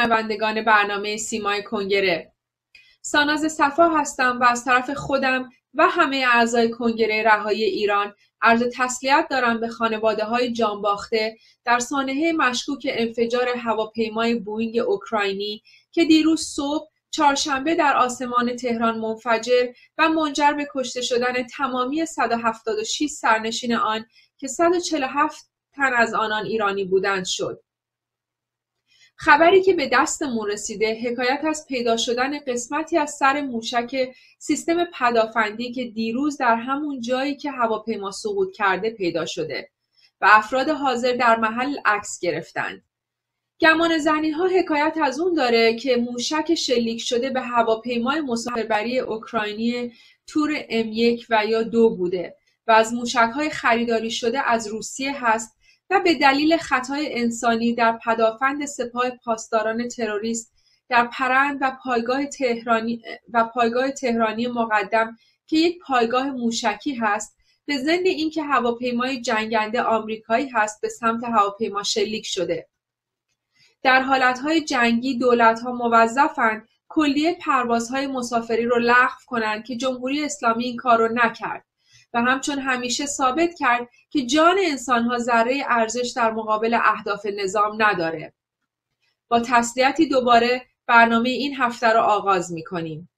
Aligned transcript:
شنوندگان 0.00 0.62
برنامه 0.62 1.16
سیمای 1.16 1.62
کنگره 1.62 2.32
ساناز 3.02 3.52
صفا 3.52 3.88
هستم 3.88 4.38
و 4.40 4.44
از 4.44 4.64
طرف 4.64 4.90
خودم 4.90 5.48
و 5.74 5.88
همه 5.88 6.26
اعضای 6.32 6.70
کنگره 6.70 7.22
رهایی 7.22 7.64
ایران 7.64 8.14
عرض 8.42 8.62
تسلیت 8.76 9.26
دارم 9.30 9.60
به 9.60 9.68
خانواده 9.68 10.24
های 10.24 10.52
جانباخته 10.52 11.36
در 11.64 11.78
سانحه 11.78 12.32
مشکوک 12.32 12.86
انفجار 12.90 13.48
هواپیمای 13.48 14.34
بوینگ 14.34 14.78
اوکراینی 14.78 15.62
که 15.92 16.04
دیروز 16.04 16.40
صبح 16.40 16.90
چهارشنبه 17.10 17.74
در 17.74 17.96
آسمان 17.96 18.56
تهران 18.56 18.98
منفجر 18.98 19.66
و 19.98 20.08
منجر 20.08 20.52
به 20.52 20.68
کشته 20.74 21.00
شدن 21.00 21.42
تمامی 21.42 22.06
176 22.06 23.06
سرنشین 23.06 23.74
آن 23.74 24.06
که 24.38 24.48
147 24.48 25.50
تن 25.72 25.94
از 25.94 26.14
آنان 26.14 26.46
ایرانی 26.46 26.84
بودند 26.84 27.24
شد. 27.24 27.62
خبری 29.22 29.62
که 29.62 29.74
به 29.74 29.88
دستمون 29.92 30.50
رسیده 30.50 31.00
حکایت 31.04 31.40
از 31.44 31.66
پیدا 31.68 31.96
شدن 31.96 32.38
قسمتی 32.38 32.98
از 32.98 33.10
سر 33.10 33.40
موشک 33.40 34.08
سیستم 34.38 34.84
پدافندی 34.84 35.72
که 35.72 35.84
دیروز 35.84 36.36
در 36.36 36.54
همون 36.56 37.00
جایی 37.00 37.36
که 37.36 37.50
هواپیما 37.50 38.10
سقوط 38.10 38.52
کرده 38.52 38.90
پیدا 38.90 39.26
شده 39.26 39.70
و 40.20 40.28
افراد 40.30 40.68
حاضر 40.68 41.12
در 41.12 41.36
محل 41.36 41.76
عکس 41.84 42.18
گرفتند. 42.22 42.82
گمان 43.60 43.98
زنی 43.98 44.30
ها 44.30 44.46
حکایت 44.46 44.96
از 45.02 45.20
اون 45.20 45.34
داره 45.34 45.74
که 45.74 45.96
موشک 45.96 46.54
شلیک 46.54 47.00
شده 47.00 47.30
به 47.30 47.40
هواپیمای 47.40 48.20
مسافربری 48.20 48.98
اوکراینی 48.98 49.92
تور 50.26 50.60
M1 50.62 51.26
و 51.30 51.46
یا 51.46 51.62
دو 51.62 51.96
بوده 51.96 52.36
و 52.66 52.72
از 52.72 52.92
موشک 52.92 53.30
های 53.34 53.50
خریداری 53.50 54.10
شده 54.10 54.50
از 54.50 54.66
روسیه 54.68 55.24
هست 55.24 55.59
و 55.90 56.00
به 56.00 56.14
دلیل 56.14 56.56
خطای 56.56 57.20
انسانی 57.20 57.74
در 57.74 57.98
پدافند 58.04 58.66
سپاه 58.66 59.10
پاسداران 59.10 59.88
تروریست 59.88 60.52
در 60.88 61.08
پرند 61.12 61.58
و 61.60 61.76
پایگاه 61.84 62.26
تهرانی 62.26 63.02
و 63.32 63.44
پایگاه 63.44 63.90
تهرانی 63.90 64.46
مقدم 64.46 65.16
که 65.46 65.56
یک 65.56 65.78
پایگاه 65.78 66.30
موشکی 66.30 66.94
هست 66.94 67.36
به 67.66 67.78
ضمن 67.78 68.04
اینکه 68.04 68.42
هواپیمای 68.42 69.20
جنگنده 69.20 69.82
آمریکایی 69.82 70.48
هست 70.48 70.80
به 70.80 70.88
سمت 70.88 71.24
هواپیما 71.24 71.82
شلیک 71.82 72.26
شده. 72.26 72.68
در 73.82 74.02
حالتهای 74.02 74.60
جنگی 74.60 75.18
دولتها 75.18 75.72
موظفند 75.72 76.68
کلیه 76.88 77.34
پروازهای 77.40 78.06
مسافری 78.06 78.64
رو 78.64 78.78
لغو 78.78 79.14
کنند 79.26 79.64
که 79.64 79.76
جمهوری 79.76 80.24
اسلامی 80.24 80.64
این 80.64 80.76
کار 80.76 80.98
رو 80.98 81.08
نکرد. 81.14 81.64
و 82.14 82.22
همچون 82.22 82.58
همیشه 82.58 83.06
ثابت 83.06 83.54
کرد 83.58 83.88
که 84.10 84.26
جان 84.26 84.56
انسانها 84.64 85.18
ذره 85.18 85.64
ارزش 85.68 86.12
در 86.16 86.30
مقابل 86.30 86.74
اهداف 86.74 87.26
نظام 87.26 87.82
نداره. 87.82 88.32
با 89.28 89.40
تسلیتی 89.40 90.08
دوباره 90.08 90.66
برنامه 90.86 91.28
این 91.28 91.54
هفته 91.54 91.92
را 91.92 92.02
آغاز 92.02 92.52
می 92.52 92.64
کنیم. 92.64 93.08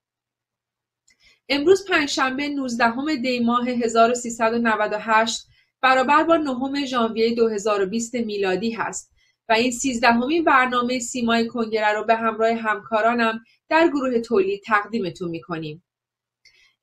امروز 1.48 1.86
پنجشنبه 1.88 2.48
19 2.48 3.16
دی 3.22 3.40
ماه 3.40 3.68
1398 3.68 5.46
برابر 5.80 6.22
با 6.22 6.36
نهم 6.36 6.84
ژانویه 6.84 7.34
2020 7.34 8.14
میلادی 8.14 8.70
هست 8.70 9.12
و 9.48 9.52
این 9.52 9.70
سیزدهمین 9.70 10.44
برنامه 10.44 10.98
سیمای 10.98 11.46
کنگره 11.46 11.92
رو 11.92 12.04
به 12.04 12.14
همراه 12.14 12.52
همکارانم 12.52 13.44
در 13.68 13.88
گروه 13.88 14.20
تولید 14.20 14.62
تقدیمتون 14.62 15.30
می‌کنیم. 15.30 15.84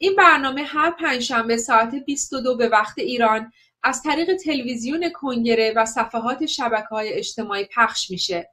این 0.01 0.15
برنامه 0.15 0.63
هر 0.63 0.91
پنجشنبه 0.91 1.57
ساعت 1.57 1.95
22 1.95 2.57
به 2.57 2.69
وقت 2.69 2.99
ایران 2.99 3.51
از 3.83 4.03
طریق 4.03 4.35
تلویزیون 4.35 5.09
کنگره 5.09 5.73
و 5.75 5.85
صفحات 5.85 6.45
شبکه 6.45 6.87
های 6.87 7.13
اجتماعی 7.13 7.67
پخش 7.75 8.11
میشه. 8.11 8.49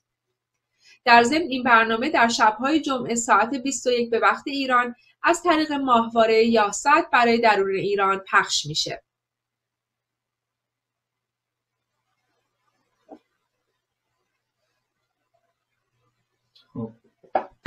در 1.05 1.23
ضمن 1.23 1.41
این 1.41 1.63
برنامه 1.63 2.09
در 2.09 2.27
شبهای 2.27 2.81
جمعه 2.81 3.15
ساعت 3.15 3.55
21 3.55 4.09
به 4.09 4.19
وقت 4.19 4.43
ایران 4.47 4.95
از 5.23 5.43
طریق 5.43 5.71
ماهواره 5.71 6.45
یاست 6.45 7.11
برای 7.13 7.37
درون 7.37 7.75
ایران 7.75 8.23
پخش 8.31 8.65
میشه. 8.65 9.03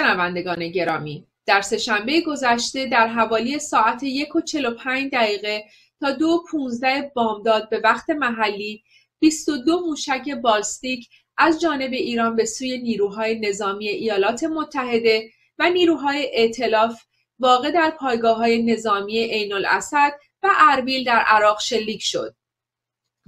شنوندگان 0.01 0.69
گرامی 0.69 1.27
در 1.47 1.61
سهشنبه 1.63 2.21
گذشته 2.21 2.87
در 2.87 3.07
حوالی 3.07 3.59
ساعت 3.59 4.03
یک 4.03 4.37
و 4.37 4.41
پنج 4.85 5.11
دقیقه 5.13 5.65
تا 6.01 6.13
دو 6.13 6.45
پونزده 6.51 7.13
بامداد 7.15 7.69
به 7.69 7.81
وقت 7.85 8.11
محلی 8.11 8.83
22 9.19 9.81
موشک 9.81 10.31
بالستیک 10.43 11.09
از 11.37 11.61
جانب 11.61 11.93
ایران 11.93 12.37
به 12.37 12.45
سوی 12.45 12.79
نیروهای 12.79 13.41
نظامی 13.41 13.89
ایالات 13.89 14.45
متحده 14.45 15.31
و 15.59 15.71
نیروهای 15.71 16.31
ائتلاف 16.33 17.03
واقع 17.39 17.71
در 17.71 17.91
پایگاه 17.91 18.37
های 18.37 18.63
نظامی 18.63 19.19
عین 19.19 19.53
الاسد 19.53 20.13
و 20.43 20.49
اربیل 20.59 21.05
در 21.05 21.19
عراق 21.19 21.61
شلیک 21.61 22.03
شد. 22.03 22.35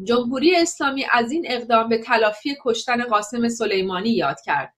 جمهوری 0.05 0.57
اسلامی 0.57 1.07
از 1.13 1.33
این 1.33 1.45
اقدام 1.49 1.89
به 1.89 1.99
تلافی 1.99 2.57
کشتن 2.65 3.05
قاسم 3.05 3.49
سلیمانی 3.49 4.11
یاد 4.11 4.41
کرد. 4.45 4.75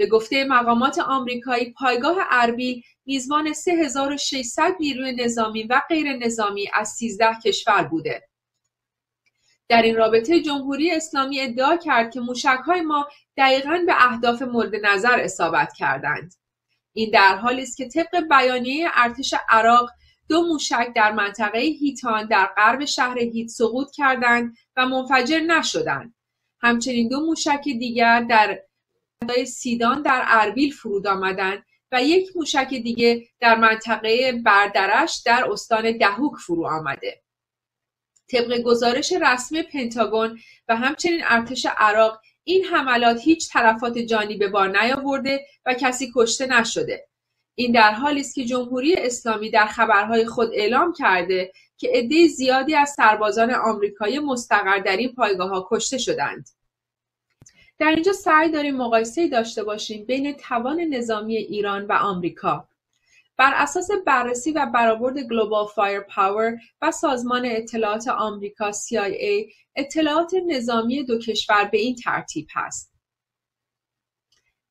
به 0.00 0.06
گفته 0.06 0.44
مقامات 0.44 0.98
آمریکایی 0.98 1.72
پایگاه 1.72 2.16
اربیل 2.30 2.82
میزبان 3.06 3.52
3600 3.52 4.72
نیروی 4.80 5.12
نظامی 5.12 5.62
و 5.62 5.82
غیر 5.88 6.12
نظامی 6.16 6.70
از 6.74 6.88
13 6.88 7.26
کشور 7.44 7.82
بوده. 7.82 8.28
در 9.68 9.82
این 9.82 9.96
رابطه 9.96 10.40
جمهوری 10.40 10.90
اسلامی 10.90 11.40
ادعا 11.40 11.76
کرد 11.76 12.10
که 12.10 12.20
موشکهای 12.20 12.80
ما 12.80 13.08
دقیقا 13.36 13.82
به 13.86 14.12
اهداف 14.12 14.42
مورد 14.42 14.86
نظر 14.86 15.20
اصابت 15.20 15.72
کردند. 15.72 16.34
این 16.92 17.10
در 17.10 17.36
حالی 17.36 17.62
است 17.62 17.76
که 17.76 17.88
طبق 17.88 18.28
بیانیه 18.28 18.90
ارتش 18.94 19.34
عراق 19.48 19.90
دو 20.28 20.46
موشک 20.46 20.92
در 20.96 21.12
منطقه 21.12 21.58
هیتان 21.58 22.26
در 22.26 22.50
غرب 22.56 22.84
شهر 22.84 23.18
هیت 23.18 23.48
سقوط 23.48 23.90
کردند 23.90 24.56
و 24.76 24.86
منفجر 24.86 25.40
نشدند. 25.40 26.14
همچنین 26.60 27.08
دو 27.08 27.20
موشک 27.20 27.62
دیگر 27.64 28.20
در 28.20 28.60
سیدان 29.44 30.02
در 30.02 30.24
اربیل 30.26 30.72
فرود 30.72 31.06
آمدند 31.06 31.62
و 31.92 32.02
یک 32.02 32.36
موشک 32.36 32.68
دیگه 32.68 33.28
در 33.40 33.56
منطقه 33.56 34.32
بردرش 34.32 35.22
در 35.26 35.50
استان 35.50 35.98
دهوک 35.98 36.36
فرو 36.36 36.66
آمده. 36.66 37.22
طبق 38.30 38.58
گزارش 38.62 39.12
رسمی 39.12 39.62
پنتاگون 39.62 40.38
و 40.68 40.76
همچنین 40.76 41.20
ارتش 41.24 41.66
عراق 41.76 42.20
این 42.44 42.64
حملات 42.64 43.20
هیچ 43.20 43.52
تلفات 43.52 43.98
جانی 43.98 44.36
به 44.36 44.48
بار 44.48 44.82
نیاورده 44.82 45.46
و 45.66 45.74
کسی 45.74 46.12
کشته 46.16 46.46
نشده. 46.46 47.08
این 47.54 47.72
در 47.72 47.92
حالی 47.92 48.20
است 48.20 48.34
که 48.34 48.44
جمهوری 48.44 48.94
اسلامی 48.94 49.50
در 49.50 49.66
خبرهای 49.66 50.26
خود 50.26 50.50
اعلام 50.52 50.92
کرده 50.92 51.52
که 51.76 51.90
عده 51.94 52.28
زیادی 52.28 52.74
از 52.74 52.90
سربازان 52.90 53.50
آمریکایی 53.50 54.18
مستقر 54.18 54.78
در 54.78 54.96
این 54.96 55.14
پایگاه 55.14 55.50
ها 55.50 55.68
کشته 55.70 55.98
شدند. 55.98 56.48
در 57.80 57.90
اینجا 57.90 58.12
سعی 58.12 58.50
داریم 58.50 58.76
مقایسه 58.76 59.28
داشته 59.28 59.64
باشیم 59.64 60.04
بین 60.04 60.32
توان 60.32 60.80
نظامی 60.80 61.36
ایران 61.36 61.86
و 61.86 61.92
آمریکا 61.92 62.68
بر 63.36 63.52
اساس 63.56 63.90
بررسی 64.06 64.52
و 64.52 64.66
برآورد 64.74 65.18
Global 65.18 65.66
Firepower 65.66 66.56
و 66.82 66.90
سازمان 66.90 67.42
اطلاعات 67.46 68.08
آمریکا 68.08 68.72
CIA 68.72 69.52
اطلاعات 69.76 70.32
نظامی 70.46 71.04
دو 71.04 71.18
کشور 71.18 71.64
به 71.64 71.78
این 71.78 71.94
ترتیب 71.94 72.46
هست 72.54 72.92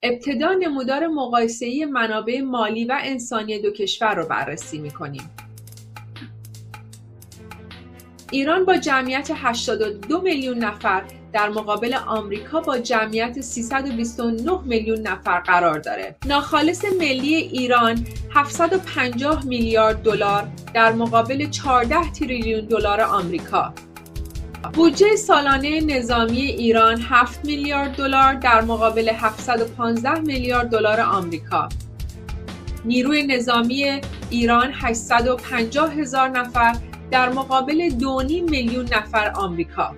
ابتدا 0.03 0.53
نمودار 0.53 1.07
مقایسه‌ای 1.07 1.85
منابع 1.85 2.41
مالی 2.41 2.85
و 2.85 2.97
انسانی 3.01 3.59
دو 3.59 3.71
کشور 3.71 4.15
را 4.15 4.25
بررسی 4.25 4.77
می‌کنیم. 4.77 5.29
ایران 8.31 8.65
با 8.65 8.77
جمعیت 8.77 9.31
82 9.33 10.21
میلیون 10.21 10.57
نفر 10.57 11.18
در 11.33 11.49
مقابل 11.49 11.93
آمریکا 12.07 12.61
با 12.61 12.77
جمعیت 12.77 13.41
329 13.41 14.59
میلیون 14.65 14.99
نفر 14.99 15.39
قرار 15.39 15.79
داره. 15.79 16.15
ناخالص 16.25 16.85
ملی 16.99 17.35
ایران 17.35 18.07
750 18.31 19.45
میلیارد 19.45 20.01
دلار 20.03 20.47
در 20.73 20.91
مقابل 20.91 21.49
14 21.49 22.11
تریلیون 22.11 22.65
دلار 22.65 23.01
آمریکا. 23.01 23.73
بودجه 24.73 25.15
سالانه 25.15 25.81
نظامی 25.81 26.41
ایران 26.41 27.01
7 27.01 27.45
میلیارد 27.45 27.95
دلار 27.95 28.33
در 28.33 28.61
مقابل 28.61 29.09
715 29.09 30.19
میلیارد 30.19 30.69
دلار 30.69 31.01
آمریکا. 31.01 31.69
نیروی 32.85 33.23
نظامی 33.23 34.01
ایران 34.29 34.71
850 34.73 35.93
هزار 35.93 36.29
نفر 36.29 36.75
در 37.11 37.29
مقابل 37.29 37.89
2.5 37.89 38.03
میلیون 38.49 38.85
نفر 38.85 39.31
آمریکا 39.35 39.95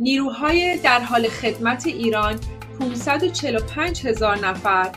نیروهای 0.00 0.78
در 0.78 1.00
حال 1.00 1.28
خدمت 1.28 1.86
ایران 1.86 2.38
545 2.80 4.06
هزار 4.06 4.38
نفر 4.38 4.90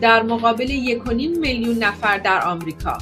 در 0.00 0.22
مقابل 0.22 0.66
1.5 0.66 1.10
میلیون 1.38 1.78
نفر 1.78 2.18
در 2.18 2.44
آمریکا. 2.44 2.98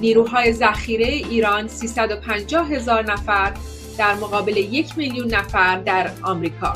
نیروهای 0.00 0.52
ذخیره 0.52 1.06
ایران 1.06 1.68
350 1.68 2.70
هزار 2.70 3.12
نفر 3.12 3.52
در 3.98 4.14
مقابل 4.14 4.56
یک 4.56 4.98
میلیون 4.98 5.34
نفر 5.34 5.78
در 5.78 6.10
آمریکا. 6.22 6.72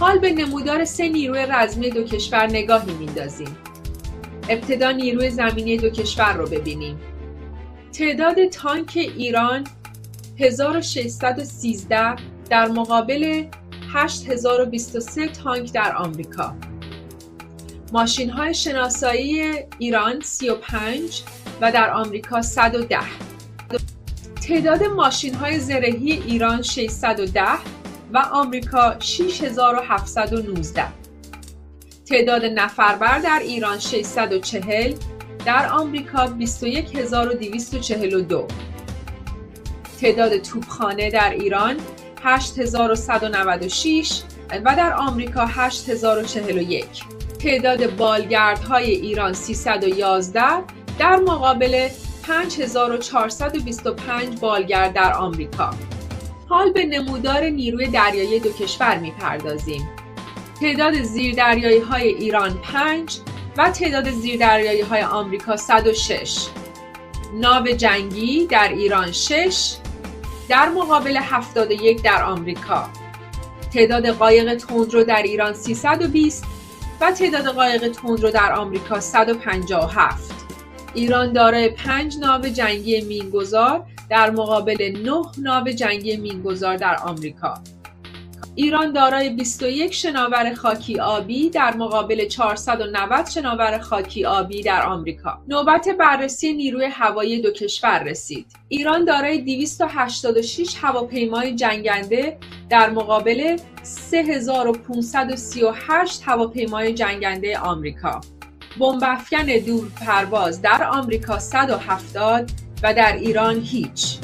حال 0.00 0.18
به 0.18 0.32
نمودار 0.32 0.84
سه 0.84 1.08
نیروی 1.08 1.46
رزمی 1.48 1.90
دو 1.90 2.04
کشور 2.04 2.46
نگاهی 2.46 2.92
میندازیم. 2.92 3.56
ابتدا 4.48 4.90
نیروی 4.90 5.30
زمینی 5.30 5.76
دو 5.76 5.90
کشور 5.90 6.32
رو 6.32 6.46
ببینیم. 6.46 7.00
تعداد 7.92 8.46
تانک 8.46 8.92
ایران 8.94 9.66
1613 10.38 12.31
در 12.52 12.68
مقابل 12.68 13.44
8023 13.92 15.28
تانک 15.28 15.72
در 15.72 15.96
آمریکا. 15.96 16.54
ماشین 17.92 18.30
های 18.30 18.54
شناسایی 18.54 19.42
ایران 19.78 20.20
35 20.20 21.22
و 21.60 21.72
در 21.72 21.90
آمریکا 21.90 22.42
110 22.42 22.98
تعداد 24.48 24.84
ماشین 24.84 25.34
های 25.34 25.58
زرهی 25.58 26.12
ایران 26.12 26.62
610 26.62 27.42
و 28.12 28.18
آمریکا 28.18 28.96
6719 29.00 30.84
تعداد 32.06 32.44
نفربر 32.44 33.18
در 33.18 33.40
ایران 33.42 33.78
640 33.78 34.94
در 35.46 35.68
آمریکا 35.68 36.26
21242 36.26 38.46
تعداد 40.00 40.38
توپخانه 40.38 41.10
در 41.10 41.30
ایران 41.30 41.76
8196 42.24 44.22
و 44.64 44.76
در 44.76 44.92
آمریکا 44.92 45.46
8041 45.46 46.86
تعداد 47.38 47.96
بالگردهای 47.96 48.90
ایران 48.90 49.32
311 49.32 50.42
در 50.98 51.16
مقابل 51.16 51.88
5425 52.22 54.40
بالگرد 54.40 54.92
در 54.92 55.12
آمریکا. 55.12 55.70
حال 56.48 56.72
به 56.72 56.84
نمودار 56.84 57.44
نیروی 57.44 57.86
دریایی 57.86 58.40
دو 58.40 58.52
کشور 58.52 58.98
می‌پردازیم. 58.98 59.88
تعداد 60.60 61.02
زیردریایی 61.02 61.80
های 61.80 62.08
ایران 62.08 62.58
5 62.58 63.18
و 63.56 63.70
تعداد 63.70 64.10
زیردریایی 64.10 64.80
های 64.80 65.02
آمریکا 65.02 65.56
106 65.56 66.46
ناو 67.34 67.66
جنگی 67.66 68.46
در 68.46 68.68
ایران 68.68 69.12
6 69.12 69.74
در 70.48 70.68
مقابل 70.68 71.16
71 71.16 72.02
در 72.02 72.22
آمریکا. 72.22 72.88
تعداد 73.72 74.06
قایق 74.06 74.54
تندرو 74.54 75.04
در 75.04 75.22
ایران 75.22 75.54
320 75.54 76.44
و 77.00 77.10
تعداد 77.10 77.46
قایق 77.46 77.88
تندرو 77.88 78.30
در 78.30 78.52
آمریکا 78.52 79.00
157 79.00 80.32
ایران 80.94 81.32
دارای 81.32 81.68
پنج 81.68 82.18
ناو 82.18 82.42
جنگی 82.42 83.00
مینگذار 83.00 83.86
در 84.10 84.30
مقابل 84.30 84.92
نه 85.04 85.22
ناو 85.38 85.70
جنگی 85.70 86.16
مینگذار 86.16 86.76
در 86.76 86.96
آمریکا. 86.96 87.54
ایران 88.54 88.92
دارای 88.92 89.30
21 89.30 89.94
شناور 89.94 90.54
خاکی 90.54 91.00
آبی 91.00 91.50
در 91.50 91.76
مقابل 91.76 92.28
490 92.28 93.26
شناور 93.26 93.78
خاکی 93.78 94.24
آبی 94.24 94.62
در 94.62 94.86
آمریکا. 94.86 95.38
نوبت 95.48 95.88
بررسی 95.88 96.52
نیروی 96.52 96.84
هوایی 96.84 97.40
دو 97.40 97.50
کشور 97.50 98.02
رسید. 98.02 98.46
ایران 98.68 99.04
دارای 99.04 99.38
286 99.38 100.76
هواپیمای 100.82 101.54
جنگنده 101.54 102.38
در 102.70 102.90
مقابل 102.90 103.56
3538 103.82 106.22
هواپیمای 106.26 106.94
جنگنده 106.94 107.58
آمریکا. 107.58 108.20
بمبافکن 108.78 109.46
دور 109.46 109.88
پرواز 110.00 110.62
در 110.62 110.84
آمریکا 110.84 111.38
170 111.38 112.50
و 112.82 112.94
در 112.94 113.16
ایران 113.16 113.60
هیچ. 113.60 114.16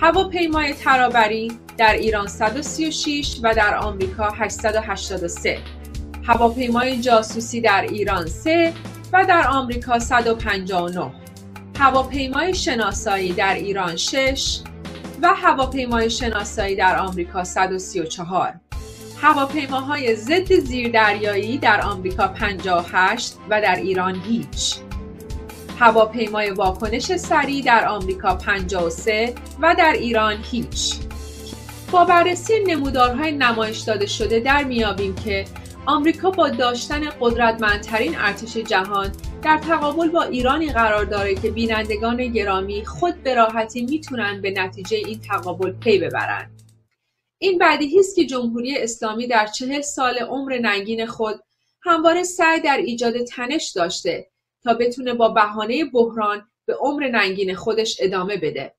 هواپیمای 0.00 0.72
ترابری 0.72 1.52
در 1.78 1.92
ایران 1.92 2.26
136 2.26 3.40
و 3.42 3.54
در 3.54 3.76
آمریکا 3.76 4.30
883 4.30 5.58
هواپیمای 6.24 7.00
جاسوسی 7.00 7.60
در 7.60 7.82
ایران 7.82 8.26
3 8.26 8.72
و 9.12 9.24
در 9.28 9.48
آمریکا 9.48 9.98
159 9.98 11.12
هواپیمای 11.78 12.54
شناسایی 12.54 13.32
در 13.32 13.54
ایران 13.54 13.96
6 13.96 14.60
و 15.22 15.34
هواپیمای 15.34 16.10
شناسایی 16.10 16.76
در 16.76 16.98
آمریکا 16.98 17.44
134 17.44 18.54
هواپیماهای 19.22 20.16
ضد 20.16 20.52
زیردریایی 20.52 21.58
در 21.58 21.80
آمریکا 21.80 22.28
58 22.28 23.34
و 23.50 23.60
در 23.60 23.76
ایران 23.76 24.22
هیچ. 24.28 24.76
هواپیمای 25.78 26.50
واکنش 26.50 27.16
سریع 27.16 27.64
در 27.64 27.88
آمریکا 27.88 28.34
53 28.34 29.34
و 29.62 29.74
در 29.78 29.92
ایران 29.92 30.36
هیچ. 30.50 31.07
با 31.92 32.04
بررسی 32.04 32.64
نمودارهای 32.66 33.32
نمایش 33.32 33.78
داده 33.78 34.06
شده 34.06 34.40
در 34.40 34.64
میابیم 34.64 35.14
که 35.14 35.44
آمریکا 35.86 36.30
با 36.30 36.48
داشتن 36.48 37.00
قدرتمندترین 37.20 38.14
ارتش 38.18 38.56
جهان 38.56 39.12
در 39.42 39.58
تقابل 39.58 40.08
با 40.08 40.22
ایرانی 40.22 40.72
قرار 40.72 41.04
داره 41.04 41.34
که 41.34 41.50
بینندگان 41.50 42.26
گرامی 42.26 42.84
خود 42.84 43.22
به 43.22 43.34
راحتی 43.34 43.86
می‌تونن 43.86 44.40
به 44.40 44.50
نتیجه 44.50 44.96
این 44.96 45.20
تقابل 45.20 45.72
پی 45.72 45.98
ببرند. 45.98 46.62
این 47.38 47.58
بدیهی 47.58 47.98
است 47.98 48.16
که 48.16 48.26
جمهوری 48.26 48.78
اسلامی 48.78 49.26
در 49.26 49.46
چهل 49.46 49.80
سال 49.80 50.18
عمر 50.18 50.58
ننگین 50.58 51.06
خود 51.06 51.40
همواره 51.82 52.22
سعی 52.22 52.60
در 52.60 52.76
ایجاد 52.76 53.22
تنش 53.22 53.72
داشته 53.76 54.30
تا 54.64 54.74
بتونه 54.74 55.14
با 55.14 55.28
بهانه 55.28 55.84
بحران 55.84 56.48
به 56.66 56.74
عمر 56.74 57.08
ننگین 57.08 57.54
خودش 57.54 57.96
ادامه 58.00 58.36
بده. 58.36 58.77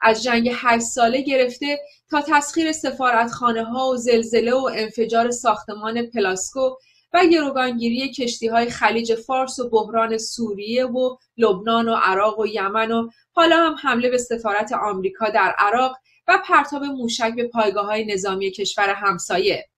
از 0.00 0.22
جنگ 0.22 0.50
هشت 0.54 0.84
ساله 0.84 1.20
گرفته 1.20 1.78
تا 2.10 2.22
تسخیر 2.28 2.72
سفارتخانه 2.72 3.64
ها 3.64 3.88
و 3.88 3.96
زلزله 3.96 4.54
و 4.54 4.70
انفجار 4.74 5.30
ساختمان 5.30 6.06
پلاسکو 6.06 6.70
و 7.12 7.26
گروگانگیری 7.26 8.12
کشتی 8.12 8.46
های 8.48 8.70
خلیج 8.70 9.14
فارس 9.14 9.58
و 9.58 9.70
بحران 9.70 10.18
سوریه 10.18 10.86
و 10.86 11.16
لبنان 11.36 11.88
و 11.88 11.94
عراق 11.94 12.38
و 12.38 12.46
یمن 12.46 12.92
و 12.92 13.08
حالا 13.32 13.56
هم 13.56 13.76
حمله 13.82 14.10
به 14.10 14.18
سفارت 14.18 14.72
آمریکا 14.72 15.28
در 15.28 15.54
عراق 15.58 15.96
و 16.28 16.42
پرتاب 16.44 16.84
موشک 16.84 17.34
به 17.36 17.48
پایگاه 17.48 17.86
های 17.86 18.04
نظامی 18.04 18.50
کشور 18.50 18.88
همسایه. 18.88 19.68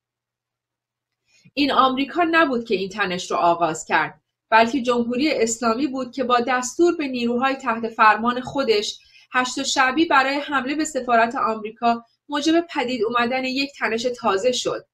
این 1.54 1.72
آمریکا 1.72 2.26
نبود 2.30 2.64
که 2.64 2.74
این 2.74 2.88
تنش 2.88 3.30
رو 3.30 3.36
آغاز 3.36 3.84
کرد 3.84 4.20
بلکه 4.50 4.82
جمهوری 4.82 5.30
اسلامی 5.30 5.86
بود 5.86 6.12
که 6.12 6.24
با 6.24 6.40
دستور 6.40 6.96
به 6.96 7.08
نیروهای 7.08 7.54
تحت 7.54 7.88
فرمان 7.88 8.40
خودش 8.40 8.98
هشت 9.32 9.62
شعبی 9.62 10.04
برای 10.04 10.34
حمله 10.34 10.74
به 10.74 10.84
سفارت 10.84 11.34
آمریکا 11.34 12.04
موجب 12.28 12.66
پدید 12.74 13.04
اومدن 13.04 13.44
یک 13.44 13.70
تنش 13.78 14.02
تازه 14.02 14.52
شد. 14.52 14.86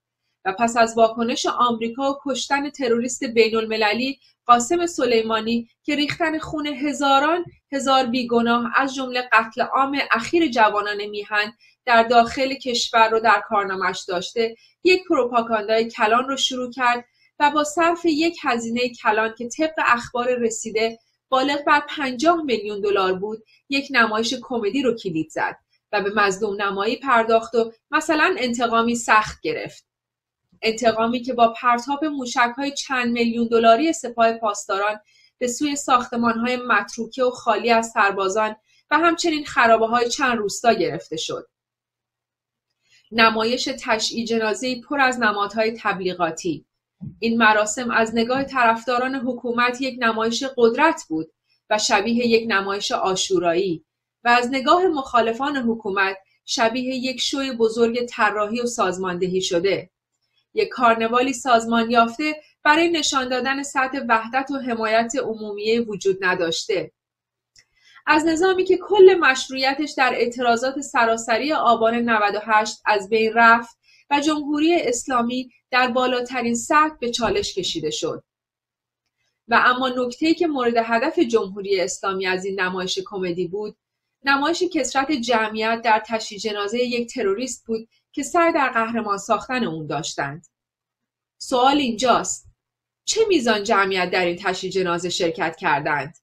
و 0.45 0.53
پس 0.59 0.77
از 0.77 0.95
واکنش 0.97 1.47
آمریکا 1.47 2.13
و 2.13 2.17
کشتن 2.25 2.71
تروریست 2.71 3.25
بین 3.25 3.57
المللی 3.57 4.21
قاسم 4.47 4.87
سلیمانی 4.87 5.69
که 5.83 5.97
ریختن 5.97 6.39
خون 6.39 6.67
هزاران 6.67 7.45
هزار 7.73 8.07
بیگناه 8.07 8.73
از 8.77 8.95
جمله 8.95 9.29
قتل 9.33 9.63
عام 9.63 9.99
اخیر 10.11 10.49
جوانان 10.49 11.07
میهن 11.07 11.53
در 11.85 12.03
داخل 12.03 12.55
کشور 12.55 13.09
رو 13.09 13.21
در 13.21 13.43
کارنامش 13.49 14.05
داشته 14.09 14.57
یک 14.85 15.03
پروپاگاندای 15.09 15.91
کلان 15.91 16.29
رو 16.29 16.37
شروع 16.37 16.73
کرد 16.73 17.05
و 17.39 17.51
با 17.51 17.65
صرف 17.65 18.05
یک 18.05 18.37
هزینه 18.43 18.89
کلان 18.89 19.35
که 19.39 19.49
طبق 19.49 19.75
اخبار 19.87 20.35
رسیده 20.35 20.99
بالغ 21.37 21.65
بر 21.65 21.83
50 21.89 22.43
میلیون 22.43 22.81
دلار 22.81 23.13
بود 23.13 23.45
یک 23.69 23.89
نمایش 23.91 24.35
کمدی 24.43 24.83
رو 24.83 24.95
کلید 24.95 25.31
زد 25.31 25.59
و 25.93 26.03
به 26.03 26.11
مظلوم 26.11 26.63
نمایی 26.63 26.97
پرداخت 26.97 27.55
و 27.55 27.73
مثلا 27.91 28.37
انتقامی 28.39 28.95
سخت 28.95 29.41
گرفت 29.41 29.87
انتقامی 30.63 31.23
که 31.23 31.33
با 31.33 31.55
پرتاب 31.61 32.05
موشک 32.05 32.53
های 32.57 32.71
چند 32.71 33.13
میلیون 33.13 33.47
دلاری 33.47 33.93
سپاه 33.93 34.33
پاسداران 34.33 35.01
به 35.39 35.49
سوی 35.49 35.77
ساختمان 35.77 36.39
های 36.39 36.57
متروکه 36.57 37.25
و 37.25 37.31
خالی 37.31 37.71
از 37.71 37.91
سربازان 37.91 38.57
و 38.91 38.99
همچنین 38.99 39.45
خرابه 39.45 39.87
های 39.87 40.09
چند 40.09 40.39
روستا 40.39 40.73
گرفته 40.73 41.17
شد. 41.17 41.49
نمایش 43.13 43.69
تشییع 43.81 44.27
جنازه 44.27 44.81
پر 44.81 45.01
از 45.01 45.21
نمادهای 45.21 45.79
تبلیغاتی 45.79 46.67
این 47.21 47.39
مراسم 47.39 47.91
از 47.91 48.15
نگاه 48.15 48.45
طرفداران 48.45 49.15
حکومت 49.15 49.81
یک 49.81 49.99
نمایش 50.01 50.45
قدرت 50.57 51.05
بود 51.09 51.33
و 51.71 51.79
شبیه 51.79 52.27
یک 52.27 52.45
نمایش 52.49 52.93
آشورایی 52.93 53.85
و 54.25 54.29
از 54.29 54.49
نگاه 54.53 54.87
مخالفان 54.87 55.57
حکومت 55.57 56.17
شبیه 56.45 56.95
یک 56.95 57.21
شوی 57.21 57.53
بزرگ 57.53 58.07
طراحی 58.07 58.61
و 58.61 58.67
سازماندهی 58.67 59.41
شده. 59.41 59.91
یک 60.55 60.69
کارنوالی 60.69 61.33
سازمان 61.33 61.91
یافته 61.91 62.37
برای 62.63 62.91
نشان 62.91 63.29
دادن 63.29 63.63
سطح 63.63 64.01
وحدت 64.09 64.51
و 64.51 64.59
حمایت 64.59 65.13
عمومی 65.23 65.79
وجود 65.79 66.19
نداشته. 66.21 66.93
از 68.07 68.27
نظامی 68.27 68.65
که 68.65 68.77
کل 68.77 69.17
مشروعیتش 69.21 69.95
در 69.97 70.13
اعتراضات 70.15 70.81
سراسری 70.81 71.53
آبان 71.53 71.95
98 71.95 72.83
از 72.87 73.09
بین 73.09 73.33
رفت 73.35 73.79
و 74.11 74.21
جمهوری 74.21 74.75
اسلامی 74.81 75.51
در 75.77 75.89
بالاترین 75.89 76.55
سطح 76.55 76.95
به 77.01 77.11
چالش 77.11 77.55
کشیده 77.55 77.91
شد. 77.91 78.25
و 79.49 79.63
اما 79.65 79.89
نکته 79.89 80.35
که 80.35 80.47
مورد 80.47 80.75
هدف 80.77 81.19
جمهوری 81.19 81.81
اسلامی 81.81 82.27
از 82.27 82.45
این 82.45 82.61
نمایش 82.61 82.99
کمدی 83.05 83.49
بود 83.49 83.77
نمایش 84.25 84.63
کسرت 84.63 85.13
جمعیت 85.13 85.81
در 85.85 86.03
تشییع 86.07 86.41
جنازه 86.41 86.79
یک 86.79 87.15
تروریست 87.15 87.67
بود 87.67 87.89
که 88.13 88.23
سر 88.23 88.51
در 88.51 88.69
قهرمان 88.69 89.19
ساختن 89.19 89.65
اون 89.65 89.87
داشتند 89.87 90.47
سوال 91.39 91.77
اینجاست 91.77 92.47
چه 93.05 93.21
میزان 93.29 93.65
جمعیت 93.65 94.11
در 94.11 94.25
این 94.25 94.37
تشییع 94.37 94.73
جنازه 94.73 95.09
شرکت 95.09 95.57
کردند 95.57 96.19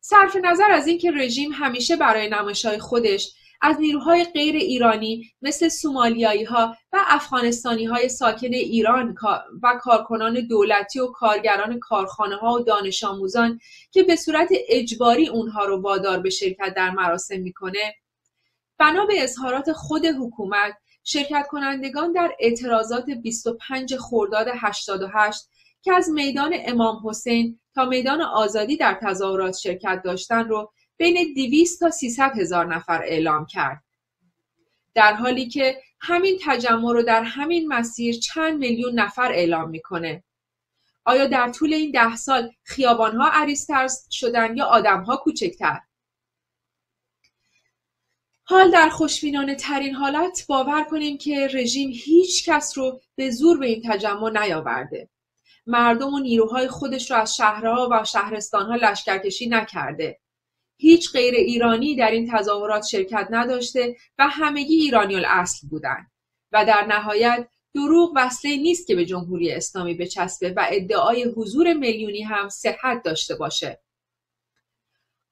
صرف 0.00 0.36
نظر 0.42 0.70
از 0.70 0.86
اینکه 0.86 1.10
رژیم 1.10 1.52
همیشه 1.52 1.96
برای 1.96 2.28
نمایشهای 2.28 2.78
خودش 2.78 3.32
از 3.62 3.80
نیروهای 3.80 4.24
غیر 4.24 4.56
ایرانی 4.56 5.30
مثل 5.42 5.68
سومالیایی 5.68 6.44
ها 6.44 6.76
و 6.92 6.98
افغانستانی 7.06 7.84
های 7.84 8.08
ساکن 8.08 8.52
ایران 8.52 9.16
و 9.62 9.80
کارکنان 9.80 10.46
دولتی 10.46 11.00
و 11.00 11.06
کارگران 11.06 11.78
کارخانه 11.78 12.36
ها 12.36 12.52
و 12.52 12.60
دانش 12.60 13.04
آموزان 13.04 13.60
که 13.90 14.02
به 14.02 14.16
صورت 14.16 14.48
اجباری 14.68 15.28
اونها 15.28 15.64
رو 15.64 15.80
وادار 15.80 16.20
به 16.20 16.30
شرکت 16.30 16.74
در 16.76 16.90
مراسم 16.90 17.40
می‌کنه 17.40 17.94
بنا 18.78 19.06
به 19.06 19.22
اظهارات 19.22 19.72
خود 19.72 20.06
حکومت 20.06 20.74
شرکت 21.04 21.46
کنندگان 21.50 22.12
در 22.12 22.32
اعتراضات 22.40 23.10
25 23.10 23.96
خرداد 23.96 24.46
88 24.60 25.48
که 25.82 25.92
از 25.92 26.10
میدان 26.10 26.54
امام 26.66 27.08
حسین 27.08 27.60
تا 27.74 27.84
میدان 27.84 28.22
آزادی 28.22 28.76
در 28.76 28.98
تظاهرات 29.02 29.56
شرکت 29.56 30.02
داشتن 30.04 30.48
رو 30.48 30.72
بین 30.96 31.34
200 31.34 31.80
تا 31.80 31.90
300 31.90 32.38
هزار 32.38 32.74
نفر 32.74 33.02
اعلام 33.02 33.46
کرد. 33.46 33.84
در 34.94 35.14
حالی 35.14 35.48
که 35.48 35.82
همین 36.00 36.38
تجمع 36.44 36.92
رو 36.92 37.02
در 37.02 37.22
همین 37.22 37.68
مسیر 37.68 38.18
چند 38.18 38.58
میلیون 38.58 39.00
نفر 39.00 39.32
اعلام 39.32 39.70
می‌کنه. 39.70 40.24
آیا 41.04 41.26
در 41.26 41.50
طول 41.50 41.74
این 41.74 41.90
ده 41.90 42.16
سال 42.16 42.52
خیابانها 42.64 43.30
عریضتر 43.32 43.88
شدن 44.10 44.56
یا 44.56 44.64
آدمها 44.64 45.16
کوچکتر؟ 45.16 45.80
حال 48.44 48.70
در 48.70 48.88
خوشبینانه 48.88 49.54
ترین 49.54 49.94
حالت 49.94 50.46
باور 50.48 50.84
کنیم 50.84 51.18
که 51.18 51.48
رژیم 51.52 51.90
هیچ 51.94 52.48
کس 52.48 52.78
رو 52.78 53.00
به 53.16 53.30
زور 53.30 53.58
به 53.58 53.66
این 53.66 53.82
تجمع 53.90 54.44
نیاورده. 54.44 55.08
مردم 55.66 56.14
و 56.14 56.18
نیروهای 56.18 56.68
خودش 56.68 57.10
رو 57.10 57.16
از 57.16 57.36
شهرها 57.36 57.88
و 57.92 58.04
شهرستانها 58.04 58.74
لشکرکشی 58.74 59.48
نکرده. 59.48 60.20
هیچ 60.76 61.12
غیر 61.12 61.34
ایرانی 61.34 61.96
در 61.96 62.10
این 62.10 62.30
تظاهرات 62.32 62.86
شرکت 62.86 63.28
نداشته 63.30 63.96
و 64.18 64.28
همگی 64.28 64.76
ایرانی 64.76 65.16
الاصل 65.16 65.68
بودند 65.68 66.10
و 66.52 66.64
در 66.64 66.86
نهایت 66.86 67.48
دروغ 67.74 68.12
وصله 68.16 68.56
نیست 68.56 68.86
که 68.86 68.94
به 68.94 69.04
جمهوری 69.04 69.52
اسلامی 69.52 69.94
بچسبه 69.94 70.52
و 70.56 70.66
ادعای 70.70 71.24
حضور 71.24 71.72
میلیونی 71.72 72.22
هم 72.22 72.48
صحت 72.48 73.02
داشته 73.02 73.34
باشه. 73.34 73.80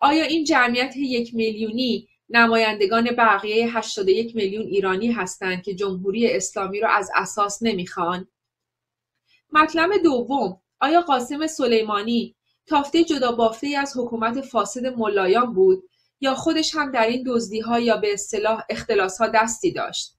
آیا 0.00 0.24
این 0.24 0.44
جمعیت 0.44 0.96
یک 0.96 1.34
میلیونی 1.34 2.08
نمایندگان 2.28 3.04
بقیه 3.04 3.78
81 3.78 4.36
میلیون 4.36 4.66
ایرانی 4.66 5.12
هستند 5.12 5.62
که 5.62 5.74
جمهوری 5.74 6.30
اسلامی 6.30 6.80
را 6.80 6.88
از 6.90 7.10
اساس 7.14 7.62
نمی‌خوان؟ 7.62 8.28
مطلب 9.52 9.90
دوم 10.02 10.60
آیا 10.80 11.00
قاسم 11.00 11.46
سلیمانی 11.46 12.36
تافته 12.66 13.04
جدا 13.04 13.32
بافته 13.32 13.66
از 13.66 13.92
حکومت 13.96 14.40
فاسد 14.40 14.86
ملایان 14.86 15.54
بود 15.54 15.88
یا 16.20 16.34
خودش 16.34 16.74
هم 16.74 16.92
در 16.92 17.06
این 17.06 17.28
ها 17.64 17.80
یا 17.80 17.96
به 17.96 18.12
اصطلاح 18.12 18.62
ها 19.20 19.28
دستی 19.28 19.72
داشت. 19.72 20.18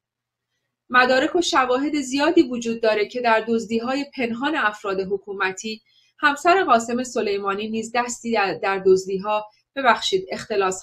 مدارک 0.90 1.36
و 1.36 1.42
شواهد 1.42 2.02
زیادی 2.02 2.42
وجود 2.42 2.82
داره 2.82 3.08
که 3.08 3.22
در 3.22 3.46
های 3.84 4.06
پنهان 4.16 4.56
افراد 4.56 5.00
حکومتی 5.00 5.82
همسر 6.20 6.64
قاسم 6.64 7.04
سلیمانی 7.04 7.70
نیز 7.70 7.92
دستی 7.96 8.32
در 8.32 8.84
ها 9.24 9.46
ببخشید 9.76 10.28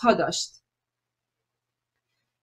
ها 0.03 0.15
داشت. 0.15 0.53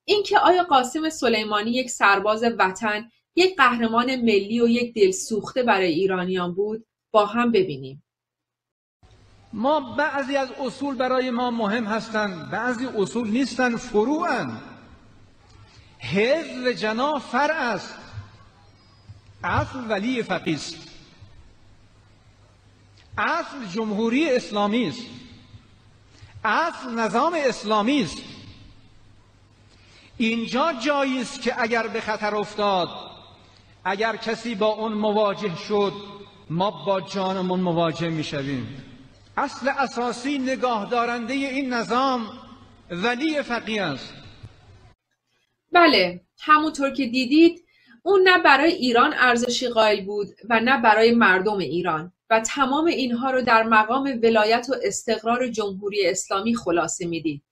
اینکه 0.04 0.38
آیا 0.38 0.62
قاسم 0.62 1.08
سلیمانی 1.08 1.70
یک 1.70 1.90
سرباز 1.90 2.44
وطن 2.58 3.10
یک 3.36 3.56
قهرمان 3.56 4.16
ملی 4.16 4.60
و 4.60 4.68
یک 4.68 4.94
دل 4.94 5.10
سوخته 5.10 5.62
برای 5.62 5.92
ایرانیان 5.92 6.54
بود 6.54 6.86
با 7.10 7.26
هم 7.26 7.52
ببینیم. 7.52 8.02
ما 9.52 9.80
بعضی 9.80 10.36
از 10.36 10.50
اصول 10.50 10.94
برای 10.94 11.30
ما 11.30 11.50
مهم 11.50 11.84
هستند 11.84 12.50
بعضی 12.50 12.86
اصول 12.86 13.30
نیستند 13.30 13.76
فروعن. 13.76 14.60
حزب 15.98 16.72
جنا 16.72 17.18
فرع 17.18 17.56
است. 17.56 17.94
اصل 19.44 19.90
ولی 19.90 20.22
فقیست 20.22 20.76
اصل 23.18 23.66
جمهوری 23.72 24.30
اسلامی 24.30 24.88
است. 24.88 25.02
اصل 26.44 26.90
نظام 26.90 27.34
اسلامی 27.36 28.02
است. 28.02 28.18
اینجا 30.16 30.72
جایی 30.72 31.20
است 31.20 31.42
که 31.42 31.62
اگر 31.62 31.86
به 31.86 32.00
خطر 32.00 32.34
افتاد 32.34 32.88
اگر 33.84 34.16
کسی 34.16 34.54
با 34.54 34.66
اون 34.66 34.92
مواجه 34.92 35.56
شد 35.56 35.92
ما 36.50 36.70
با 36.70 37.00
جانمون 37.00 37.60
مواجه 37.60 38.08
می‌شویم. 38.08 38.89
اصل 39.40 39.68
اساسی 39.68 40.38
نگاه 40.38 40.90
دارنده 40.90 41.34
این 41.34 41.72
نظام 41.72 42.26
ولی 42.90 43.42
فقیه 43.42 43.82
است. 43.82 44.14
بله 45.72 46.20
همونطور 46.40 46.90
که 46.90 47.06
دیدید 47.06 47.64
اون 48.02 48.28
نه 48.28 48.38
برای 48.38 48.72
ایران 48.72 49.14
ارزشی 49.16 49.68
قائل 49.68 50.04
بود 50.04 50.28
و 50.50 50.60
نه 50.60 50.82
برای 50.82 51.12
مردم 51.12 51.58
ایران 51.58 52.12
و 52.30 52.40
تمام 52.40 52.84
اینها 52.84 53.30
رو 53.30 53.42
در 53.42 53.62
مقام 53.62 54.20
ولایت 54.22 54.66
و 54.70 54.74
استقرار 54.82 55.48
جمهوری 55.48 56.06
اسلامی 56.06 56.54
خلاصه 56.54 57.06
می‌دید 57.06 57.42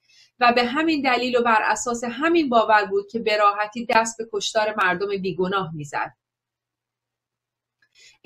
و 0.41 0.53
به 0.53 0.65
همین 0.65 1.03
دلیل 1.03 1.37
و 1.37 1.43
بر 1.43 1.63
اساس 1.65 2.05
همین 2.05 2.49
باور 2.49 2.85
بود 2.85 3.11
که 3.11 3.19
به 3.19 3.37
راحتی 3.37 3.87
دست 3.91 4.19
به 4.19 4.29
کشتار 4.33 4.75
مردم 4.79 5.17
بیگناه 5.23 5.71
می‌زد. 5.75 6.13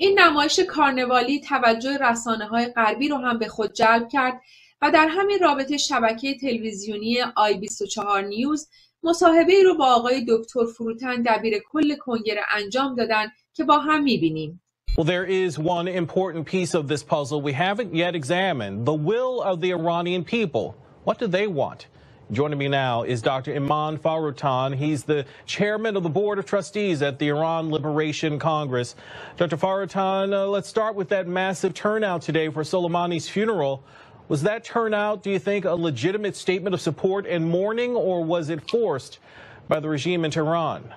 این 0.03 0.19
نمایش 0.19 0.59
کارنوالی 0.59 1.39
توجه 1.39 1.97
رسانه 1.97 2.45
های 2.45 2.65
غربی 2.65 3.07
رو 3.07 3.17
هم 3.17 3.39
به 3.39 3.47
خود 3.47 3.73
جلب 3.73 4.09
کرد 4.09 4.41
و 4.81 4.91
در 4.91 5.07
همین 5.07 5.39
رابطه 5.41 5.77
شبکه 5.77 6.37
تلویزیونی 6.37 7.17
آی 7.35 7.53
24 7.53 8.21
نیوز 8.21 8.69
مصاحبه 9.03 9.63
رو 9.63 9.77
با 9.77 9.85
آقای 9.85 10.25
دکتر 10.29 10.65
فروتن 10.65 11.21
دبیر 11.21 11.53
کل 11.71 11.95
کنگره 11.95 12.41
انجام 12.55 12.95
دادن 12.95 13.25
که 13.53 13.63
با 13.63 13.79
هم 13.79 14.03
می‌بینیم. 14.03 14.61
Well, 14.97 15.05
there 15.05 15.25
is 15.25 15.57
one 15.57 15.87
important 15.87 16.45
piece 16.45 16.73
of 16.75 16.87
this 16.87 17.03
puzzle 17.03 17.41
we 17.41 17.53
haven't 17.53 17.95
yet 17.95 18.13
examined, 18.15 18.85
the 18.85 18.99
will 19.09 19.41
of 19.41 19.61
the 19.61 19.71
Iranian 19.71 20.23
people. 20.23 20.65
What 21.05 21.17
do 21.19 21.27
they 21.27 21.47
want? 21.47 21.87
Joining 22.33 22.57
me 22.57 22.67
now 22.67 23.03
is 23.03 23.21
Dr. 23.21 23.55
Iman 23.55 23.99
Faroutan. 23.99 24.75
He's 24.75 25.03
the 25.03 25.23
chairman 25.45 25.95
of 25.95 26.01
the 26.01 26.09
Board 26.09 26.39
of 26.39 26.45
Trustees 26.47 27.03
at 27.03 27.19
the 27.19 27.27
Iran 27.27 27.69
Liberation 27.69 28.39
Congress. 28.39 28.95
Dr. 29.37 29.55
Faroutan, 29.55 30.33
uh, 30.33 30.47
let's 30.47 30.67
start 30.67 30.95
with 30.95 31.09
that 31.09 31.27
massive 31.27 31.75
turnout 31.75 32.23
today 32.23 32.49
for 32.49 32.63
Soleimani's 32.63 33.29
funeral. 33.29 33.83
Was 34.29 34.41
that 34.41 34.63
turnout, 34.63 35.21
do 35.21 35.29
you 35.29 35.37
think, 35.37 35.65
a 35.65 35.75
legitimate 35.75 36.35
statement 36.35 36.73
of 36.73 36.81
support 36.81 37.27
and 37.27 37.47
mourning, 37.47 37.95
or 37.95 38.23
was 38.23 38.49
it 38.49 38.67
forced 38.67 39.19
by 39.67 39.79
the 39.79 39.87
regime 39.87 40.25
in 40.25 40.31
Tehran? 40.31 40.91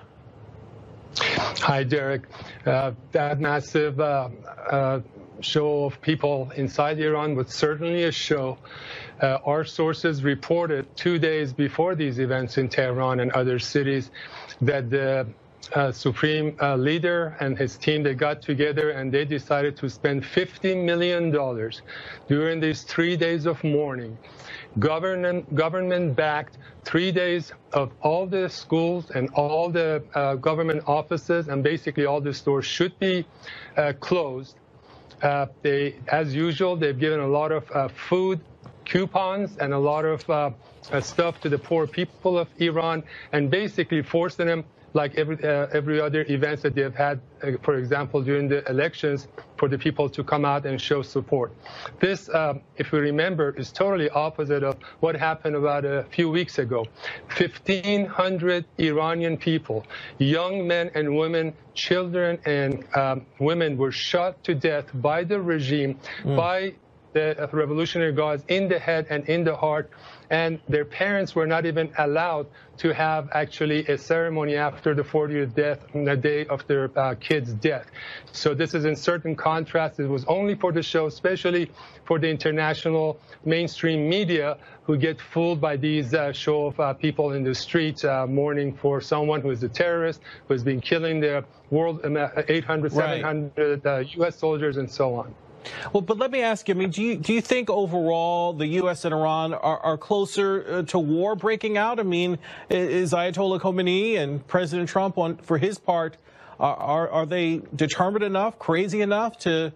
Hi, 1.19 1.83
Derek. 1.83 2.23
Uh, 2.65 2.93
that 3.11 3.39
massive 3.39 3.99
uh, 3.99 4.29
uh 4.71 5.01
show 5.41 5.85
of 5.85 6.01
people 6.01 6.51
inside 6.55 6.99
Iran 6.99 7.35
was 7.35 7.49
certainly 7.49 8.05
a 8.05 8.11
show. 8.11 8.57
Uh, 9.21 9.39
our 9.45 9.63
sources 9.63 10.23
reported 10.23 10.85
two 10.95 11.17
days 11.17 11.51
before 11.53 11.95
these 11.95 12.19
events 12.19 12.57
in 12.57 12.69
Tehran 12.69 13.19
and 13.19 13.31
other 13.31 13.59
cities 13.59 14.11
that 14.61 14.89
the 14.89 15.27
uh, 15.73 15.91
supreme 15.91 16.55
uh, 16.61 16.75
leader 16.75 17.35
and 17.39 17.57
his 17.57 17.77
team 17.77 18.03
they 18.03 18.13
got 18.13 18.41
together 18.41 18.91
and 18.91 19.11
they 19.11 19.25
decided 19.25 19.75
to 19.75 19.89
spend 19.89 20.25
50 20.25 20.75
million 20.75 21.31
dollars 21.31 21.81
during 22.27 22.59
these 22.59 22.83
three 22.83 23.17
days 23.17 23.45
of 23.45 23.61
mourning. 23.63 24.17
Government 24.79 25.53
government 25.55 26.15
backed 26.15 26.57
three 26.85 27.11
days 27.11 27.51
of 27.73 27.91
all 28.01 28.25
the 28.25 28.47
schools 28.47 29.09
and 29.11 29.29
all 29.33 29.69
the 29.69 30.03
uh, 30.13 30.35
government 30.35 30.83
offices 30.87 31.47
and 31.47 31.63
basically 31.63 32.05
all 32.05 32.21
the 32.21 32.33
stores 32.33 32.65
should 32.65 32.97
be 32.99 33.25
uh, 33.75 33.93
closed. 33.99 34.55
Uh, 35.21 35.47
they, 35.63 35.95
as 36.09 36.35
usual, 36.35 36.75
they've 36.75 36.99
given 36.99 37.19
a 37.19 37.27
lot 37.27 37.51
of 37.51 37.69
uh, 37.71 37.87
food 37.87 38.39
coupons 38.87 39.57
and 39.57 39.73
a 39.73 39.77
lot 39.77 40.05
of 40.05 40.27
uh, 40.29 40.51
uh, 40.91 41.01
stuff 41.01 41.39
to 41.41 41.49
the 41.49 41.57
poor 41.57 41.85
people 41.85 42.39
of 42.39 42.47
Iran 42.57 43.03
and 43.33 43.51
basically 43.51 44.01
forcing 44.01 44.47
them 44.47 44.63
like 44.93 45.15
every 45.15 45.37
uh, 45.43 45.67
every 45.73 45.99
other 46.01 46.25
events 46.29 46.63
that 46.63 46.73
they've 46.73 46.95
had, 46.95 47.19
uh, 47.43 47.51
for 47.61 47.75
example, 47.75 48.21
during 48.21 48.47
the 48.47 48.67
elections, 48.69 49.27
for 49.57 49.67
the 49.67 49.77
people 49.77 50.09
to 50.09 50.23
come 50.23 50.45
out 50.45 50.65
and 50.65 50.81
show 50.81 51.01
support. 51.01 51.51
This, 51.99 52.29
um, 52.33 52.61
if 52.77 52.91
we 52.91 52.99
remember, 52.99 53.53
is 53.57 53.71
totally 53.71 54.09
opposite 54.09 54.63
of 54.63 54.77
what 54.99 55.15
happened 55.15 55.55
about 55.55 55.83
a 55.85 56.05
few 56.09 56.29
weeks 56.29 56.57
ago. 56.57 56.85
1,500 57.37 58.65
Iranian 58.79 59.37
people, 59.37 59.85
young 60.17 60.65
men 60.65 60.89
and 60.95 61.15
women, 61.15 61.53
children 61.73 62.39
and 62.45 62.83
um, 62.95 63.25
women, 63.39 63.77
were 63.77 63.91
shot 63.91 64.43
to 64.45 64.55
death 64.55 64.85
by 64.95 65.23
the 65.23 65.39
regime, 65.39 65.99
mm. 66.23 66.35
by 66.35 66.73
the 67.17 67.49
revolutionary 67.51 68.13
guards 68.13 68.43
in 68.47 68.67
the 68.67 68.79
head 68.79 69.07
and 69.09 69.27
in 69.27 69.43
the 69.43 69.55
heart 69.55 69.89
and 70.29 70.59
their 70.67 70.85
parents 70.85 71.35
were 71.35 71.47
not 71.47 71.65
even 71.65 71.91
allowed 71.97 72.47
to 72.77 72.93
have 72.93 73.29
actually 73.33 73.85
a 73.87 73.97
ceremony 73.97 74.55
after 74.55 74.93
the 74.93 75.01
40th 75.01 75.55
death, 75.55 75.79
the 75.93 76.15
day 76.15 76.45
of 76.47 76.65
their 76.67 76.91
uh, 76.97 77.15
kid's 77.15 77.53
death. 77.53 77.87
So 78.33 78.53
this 78.53 78.73
is 78.73 78.85
in 78.85 78.95
certain 78.95 79.35
contrast. 79.35 79.99
It 79.99 80.07
was 80.07 80.25
only 80.25 80.55
for 80.55 80.71
the 80.71 80.83
show, 80.83 81.07
especially 81.07 81.71
for 82.05 82.19
the 82.19 82.27
international 82.27 83.19
mainstream 83.45 84.09
media 84.09 84.57
who 84.83 84.97
get 84.97 85.19
fooled 85.19 85.59
by 85.59 85.77
these 85.77 86.13
uh, 86.13 86.31
show 86.31 86.67
of 86.67 86.79
uh, 86.79 86.93
people 86.93 87.31
in 87.31 87.43
the 87.43 87.55
streets 87.55 88.03
uh, 88.03 88.27
mourning 88.27 88.73
for 88.73 89.01
someone 89.01 89.41
who 89.41 89.51
is 89.51 89.63
a 89.63 89.69
terrorist, 89.69 90.21
who 90.47 90.53
has 90.53 90.63
been 90.63 90.81
killing 90.81 91.19
the 91.19 91.43
world 91.71 92.05
um, 92.05 92.17
800, 92.17 92.93
right. 92.93 93.21
700 93.21 93.83
U.S. 94.17 94.35
Uh, 94.35 94.37
soldiers 94.37 94.77
and 94.77 94.89
so 94.89 95.15
on. 95.15 95.33
Well, 95.93 96.01
but 96.01 96.17
let 96.17 96.31
me 96.31 96.41
ask 96.41 96.67
you, 96.67 96.75
I 96.75 96.77
mean, 96.77 96.89
do 96.89 97.01
you, 97.01 97.17
do 97.17 97.33
you 97.33 97.41
think 97.41 97.69
overall 97.69 98.53
the 98.53 98.67
U.S. 98.67 99.05
and 99.05 99.13
Iran 99.13 99.53
are, 99.53 99.79
are 99.79 99.97
closer 99.97 100.65
uh, 100.67 100.81
to 100.83 100.99
war 100.99 101.35
breaking 101.35 101.77
out? 101.77 101.99
I 101.99 102.03
mean, 102.03 102.39
is 102.69 103.13
Ayatollah 103.13 103.59
Khomeini 103.59 104.17
and 104.17 104.45
President 104.47 104.89
Trump, 104.89 105.17
on 105.17 105.37
for 105.37 105.57
his 105.57 105.77
part, 105.77 106.17
are, 106.59 107.09
are, 107.09 107.25
they 107.25 107.61
determined 107.75 108.23
enough, 108.23 108.57
crazy 108.57 109.01
enough 109.01 109.37
to, 109.39 109.71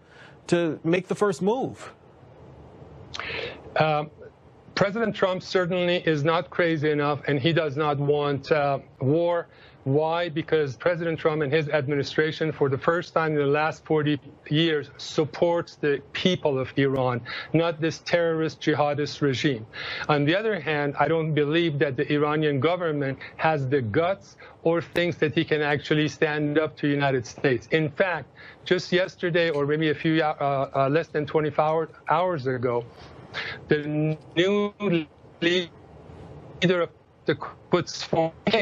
to 0.47 0.79
make 0.83 1.07
the 1.07 1.15
first 1.15 1.41
move? 1.41 1.93
Um, 3.77 4.09
President 4.73 5.15
Trump 5.15 5.43
certainly 5.43 5.97
is 5.97 6.23
not 6.23 6.49
crazy 6.49 6.89
enough, 6.89 7.21
and 7.27 7.39
he 7.39 7.53
does 7.53 7.77
not 7.77 7.99
want 7.99 8.51
uh, 8.51 8.79
war. 8.99 9.47
Why? 9.83 10.29
Because 10.29 10.75
President 10.75 11.19
Trump 11.19 11.41
and 11.41 11.51
his 11.51 11.67
administration, 11.69 12.51
for 12.51 12.69
the 12.69 12.77
first 12.77 13.13
time 13.13 13.31
in 13.31 13.39
the 13.39 13.47
last 13.47 13.83
40 13.85 14.19
years, 14.49 14.91
supports 14.97 15.75
the 15.75 16.01
people 16.13 16.59
of 16.59 16.71
Iran, 16.77 17.21
not 17.53 17.81
this 17.81 17.99
terrorist 17.99 18.61
jihadist 18.61 19.21
regime. 19.21 19.65
On 20.07 20.23
the 20.23 20.35
other 20.35 20.59
hand, 20.59 20.95
I 20.99 21.07
don't 21.07 21.33
believe 21.33 21.79
that 21.79 21.97
the 21.97 22.11
Iranian 22.13 22.59
government 22.59 23.17
has 23.37 23.67
the 23.67 23.81
guts 23.81 24.37
or 24.61 24.83
thinks 24.83 25.17
that 25.17 25.33
he 25.33 25.43
can 25.43 25.61
actually 25.63 26.07
stand 26.09 26.59
up 26.59 26.77
to 26.77 26.87
the 26.87 26.93
United 26.93 27.25
States. 27.25 27.67
In 27.71 27.89
fact, 27.89 28.29
just 28.65 28.91
yesterday, 28.91 29.49
or 29.49 29.65
maybe 29.65 29.89
a 29.89 29.95
few 29.95 30.21
uh, 30.21 30.69
uh, 30.75 30.89
less 30.89 31.07
than 31.07 31.25
24 31.25 31.89
hours 32.07 32.45
ago, 32.45 32.85
the 33.67 34.17
new 34.35 34.73
leader 35.41 36.81
of 36.81 36.89
the 37.31 37.35
Quds 37.35 38.09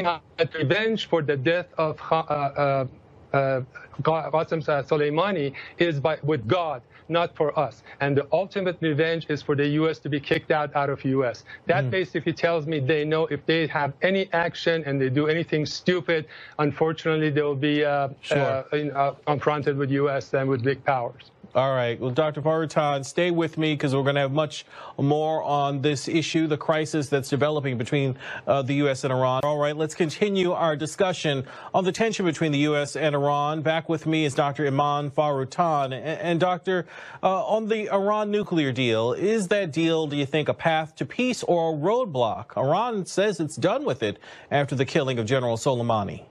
out 0.05 0.21
revenge 0.53 1.07
for 1.07 1.21
the 1.21 1.35
death 1.35 1.67
of 1.77 1.99
uh, 2.11 2.15
uh, 2.15 2.88
uh, 3.33 3.61
Qasem 4.01 4.61
Soleimani 4.89 5.53
is 5.77 5.99
by, 5.99 6.17
with 6.23 6.47
God, 6.47 6.81
not 7.09 7.35
for 7.35 7.57
us. 7.57 7.83
And 7.99 8.15
the 8.15 8.27
ultimate 8.31 8.77
revenge 8.81 9.25
is 9.29 9.41
for 9.41 9.55
the 9.55 9.67
U.S. 9.81 9.97
to 9.99 10.09
be 10.09 10.19
kicked 10.19 10.51
out 10.51 10.75
out 10.75 10.89
of 10.89 11.03
U.S. 11.03 11.43
That 11.65 11.85
mm. 11.85 11.91
basically 11.91 12.33
tells 12.33 12.67
me 12.67 12.79
they 12.79 13.03
know 13.05 13.25
if 13.27 13.45
they 13.45 13.67
have 13.67 13.93
any 14.01 14.31
action 14.33 14.83
and 14.85 15.01
they 15.01 15.09
do 15.09 15.27
anything 15.27 15.65
stupid, 15.65 16.27
unfortunately, 16.60 17.29
they 17.32 17.41
will 17.41 17.55
be 17.55 17.84
uh, 17.84 18.10
sure. 18.21 18.38
uh, 18.38 18.63
in, 18.77 18.91
uh, 18.91 19.12
confronted 19.25 19.77
with 19.77 19.89
U.S. 19.91 20.34
and 20.34 20.47
with 20.47 20.63
big 20.63 20.84
powers. 20.84 21.32
All 21.55 21.73
right. 21.73 21.99
Well, 21.99 22.12
Dr. 22.12 22.43
Faroutan, 22.43 23.03
stay 23.03 23.31
with 23.31 23.57
me 23.57 23.73
because 23.73 23.95
we're 23.95 24.03
going 24.03 24.13
to 24.15 24.21
have 24.21 24.31
much 24.31 24.67
more 24.99 25.41
on 25.41 25.81
this 25.81 26.07
issue, 26.07 26.45
the 26.45 26.57
crisis 26.57 27.09
that's 27.09 27.27
developing 27.27 27.75
between 27.75 28.17
uh, 28.45 28.62
the 28.62 28.75
U.S. 28.75 29.03
and 29.03 29.12
Iran. 29.12 29.41
All 29.43 29.57
right. 29.57 29.75
Let's 29.75 29.95
continue 29.95 30.51
our 30.51 30.75
discussion 30.75 31.47
on 31.73 31.85
the 31.85 31.91
tension 31.91 32.23
between 32.23 32.51
the 32.51 32.59
U.S. 32.59 32.95
and 32.95 33.15
Iran. 33.15 33.63
Back 33.63 33.89
with 33.89 34.05
me 34.05 34.25
is 34.25 34.35
Dr. 34.35 34.67
Iman 34.67 35.09
Faroutan. 35.09 35.85
And, 35.85 35.95
and 35.95 36.39
Doctor, 36.39 36.85
uh, 37.23 37.43
on 37.45 37.67
the 37.67 37.89
Iran 37.89 38.29
nuclear 38.29 38.71
deal, 38.71 39.13
is 39.13 39.47
that 39.47 39.71
deal, 39.71 40.05
do 40.05 40.17
you 40.17 40.27
think, 40.27 40.49
a 40.49 40.53
path 40.53 40.95
to 40.97 41.05
peace 41.05 41.41
or 41.41 41.73
a 41.73 41.75
roadblock? 41.75 42.57
Iran 42.57 43.07
says 43.07 43.39
it's 43.39 43.55
done 43.55 43.85
with 43.85 44.03
it 44.03 44.19
after 44.51 44.75
the 44.75 44.85
killing 44.85 45.17
of 45.17 45.25
General 45.25 45.57
Soleimani. 45.57 46.28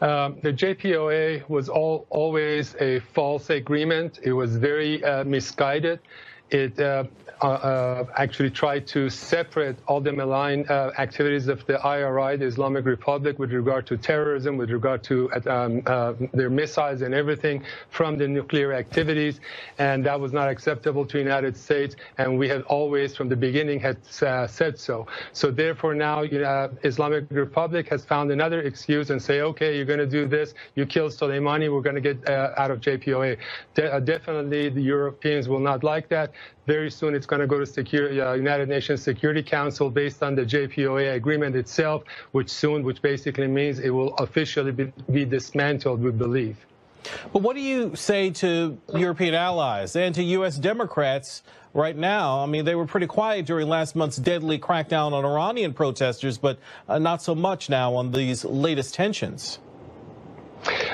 Um, 0.00 0.38
the 0.42 0.52
JPOA 0.52 1.48
was 1.48 1.68
all, 1.68 2.06
always 2.08 2.74
a 2.80 3.00
false 3.00 3.50
agreement. 3.50 4.18
It 4.22 4.32
was 4.32 4.56
very 4.56 5.04
uh, 5.04 5.24
misguided. 5.24 6.00
It 6.50 6.80
uh, 6.80 7.04
uh, 7.42 7.46
uh, 7.46 8.06
actually 8.16 8.50
tried 8.50 8.86
to 8.86 9.08
separate 9.08 9.76
all 9.86 10.00
the 10.00 10.12
malign 10.12 10.66
activities 10.98 11.48
of 11.48 11.64
the 11.66 11.80
IRI, 11.86 12.36
the 12.36 12.44
Islamic 12.44 12.84
Republic, 12.84 13.38
with 13.38 13.50
regard 13.52 13.86
to 13.86 13.96
terrorism, 13.96 14.58
with 14.58 14.70
regard 14.70 15.02
to 15.04 15.30
um, 15.46 15.80
their 16.34 16.50
missiles 16.50 17.00
and 17.00 17.14
everything, 17.14 17.64
from 17.88 18.18
the 18.18 18.28
nuclear 18.28 18.74
activities, 18.74 19.40
and 19.78 20.04
that 20.04 20.20
was 20.20 20.34
not 20.34 20.50
acceptable 20.50 21.06
to 21.06 21.14
the 21.14 21.22
United 21.22 21.56
States. 21.56 21.96
And 22.18 22.38
we 22.38 22.46
had 22.46 22.60
always, 22.62 23.16
from 23.16 23.30
the 23.30 23.36
beginning, 23.36 23.80
had 23.80 23.96
said 24.04 24.78
so. 24.78 25.06
So 25.32 25.50
therefore, 25.50 25.94
now 25.94 26.20
you 26.22 26.40
know, 26.40 26.70
Islamic 26.84 27.24
Republic 27.30 27.88
has 27.88 28.04
found 28.04 28.30
another 28.30 28.60
excuse 28.60 29.08
and 29.08 29.22
say, 29.22 29.40
okay, 29.40 29.76
you're 29.76 29.86
going 29.86 29.98
to 29.98 30.06
do 30.06 30.26
this. 30.26 30.52
You 30.74 30.84
killed 30.84 31.12
Soleimani. 31.12 31.72
We're 31.72 31.80
going 31.80 32.02
to 32.02 32.02
get 32.02 32.28
out 32.28 32.70
of 32.70 32.80
JPOA. 32.80 33.38
De 33.74 34.00
definitely, 34.02 34.68
the 34.68 34.82
Europeans 34.82 35.48
will 35.48 35.60
not 35.60 35.82
like 35.82 36.08
that. 36.10 36.32
Very 36.66 36.90
soon, 36.90 37.14
it's 37.14 37.26
going 37.26 37.40
to 37.40 37.46
go 37.46 37.58
to 37.58 37.66
Security, 37.66 38.20
uh, 38.20 38.34
United 38.34 38.68
Nations 38.68 39.02
Security 39.02 39.42
Council 39.42 39.90
based 39.90 40.22
on 40.22 40.34
the 40.34 40.42
JPOA 40.42 41.14
agreement 41.14 41.56
itself, 41.56 42.04
which 42.32 42.50
soon, 42.50 42.82
which 42.82 43.02
basically 43.02 43.46
means 43.46 43.78
it 43.78 43.90
will 43.90 44.14
officially 44.16 44.72
be, 44.72 44.92
be 45.10 45.24
dismantled, 45.24 46.02
we 46.02 46.10
believe. 46.10 46.56
But 47.32 47.42
what 47.42 47.56
do 47.56 47.62
you 47.62 47.96
say 47.96 48.30
to 48.30 48.78
European 48.94 49.34
allies 49.34 49.96
and 49.96 50.14
to 50.14 50.22
U.S. 50.22 50.56
Democrats 50.56 51.42
right 51.72 51.96
now? 51.96 52.40
I 52.40 52.46
mean, 52.46 52.64
they 52.64 52.74
were 52.74 52.86
pretty 52.86 53.06
quiet 53.06 53.46
during 53.46 53.68
last 53.68 53.96
month's 53.96 54.16
deadly 54.16 54.58
crackdown 54.58 55.12
on 55.12 55.24
Iranian 55.24 55.72
protesters, 55.72 56.38
but 56.38 56.58
uh, 56.88 56.98
not 56.98 57.22
so 57.22 57.34
much 57.34 57.70
now 57.70 57.94
on 57.94 58.12
these 58.12 58.44
latest 58.44 58.94
tensions. 58.94 59.58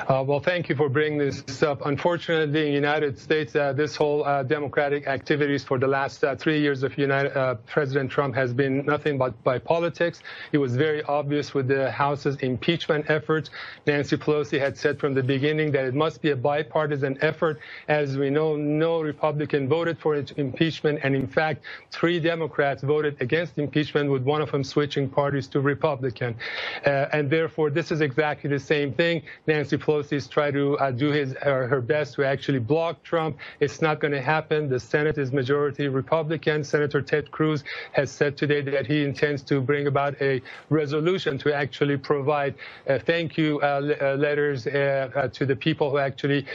Uh, 0.08 0.22
well, 0.24 0.38
thank 0.38 0.68
you 0.68 0.76
for 0.76 0.88
bringing 0.88 1.18
this 1.18 1.64
up. 1.64 1.84
Unfortunately, 1.84 2.44
in 2.44 2.52
the 2.52 2.70
United 2.70 3.18
States, 3.18 3.56
uh, 3.56 3.72
this 3.72 3.96
whole 3.96 4.24
uh, 4.24 4.44
democratic 4.44 5.08
activities 5.08 5.64
for 5.64 5.80
the 5.80 5.86
last 5.88 6.22
uh, 6.22 6.36
three 6.36 6.60
years 6.60 6.84
of 6.84 6.96
United, 6.96 7.36
uh, 7.36 7.56
President 7.66 8.08
Trump 8.08 8.32
has 8.32 8.52
been 8.52 8.86
nothing 8.86 9.18
but 9.18 9.42
by 9.42 9.58
politics. 9.58 10.22
It 10.52 10.58
was 10.58 10.76
very 10.76 11.02
obvious 11.02 11.54
with 11.54 11.66
the 11.66 11.90
House's 11.90 12.36
impeachment 12.36 13.10
efforts. 13.10 13.50
Nancy 13.84 14.16
Pelosi 14.16 14.60
had 14.60 14.78
said 14.78 15.00
from 15.00 15.12
the 15.12 15.24
beginning 15.24 15.72
that 15.72 15.86
it 15.86 15.94
must 15.94 16.22
be 16.22 16.30
a 16.30 16.36
bipartisan 16.36 17.18
effort. 17.20 17.58
As 17.88 18.16
we 18.16 18.30
know, 18.30 18.54
no 18.54 19.00
Republican 19.00 19.68
voted 19.68 19.98
for 19.98 20.14
impeachment, 20.36 21.00
and 21.02 21.16
in 21.16 21.26
fact, 21.26 21.64
three 21.90 22.20
Democrats 22.20 22.80
voted 22.84 23.20
against 23.20 23.58
impeachment, 23.58 24.08
with 24.08 24.22
one 24.22 24.40
of 24.40 24.52
them 24.52 24.62
switching 24.62 25.08
parties 25.08 25.48
to 25.48 25.60
Republican. 25.60 26.36
Uh, 26.84 27.06
and 27.12 27.28
therefore, 27.28 27.70
this 27.70 27.90
is 27.90 28.00
exactly 28.00 28.48
the 28.48 28.60
same 28.60 28.92
thing. 28.92 29.20
Nancy 29.48 29.76
Pelosi 29.76 29.95
is 30.00 30.26
trying 30.26 30.52
to 30.54 30.78
uh, 30.78 30.90
do 30.90 31.10
his 31.10 31.34
or 31.44 31.66
her 31.66 31.80
best 31.80 32.14
to 32.14 32.24
actually 32.24 32.58
block 32.58 33.02
Trump. 33.02 33.36
It's 33.60 33.80
not 33.80 34.00
going 34.00 34.12
to 34.12 34.22
happen. 34.22 34.68
The 34.68 34.80
Senate 34.80 35.18
is 35.18 35.32
majority 35.32 35.88
Republican. 35.88 36.64
Senator 36.64 37.02
Ted 37.02 37.30
Cruz 37.30 37.64
has 37.92 38.10
said 38.10 38.36
today 38.36 38.60
that 38.62 38.86
he 38.86 39.04
intends 39.04 39.42
to 39.44 39.60
bring 39.60 39.86
about 39.86 40.20
a 40.20 40.42
resolution 40.70 41.38
to 41.38 41.54
actually 41.54 41.96
provide 41.96 42.54
uh, 42.88 42.98
thank 42.98 43.36
you 43.36 43.60
uh, 43.60 43.96
uh 44.00 44.14
letters 44.14 44.66
uh, 44.66 45.10
uh, 45.14 45.28
to 45.28 45.46
the 45.46 45.56
people 45.56 45.90
who 45.90 45.98
actually 45.98 46.46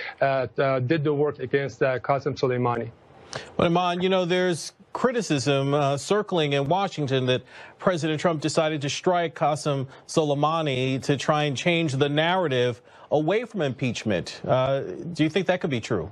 did 0.88 1.04
the 1.04 1.14
work 1.14 1.40
against 1.40 1.80
Qasem 1.80 2.38
Soleimani. 2.38 2.90
Well, 3.58 3.68
Iman, 3.68 4.02
you 4.02 4.10
know, 4.10 4.26
there's 4.26 4.74
criticism 4.94 5.74
uh, 5.74 5.98
circling 5.98 6.54
in 6.54 6.68
Washington 6.68 7.26
that 7.28 7.44
President 7.80 8.20
Trump 8.20 8.42
decided 8.42 8.82
to 8.82 8.90
strike 8.90 9.36
Qasem 9.36 9.88
Soleimani 10.08 11.02
to 11.04 11.18
try 11.18 11.44
and 11.44 11.56
change 11.56 11.94
the 11.94 12.10
narrative 12.10 12.82
away 13.10 13.46
from 13.46 13.62
impeachment. 13.62 14.42
Uh, 14.46 14.82
do 15.14 15.24
you 15.24 15.30
think 15.30 15.48
that 15.48 15.62
could 15.62 15.70
be 15.70 15.82
true? 15.82 16.12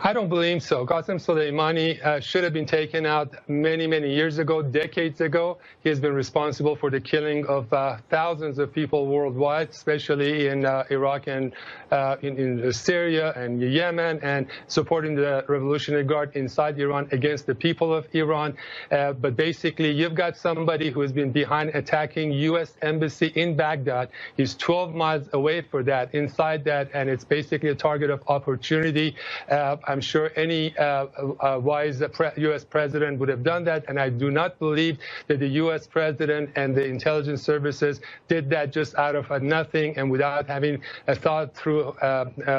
I 0.00 0.12
don't 0.12 0.28
believe 0.28 0.62
so. 0.62 0.86
Qasem 0.86 1.16
Soleimani 1.16 2.02
uh, 2.04 2.20
should 2.20 2.44
have 2.44 2.52
been 2.52 2.66
taken 2.66 3.04
out 3.04 3.34
many, 3.48 3.86
many 3.86 4.14
years 4.14 4.38
ago, 4.38 4.62
decades 4.62 5.20
ago. 5.20 5.58
He 5.82 5.88
has 5.88 6.00
been 6.00 6.14
responsible 6.14 6.74
for 6.76 6.90
the 6.90 7.00
killing 7.00 7.46
of 7.46 7.70
uh, 7.72 7.98
thousands 8.08 8.58
of 8.58 8.72
people 8.72 9.06
worldwide, 9.06 9.70
especially 9.70 10.48
in 10.48 10.64
uh, 10.64 10.84
Iraq 10.90 11.26
and 11.26 11.52
uh, 11.90 12.16
in, 12.22 12.38
in, 12.38 12.72
Syria 12.72 13.32
and 13.36 13.60
Yemen, 13.60 14.20
and 14.22 14.46
supporting 14.68 15.14
the 15.14 15.44
Revolutionary 15.48 16.04
Guard 16.04 16.34
inside 16.34 16.78
Iran 16.78 17.08
against 17.12 17.46
the 17.46 17.54
people 17.54 17.92
of 17.92 18.06
Iran. 18.14 18.56
Uh, 18.90 19.12
but 19.12 19.36
basically, 19.36 19.90
you've 19.90 20.14
got 20.14 20.36
somebody 20.36 20.90
who 20.90 21.00
has 21.00 21.12
been 21.12 21.32
behind 21.32 21.70
attacking 21.70 22.32
U.S. 22.32 22.74
embassy 22.82 23.32
in 23.34 23.56
Baghdad. 23.56 24.10
He's 24.36 24.54
12 24.56 24.94
miles 24.94 25.28
away 25.32 25.62
for 25.62 25.82
that, 25.84 26.14
inside 26.14 26.64
that, 26.64 26.90
and 26.94 27.08
it's 27.08 27.24
basically 27.24 27.70
a 27.70 27.74
target 27.74 28.10
of 28.10 28.22
opportunity. 28.28 29.16
Uh, 29.58 29.76
I'm 29.88 30.00
sure 30.00 30.30
any 30.36 30.76
uh, 30.78 31.06
uh, 31.40 31.58
wise 31.60 32.00
U.S. 32.36 32.64
president 32.64 33.18
would 33.18 33.28
have 33.28 33.42
done 33.42 33.64
that, 33.64 33.84
and 33.88 33.98
I 33.98 34.08
do 34.08 34.30
not 34.30 34.56
believe 34.60 34.98
that 35.26 35.40
the 35.40 35.48
U.S. 35.62 35.84
president 35.84 36.50
and 36.54 36.76
the 36.76 36.84
intelligence 36.84 37.42
services 37.42 38.00
did 38.28 38.48
that 38.50 38.72
just 38.72 38.94
out 38.94 39.16
of 39.16 39.42
nothing 39.42 39.96
and 39.96 40.08
without 40.08 40.46
having 40.46 40.80
a 41.08 41.14
thought 41.14 41.56
through 41.56 41.92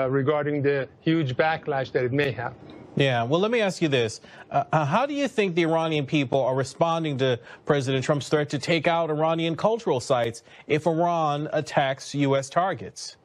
regarding 0.10 0.62
the 0.62 0.90
huge 1.00 1.38
backlash 1.38 1.92
that 1.94 2.04
it 2.04 2.12
may 2.12 2.32
have. 2.32 2.54
Yeah, 2.96 3.24
well, 3.24 3.40
let 3.40 3.52
me 3.52 3.62
ask 3.62 3.82
you 3.82 3.88
this. 3.88 4.20
Uh, 4.52 4.84
how 4.84 5.06
do 5.06 5.14
you 5.14 5.30
think 5.30 5.56
the 5.56 5.64
Iranian 5.64 6.06
people 6.06 6.42
are 6.42 6.56
responding 6.56 7.18
to 7.20 7.40
President 7.66 8.04
Trump's 8.04 8.28
threat 8.28 8.50
to 8.50 8.60
take 8.60 8.88
out 8.88 9.10
Iranian 9.10 9.56
cultural 9.56 10.02
sites 10.02 10.44
if 10.68 10.86
Iran 10.86 11.48
attacks 11.54 12.14
U.S. 12.14 12.50
targets? 12.50 13.16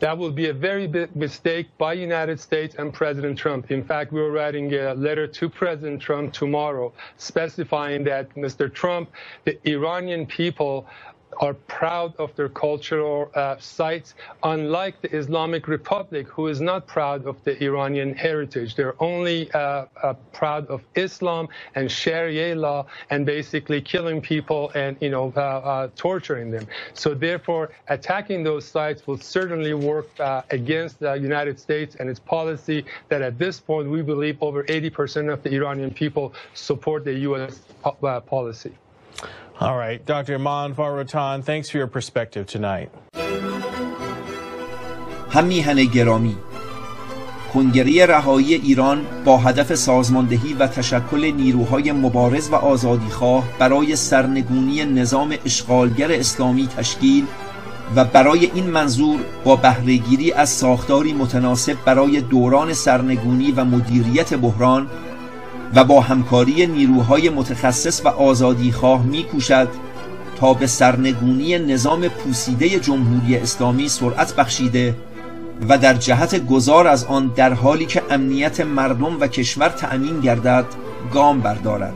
That 0.00 0.18
will 0.18 0.32
be 0.32 0.48
a 0.48 0.52
very 0.52 0.86
big 0.86 1.14
mistake 1.14 1.68
by 1.78 1.92
United 1.92 2.40
States 2.40 2.74
and 2.78 2.92
President 2.92 3.38
Trump. 3.38 3.70
In 3.70 3.84
fact, 3.84 4.12
we 4.12 4.20
are 4.20 4.30
writing 4.30 4.72
a 4.74 4.92
letter 4.94 5.26
to 5.26 5.48
President 5.48 6.02
Trump 6.02 6.32
tomorrow 6.32 6.92
specifying 7.16 8.04
that 8.04 8.34
Mr. 8.34 8.72
Trump, 8.72 9.10
the 9.44 9.56
Iranian 9.68 10.26
people 10.26 10.86
are 11.40 11.54
proud 11.54 12.14
of 12.16 12.34
their 12.36 12.48
cultural 12.48 13.30
uh, 13.34 13.56
sites, 13.58 14.14
unlike 14.42 15.00
the 15.00 15.14
Islamic 15.14 15.68
Republic, 15.68 16.26
who 16.28 16.48
is 16.48 16.60
not 16.60 16.86
proud 16.86 17.26
of 17.26 17.42
the 17.44 17.62
Iranian 17.62 18.14
heritage. 18.14 18.74
They're 18.74 19.00
only 19.02 19.50
uh, 19.52 19.86
uh, 20.02 20.14
proud 20.32 20.66
of 20.68 20.82
Islam 20.94 21.48
and 21.74 21.90
Sharia 21.90 22.54
law 22.54 22.86
and 23.10 23.24
basically 23.26 23.80
killing 23.80 24.20
people 24.20 24.70
and, 24.74 24.96
you 25.00 25.10
know, 25.10 25.32
uh, 25.36 25.40
uh, 25.40 25.88
torturing 25.96 26.50
them. 26.50 26.66
So 26.94 27.14
therefore, 27.14 27.70
attacking 27.88 28.44
those 28.44 28.64
sites 28.64 29.06
will 29.06 29.18
certainly 29.18 29.74
work 29.74 30.08
uh, 30.20 30.42
against 30.50 31.00
the 31.00 31.14
United 31.14 31.58
States 31.58 31.96
and 31.96 32.08
its 32.08 32.20
policy 32.20 32.84
that 33.08 33.22
at 33.22 33.38
this 33.38 33.60
point, 33.60 33.88
we 33.88 34.02
believe 34.02 34.42
over 34.42 34.64
80% 34.64 35.32
of 35.32 35.42
the 35.42 35.54
Iranian 35.54 35.90
people 35.90 36.34
support 36.54 37.04
the 37.04 37.14
U.S. 37.30 37.60
policy. 38.26 38.72
All 39.60 39.76
right, 39.76 40.04
Dr. 40.04 40.34
Iman 40.34 40.74
Faroutan, 40.74 41.44
thanks 41.44 41.70
for 41.70 41.78
your 41.78 41.86
perspective 41.86 42.46
tonight. 42.46 42.90
هم 45.30 45.48
گرامی 45.94 46.36
کنگره 47.54 48.06
رهایی 48.06 48.54
ایران 48.54 49.06
با 49.24 49.38
هدف 49.38 49.74
سازماندهی 49.74 50.54
و 50.54 50.66
تشکل 50.66 51.24
نیروهای 51.24 51.92
مبارز 51.92 52.50
و 52.50 52.54
آزادیخواه 52.54 53.44
برای 53.58 53.96
سرنگونی 53.96 54.84
نظام 54.84 55.34
اشغالگر 55.44 56.12
اسلامی 56.12 56.66
تشکیل 56.66 57.26
و 57.96 58.04
برای 58.04 58.50
این 58.54 58.66
منظور 58.66 59.20
با 59.44 59.56
بهرهگیری 59.56 60.32
از 60.32 60.48
ساختاری 60.48 61.12
متناسب 61.12 61.76
برای 61.84 62.20
دوران 62.20 62.72
سرنگونی 62.72 63.52
و 63.52 63.64
مدیریت 63.64 64.34
بحران 64.34 64.90
و 65.74 65.84
با 65.84 66.00
همکاری 66.00 66.66
نیروهای 66.66 67.30
متخصص 67.30 68.04
و 68.04 68.08
آزادیخواه 68.08 69.04
میکوشد 69.04 69.68
تا 70.36 70.54
به 70.54 70.66
سرنگونی 70.66 71.58
نظام 71.58 72.08
پوسیده 72.08 72.68
جمهوری 72.68 73.36
اسلامی 73.36 73.88
سرعت 73.88 74.36
بخشیده 74.36 74.94
و 75.68 75.78
در 75.78 75.94
جهت 75.94 76.46
گذار 76.46 76.86
از 76.86 77.04
آن 77.04 77.32
در 77.36 77.52
حالی 77.52 77.86
که 77.86 78.02
امنیت 78.10 78.60
مردم 78.60 79.20
و 79.20 79.26
کشور 79.26 79.68
تأمین 79.68 80.20
گردد 80.20 80.64
گام 81.12 81.40
بردارد. 81.40 81.94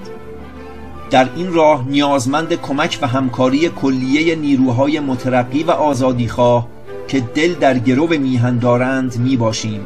در 1.11 1.29
این 1.37 1.53
راه 1.53 1.85
نیازمند 1.88 2.55
کمک 2.55 2.99
و 3.03 3.07
همکاری 3.07 3.69
کلیه 3.69 4.35
نیروهای 4.35 5.01
مترقی 5.01 5.62
و 5.62 5.71
آزادیخواه 5.71 6.69
که 7.09 7.21
دل 7.21 7.55
در 7.55 7.79
گرو 7.79 8.09
میهن 8.09 8.59
دارند 8.59 9.19
می 9.19 9.37
باشیم 9.37 9.81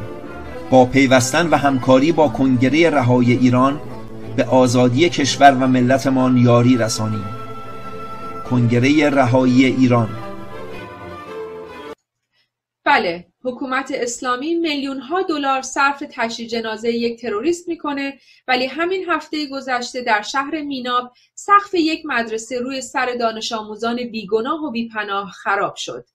با 0.69 0.85
پیوستن 0.85 1.49
و 1.49 1.55
همکاری 1.55 2.11
با 2.11 2.27
کنگره 2.27 2.89
رهای 2.89 3.31
ایران 3.31 3.81
به 4.37 4.43
آزادی 4.43 5.09
کشور 5.09 5.51
و 5.51 5.67
ملتمان 5.67 6.37
یاری 6.37 6.77
رسانیم. 6.77 7.25
کنگره 8.49 9.09
رهایی 9.09 9.65
ایران. 9.65 10.09
بله 12.85 13.27
حکومت 13.43 13.91
اسلامی 13.95 14.55
میلیون 14.55 14.99
ها 14.99 15.21
دلار 15.21 15.61
صرف 15.61 16.03
تشییع 16.11 16.49
جنازه 16.49 16.91
یک 16.91 17.21
تروریست 17.21 17.67
می‌کنه 17.67 18.19
ولی 18.47 18.65
همین 18.65 19.05
هفته 19.09 19.45
گذشته 19.45 20.01
در 20.01 20.21
شهر 20.21 20.61
میناب 20.61 21.11
سقف 21.35 21.73
یک 21.73 22.01
مدرسه 22.05 22.59
روی 22.59 22.81
سر 22.81 23.13
دانش 23.19 23.51
آموزان 23.51 23.95
بیگناه 23.95 24.63
و 24.63 24.71
بیپناه 24.71 25.31
خراب 25.31 25.75
شد. 25.75 26.05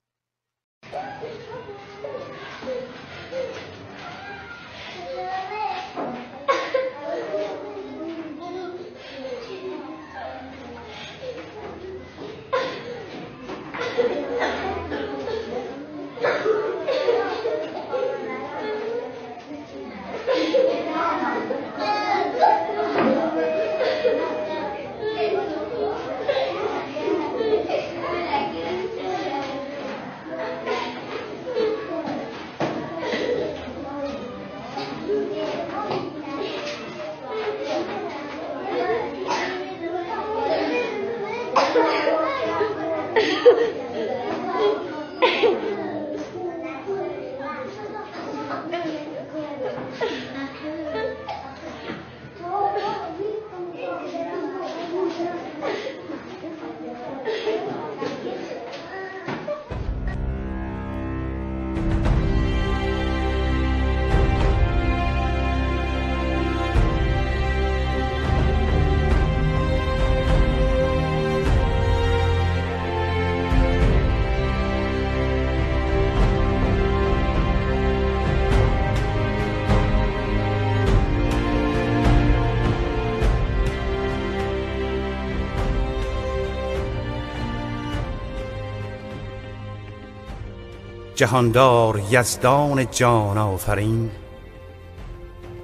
جهاندار 91.19 92.01
یزدان 92.11 92.91
جان 92.91 93.37
آفرین. 93.37 94.11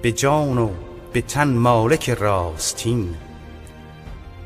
به 0.02 0.12
جان 0.12 0.58
و 0.58 0.70
به 1.14 1.22
تن 1.22 1.48
مالک 1.48 2.10
راستین. 2.10 3.16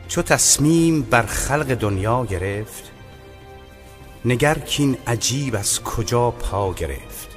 چو 0.08 0.22
تصمیم 0.22 1.02
بر 1.02 1.22
خلق 1.22 1.66
دنیا 1.66 2.26
گرفت 2.26 2.92
نگر 4.26 4.60
کین 4.60 4.98
عجیب 5.08 5.56
از 5.56 5.84
کجا 5.84 6.32
پا 6.32 6.74
گرفت. 6.74 7.30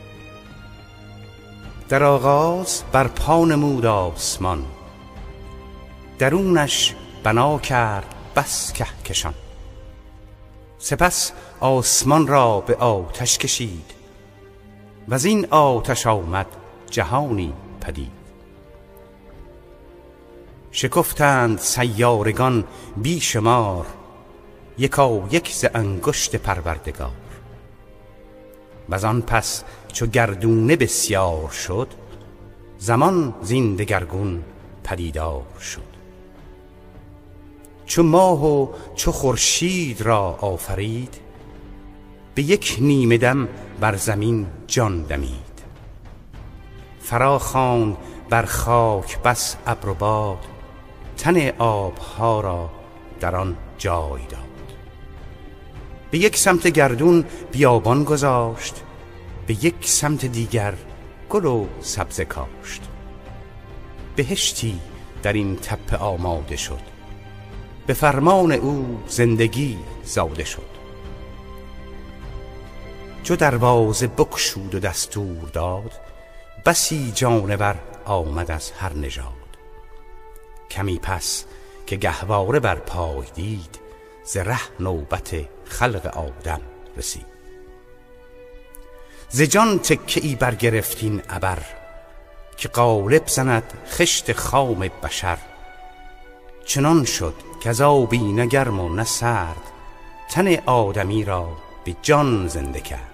در 1.88 2.02
آغاز 2.02 2.82
بر 2.92 3.06
پا 3.08 3.44
نمود 3.44 3.86
آسمان 3.86 4.64
درونش 6.18 6.94
بنا 7.24 7.58
کرد 7.58 8.14
بس 8.36 8.72
کهکشان. 8.72 9.34
سپس 10.84 11.32
آسمان 11.60 12.26
را 12.26 12.60
به 12.60 12.76
آتش 12.76 13.38
کشید. 13.38 13.90
و 15.08 15.14
از 15.14 15.24
این 15.24 15.46
آتش 15.50 16.06
آمد 16.06 16.46
جهانی 16.90 17.52
پدید. 17.80 18.12
شکفتند 20.70 21.58
سیارگان 21.58 22.64
بیشمار 22.96 23.86
یکا 24.78 25.28
یک 25.30 25.52
ز 25.52 25.64
انگشت 25.74 26.36
پروردگار. 26.36 27.10
و 28.88 29.06
آن 29.06 29.22
پس 29.22 29.64
چو 29.92 30.06
گردونه 30.06 30.76
بسیار 30.76 31.48
شد 31.48 31.88
زمان 32.78 33.34
زین 33.42 33.76
دگرگون 33.76 34.44
پدیدار 34.84 35.42
شد. 35.60 35.91
چو 37.92 38.02
ماه 38.02 38.44
و 38.46 38.68
چو 38.94 39.12
خورشید 39.12 40.02
را 40.02 40.38
آفرید 40.40 41.14
به 42.34 42.42
یک 42.42 42.76
نیمه 42.80 43.18
دم 43.18 43.48
بر 43.80 43.96
زمین 43.96 44.46
جان 44.66 45.02
دمید. 45.02 45.62
فرا 47.00 47.38
بر 48.30 48.42
خاک 48.42 49.18
بس 49.18 49.56
ابر 49.66 49.88
و 49.88 49.94
باد 49.94 50.38
تن 51.16 51.48
آبها 51.58 52.40
را 52.40 52.70
در 53.20 53.36
آن 53.36 53.56
جای 53.78 54.22
داد. 54.28 54.74
به 56.10 56.18
یک 56.18 56.36
سمت 56.36 56.66
گردون 56.66 57.24
بیابان 57.52 58.04
گذاشت 58.04 58.82
به 59.46 59.64
یک 59.64 59.76
سمت 59.80 60.26
دیگر 60.26 60.74
گل 61.30 61.44
و 61.44 61.66
سبزه 61.80 62.24
کاشت. 62.24 62.82
بهشتی 64.16 64.80
در 65.22 65.32
این 65.32 65.56
تپه 65.56 65.96
آماده 65.96 66.56
شد. 66.56 66.91
به 67.86 67.94
فرمان 67.94 68.52
او 68.52 69.02
زندگی 69.06 69.78
زاده 70.04 70.44
شد. 70.44 70.72
چو 73.22 73.36
دروازه 73.36 74.06
بکشود 74.06 74.74
و 74.74 74.78
دستور 74.78 75.48
داد 75.52 75.92
بسی 76.66 77.12
جانور 77.14 77.78
آمد 78.04 78.50
از 78.50 78.70
هر 78.70 78.92
نژاد. 78.92 79.26
کمی 80.70 80.98
پس 80.98 81.44
که 81.86 81.96
گهواره 81.96 82.60
بر 82.60 82.74
پای 82.74 83.26
دید 83.34 83.78
ز 84.24 84.36
ره 84.36 84.80
نوبت 84.80 85.34
خلق 85.64 86.06
آدم 86.06 86.60
رسید. 86.96 87.32
ز 89.28 89.42
جان 89.42 89.78
تکه 89.78 90.20
ای 90.24 90.34
برگرفتین 90.34 91.22
ابر 91.28 91.58
که 92.56 92.68
قالب 92.68 93.26
زند 93.26 93.72
خشت 93.90 94.32
خام 94.32 94.90
بشر. 95.02 95.38
چنان 96.64 97.04
شد 97.04 97.34
که 97.62 97.84
آبی 97.84 98.32
نه 98.32 98.46
گرم 98.46 98.80
و 98.80 98.88
نه 98.88 99.06
تن 100.30 100.56
آدمی 100.66 101.24
را 101.24 101.48
به 101.84 101.96
جان 102.02 102.48
زنده 102.48 102.80
کرد. 102.80 103.10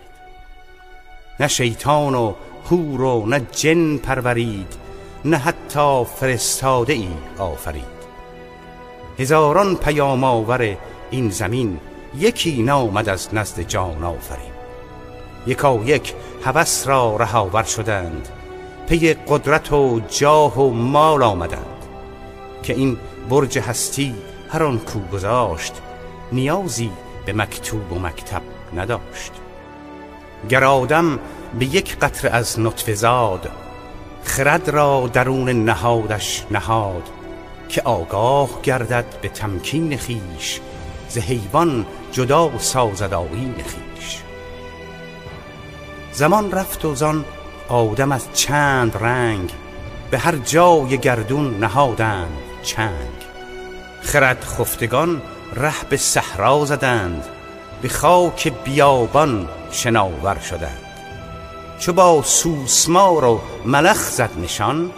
نه 1.40 1.48
شیطان 1.48 2.14
و 2.14 2.34
هور 2.70 3.02
و 3.02 3.26
نه 3.26 3.46
جن 3.52 3.96
پرورید 3.96 4.74
نه 5.24 5.37
حتی 5.37 6.04
فرستاده 6.04 6.92
ای 6.92 7.08
آفرید. 7.38 7.98
هزاران 9.18 9.76
پیام 9.76 10.24
آور 10.24 10.76
این 11.11 11.30
زمین 11.30 11.80
یکی 12.18 12.62
نامد 12.62 13.08
از 13.08 13.34
نزد 13.34 13.61
جان 13.61 14.04
آفرین. 14.04 14.52
یکا 15.46 15.80
یک 15.84 16.14
هوس 16.44 16.87
را 16.87 17.16
رهاور 17.16 17.62
شدند 17.62 18.28
پی 18.88 19.14
قدرت 19.14 19.72
و 19.72 20.00
جاه 20.08 20.61
و 20.61 20.70
مال 20.70 21.22
آمدند. 21.22 21.84
که 22.62 22.74
این 22.74 22.98
برج 23.28 23.58
هستی 23.58 24.14
هر 24.48 24.62
آن 24.62 24.78
کو 24.78 25.00
گذاشت 25.12 25.72
نیازی 26.32 26.90
به 27.26 27.32
مکتوب 27.32 27.92
و 27.92 27.98
مکتب 27.98 28.42
نداشت. 28.76 29.32
گر 30.48 30.64
آدم 30.64 31.18
به 31.58 31.66
یک 31.66 31.98
قطر 31.98 32.28
از 32.32 32.61
نطفه 32.61 32.94
زاد 32.94 33.50
خرد 34.24 34.68
را 34.68 35.11
درون 35.12 35.64
نهادش 35.64 36.46
نهاد 36.50 37.02
که 37.68 37.82
آگاه 37.82 38.62
گردد 38.62 39.04
به 39.22 39.28
تمکین 39.28 39.96
خیش 39.96 40.61
ز 41.08 41.18
حیوان 41.18 41.87
جدا 42.12 42.58
سازد 42.58 43.14
آیین 43.14 43.54
خیش 43.54 44.22
زمان 46.12 46.52
رفت 46.52 46.84
و 46.84 46.94
زان 46.94 47.24
آدم 47.68 48.12
از 48.12 48.28
چند 48.34 48.96
رنگ 48.96 49.52
به 50.11 50.18
هر 50.18 50.37
جای 50.37 50.98
گردون 50.98 51.58
نهادند 51.58 52.38
چنگ 52.62 53.17
خرد 54.02 54.44
خفتگان 54.44 55.22
ره 55.54 55.84
به 55.90 55.96
صحرا 55.96 56.64
زدند 56.64 57.24
به 57.82 57.88
خاک 57.88 58.52
بیابان 58.64 59.48
شناور 59.70 60.38
شدند. 60.38 60.88
چو 61.78 61.92
با 61.92 62.22
سوسمار 62.22 63.24
و 63.24 63.40
ملخ 63.64 64.11
زد 64.11 64.30
نشان 64.42 64.90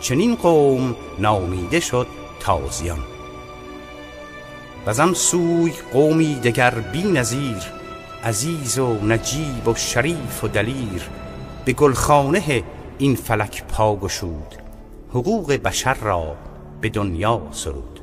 چنین 0.00 0.34
قوم 0.34 0.96
نامیده 1.18 1.80
شد 1.80 2.06
تازیان 2.40 2.98
آن 4.86 5.14
سوی 5.14 5.72
قومی 5.92 6.34
دگر 6.34 6.70
بی 6.70 7.02
نظیر 7.02 7.56
عزیز 8.24 8.78
و 8.78 8.94
نجیب 8.94 9.68
و 9.68 9.74
شریف 9.74 10.44
و 10.44 10.48
دلیر 10.48 11.02
به 11.64 11.72
گلخانه 11.72 12.62
این 12.98 13.16
فلک 13.16 13.64
پا 13.64 13.96
گشود 13.96 14.54
حقوق 15.10 15.52
بشر 15.52 15.94
را 15.94 16.36
به 16.80 16.88
دنیا 16.88 17.42
سرود. 17.52 17.97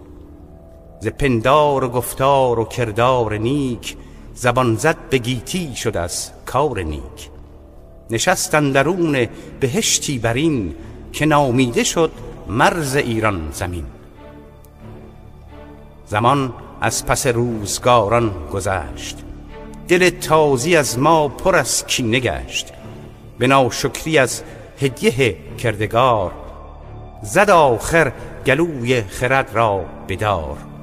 ز 1.05 1.07
پندار 1.07 1.83
و 1.83 1.89
گفتار 1.89 2.59
و 2.59 2.65
کردار 2.65 3.37
نیک 3.37 3.97
زبان 4.33 4.75
زد 4.75 4.97
به 5.09 5.17
گیتی 5.17 5.75
شد 5.75 5.97
از 5.97 6.31
کار 6.45 6.79
نیک. 6.79 7.29
نشستن 8.09 8.71
درون 8.71 9.27
بهشتی 9.59 10.19
برین 10.19 10.75
که 11.13 11.25
نامیده 11.25 11.83
شد 11.83 12.11
مرز 12.47 12.95
ایران 12.95 13.49
زمین. 13.51 13.85
زمان 16.07 16.53
از 16.81 17.05
پس 17.05 17.27
روزگاران 17.27 18.31
گذشت. 18.53 19.17
دل 19.87 20.09
تازی 20.09 20.75
از 20.75 20.99
ما 20.99 21.27
پر 21.27 21.55
از 21.55 21.87
کینه 21.87 22.19
گشت. 22.19 22.73
به 23.37 23.47
ناشکری 23.47 24.17
از 24.17 24.43
هدیه 24.81 25.37
کردگار 25.57 26.31
زد 27.23 27.49
آخر 27.49 28.11
گلوی 28.45 29.01
خرد 29.01 29.49
را 29.53 29.85
بدار. 30.09 30.74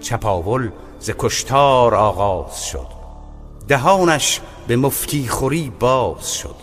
چپاول 0.00 0.70
ز 1.00 1.10
کشتار 1.18 1.94
آغاز 1.94 2.66
شد. 2.66 2.86
دهانش 3.68 4.40
به 4.66 4.76
مفتی 4.76 5.28
خوری 5.28 5.72
باز 5.80 6.34
شد. 6.34 6.56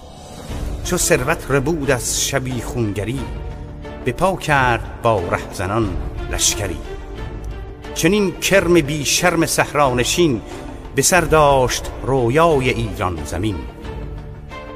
چو 0.83 0.97
ثروت 0.97 1.45
ربود 1.49 1.91
از 1.91 2.25
شبی 2.25 2.61
خونگری 2.61 3.19
به 4.05 4.11
پا 4.11 4.35
کرد 4.35 5.01
با 5.01 5.21
رهزنان 5.31 5.97
لشکری. 6.31 6.77
چنین 7.95 8.31
کرم 8.31 8.73
بی 8.73 9.05
شرم 9.05 9.45
صحرانشین 9.45 10.41
به 10.95 11.01
سر 11.01 11.21
داشت 11.21 11.91
رویای 12.03 12.69
ایران 12.69 13.19
زمین. 13.25 13.55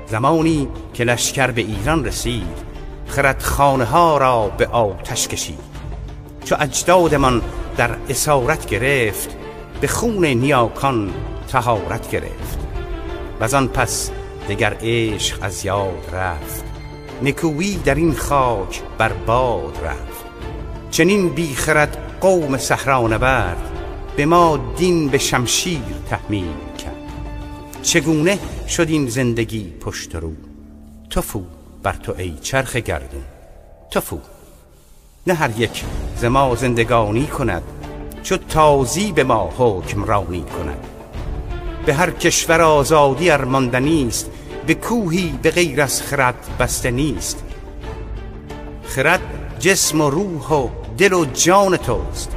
زمانی 0.07 0.67
که 0.93 1.03
لشکر 1.03 1.51
به 1.51 1.61
ایران 1.61 2.05
رسید 2.05 2.67
خردخانه 3.07 3.85
ها 3.85 4.17
را 4.17 4.47
به 4.57 4.67
آتش 4.67 5.27
کشید. 5.27 5.59
چو 6.45 6.55
اجدادمان 6.59 7.41
در 7.77 7.97
اسارت 8.09 8.65
گرفت 8.65 9.37
به 9.81 9.87
خون 9.87 10.25
نیاکان 10.25 11.13
تهارت 11.47 12.11
گرفت. 12.11 12.59
و 13.39 13.55
آن 13.55 13.67
پس 13.67 14.11
دگر 14.49 14.77
عشق 14.81 15.37
از 15.41 15.65
یاد 15.65 16.09
رفت. 16.13 16.63
نکویی 17.23 17.75
در 17.75 17.95
این 17.95 18.13
خاک 18.13 18.81
بر 18.97 19.13
باد 19.13 19.77
رفت. 19.83 20.25
چنین 20.91 21.29
بیخرد 21.29 21.97
قوم 22.21 22.57
برد 23.17 23.71
به 24.17 24.25
ما 24.25 24.73
دین 24.77 25.07
به 25.07 25.17
شمشیر 25.17 25.81
تحمیل 26.09 26.75
کرد. 26.77 26.95
چگونه 27.81 28.39
شد 28.67 28.89
این 28.89 29.07
زندگی 29.07 29.73
پشت 29.81 30.15
رو؟ 30.15 30.33
تفو 31.09 31.43
بر 31.83 31.93
تو 31.93 32.13
ای 32.17 32.33
چرخ 32.41 32.75
گردون. 32.75 33.23
تفو 33.91 34.19
نه 35.27 35.33
هر 35.33 35.59
یک 35.59 35.83
ز 36.17 36.25
ما 36.25 36.55
زندگانی 36.55 37.27
کند 37.27 37.63
چو 38.23 38.37
تازی 38.37 39.11
به 39.11 39.23
ما 39.23 39.49
حکمرانی 39.57 40.41
کند. 40.43 40.87
به 41.85 41.93
هر 41.93 42.11
کشور 42.11 42.61
آزادی 42.61 43.29
ارماندنی 43.29 44.07
است 44.07 44.29
به 44.65 44.73
کوهی 44.73 45.39
به 45.41 45.51
غیر 45.51 45.81
از 45.81 46.01
خرد 46.01 46.35
بسته 46.59 46.91
نیست. 46.91 47.43
خرد 48.83 49.21
جسم 49.59 50.01
و 50.01 50.09
روح 50.09 50.53
و 50.53 50.67
دل 50.97 51.13
و 51.13 51.25
جان 51.25 51.77
توست. 51.77 52.31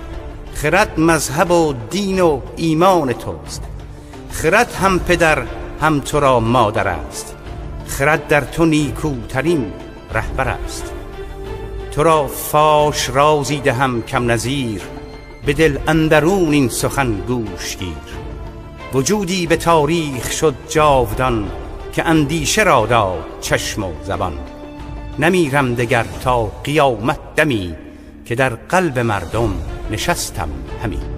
خرد 0.55 1.01
مذهب 1.01 1.51
و 1.51 1.75
دین 1.91 2.21
و 2.21 2.41
ایمان 2.57 3.13
توست. 3.13 3.63
خرد 4.31 4.73
هم 4.73 4.99
پدر 4.99 5.43
هم 5.81 6.01
تو 6.01 6.21
را 6.21 6.41
مادر 6.41 6.89
است. 6.89 7.35
خرد 7.87 8.29
در 8.29 8.41
تو 8.41 8.65
نیکوترین 8.65 9.73
رهبر 10.15 10.49
است. 10.49 11.00
تو 11.91 12.03
را 12.03 12.27
فاش 12.27 13.11
رازی 13.11 13.61
دهم 13.61 14.03
کم 14.03 14.31
نظیر 14.31 14.83
به 15.47 15.53
دل 15.53 15.79
اندرون 15.87 16.53
این 16.53 16.69
سخن 16.69 17.13
گوش 17.13 17.77
گیر. 17.77 18.11
وجودی 18.95 19.47
به 19.47 19.57
تاریخ 19.57 20.33
شد 20.33 20.55
جاودان 20.69 21.51
که 21.93 22.07
اندیشه 22.07 22.63
را 22.63 22.87
داد 22.87 23.25
چشم 23.41 23.85
و 23.85 23.93
زبان. 24.05 24.39
نمیرم 25.19 25.75
دگر 25.75 26.07
تا 26.25 26.47
قیامت 26.65 27.19
دمی 27.37 27.75
که 28.25 28.35
در 28.35 28.49
قلب 28.49 28.99
مردم 28.99 29.55
نشستم 29.91 30.49
همین 30.83 31.10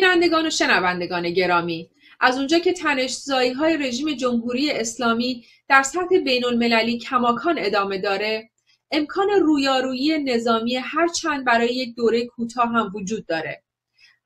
بینندگان 0.00 0.46
و 0.46 0.50
شنوندگان 0.50 1.30
گرامی 1.30 1.90
از 2.20 2.38
اونجا 2.38 2.58
که 2.58 2.72
تنشزایی 2.72 3.52
های 3.52 3.76
رژیم 3.76 4.14
جمهوری 4.14 4.70
اسلامی 4.70 5.44
در 5.68 5.82
سطح 5.82 6.18
بین 6.24 6.44
المللی 6.44 6.98
کماکان 6.98 7.54
ادامه 7.58 7.98
داره 7.98 8.50
امکان 8.90 9.30
رویارویی 9.30 10.18
نظامی 10.18 10.76
هر 10.76 11.08
چند 11.08 11.44
برای 11.44 11.74
یک 11.74 11.94
دوره 11.94 12.26
کوتاه 12.26 12.68
هم 12.68 12.92
وجود 12.94 13.26
داره. 13.26 13.62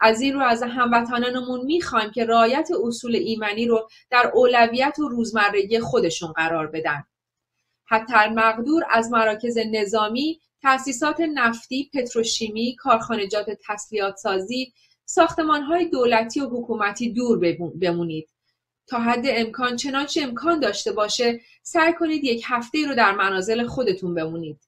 از 0.01 0.21
این 0.21 0.35
رو 0.35 0.41
از 0.41 0.63
هموطنانمون 0.63 1.65
می‌خوایم 1.65 2.11
که 2.11 2.25
رعایت 2.25 2.69
اصول 2.85 3.17
ایمنی 3.17 3.67
رو 3.67 3.89
در 4.11 4.31
اولویت 4.35 4.99
و 4.99 5.09
روزمرگی 5.09 5.81
خودشون 5.81 6.33
قرار 6.33 6.67
بدن. 6.67 7.05
حتی 7.85 8.15
مقدور 8.35 8.85
از 8.91 9.11
مراکز 9.11 9.59
نظامی 9.73 10.41
تأسیسات 10.63 11.21
نفتی، 11.21 11.91
پتروشیمی، 11.95 12.77
کارخانجات 12.77 13.47
تسلیحات 13.69 14.17
سازی 14.17 14.73
های 15.69 15.89
دولتی 15.89 16.41
و 16.41 16.49
حکومتی 16.49 17.13
دور 17.13 17.39
بمونید. 17.81 18.29
تا 18.87 18.99
حد 18.99 19.25
امکان 19.25 19.77
چنانچه 19.77 20.23
امکان 20.23 20.61
داشته 20.61 20.93
باشه 20.93 21.41
سعی 21.63 21.93
کنید 21.93 22.25
یک 22.25 22.43
هفته 22.47 22.89
رو 22.89 22.95
در 22.95 23.13
منازل 23.13 23.67
خودتون 23.67 24.15
بمونید. 24.15 24.61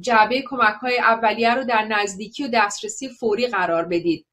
جعبه 0.00 0.42
کمک 0.42 0.74
های 0.74 0.98
اولیه 0.98 1.54
رو 1.54 1.64
در 1.64 1.84
نزدیکی 1.84 2.44
و 2.44 2.48
دسترسی 2.52 3.08
فوری 3.08 3.46
قرار 3.46 3.84
بدید. 3.84 4.26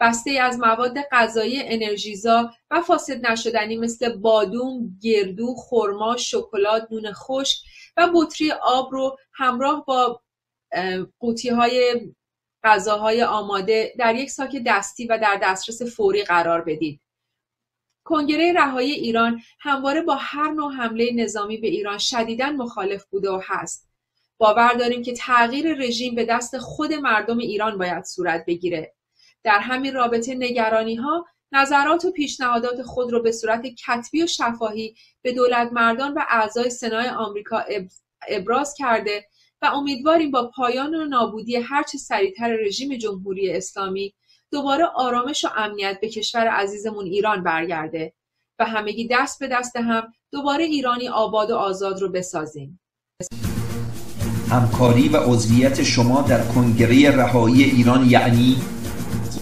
بسته 0.00 0.30
از 0.30 0.58
مواد 0.58 0.94
غذایی 1.12 1.62
انرژیزا 1.62 2.50
و 2.70 2.82
فاسد 2.82 3.26
نشدنی 3.26 3.76
مثل 3.76 4.16
بادوم، 4.16 4.98
گردو، 5.02 5.54
خرما، 5.54 6.16
شکلات، 6.16 6.88
نون 6.90 7.12
خشک 7.12 7.58
و 7.96 8.08
بطری 8.14 8.52
آب 8.52 8.92
رو 8.92 9.16
همراه 9.32 9.84
با 9.84 10.20
قوطی 11.18 11.48
های 11.48 12.00
غذاهای 12.64 13.22
آماده 13.22 13.94
در 13.98 14.14
یک 14.14 14.30
ساک 14.30 14.62
دستی 14.66 15.06
و 15.06 15.18
در 15.18 15.40
دسترس 15.42 15.82
فوری 15.82 16.24
قرار 16.24 16.60
بدید. 16.60 17.00
کنگره 18.04 18.52
رهایی 18.52 18.92
ایران 18.92 19.42
همواره 19.60 20.02
با 20.02 20.14
هر 20.14 20.50
نوع 20.50 20.72
حمله 20.72 21.10
نظامی 21.14 21.56
به 21.56 21.66
ایران 21.66 21.98
شدیدا 21.98 22.50
مخالف 22.50 23.04
بوده 23.04 23.30
و 23.30 23.40
هست. 23.44 23.88
باور 24.38 24.72
داریم 24.72 25.02
که 25.02 25.12
تغییر 25.12 25.74
رژیم 25.74 26.14
به 26.14 26.24
دست 26.24 26.58
خود 26.58 26.92
مردم 26.92 27.38
ایران 27.38 27.78
باید 27.78 28.04
صورت 28.04 28.44
بگیره. 28.46 28.94
در 29.44 29.58
همین 29.58 29.94
رابطه 29.94 30.34
نگرانی 30.34 30.94
ها 30.94 31.26
نظرات 31.52 32.04
و 32.04 32.10
پیشنهادات 32.12 32.82
خود 32.82 33.12
را 33.12 33.18
به 33.18 33.32
صورت 33.32 33.66
کتبی 33.66 34.22
و 34.22 34.26
شفاهی 34.26 34.94
به 35.22 35.32
دولت 35.32 35.72
مردان 35.72 36.14
و 36.14 36.22
اعضای 36.28 36.70
سنای 36.70 37.08
آمریکا 37.08 37.64
ابراز 38.28 38.74
کرده 38.78 39.26
و 39.62 39.66
امیدواریم 39.66 40.30
با 40.30 40.50
پایان 40.56 40.94
و 40.94 41.04
نابودی 41.04 41.56
هرچه 41.56 41.98
سریعتر 41.98 42.56
رژیم 42.66 42.96
جمهوری 42.96 43.50
اسلامی 43.50 44.14
دوباره 44.50 44.84
آرامش 44.84 45.44
و 45.44 45.48
امنیت 45.56 45.98
به 46.00 46.08
کشور 46.08 46.48
عزیزمون 46.48 47.04
ایران 47.04 47.42
برگرده 47.42 48.12
و 48.58 48.64
همگی 48.64 49.08
دست 49.10 49.38
به 49.38 49.48
دست 49.48 49.76
هم 49.76 50.12
دوباره 50.32 50.64
ایرانی 50.64 51.08
آباد 51.08 51.50
و 51.50 51.56
آزاد 51.56 52.00
رو 52.00 52.08
بسازیم. 52.08 52.80
همکاری 54.50 55.08
و 55.08 55.16
عضویت 55.16 55.82
شما 55.82 56.22
در 56.22 56.46
کنگره 56.46 57.16
رهایی 57.16 57.64
ایران 57.64 58.10
یعنی 58.10 58.56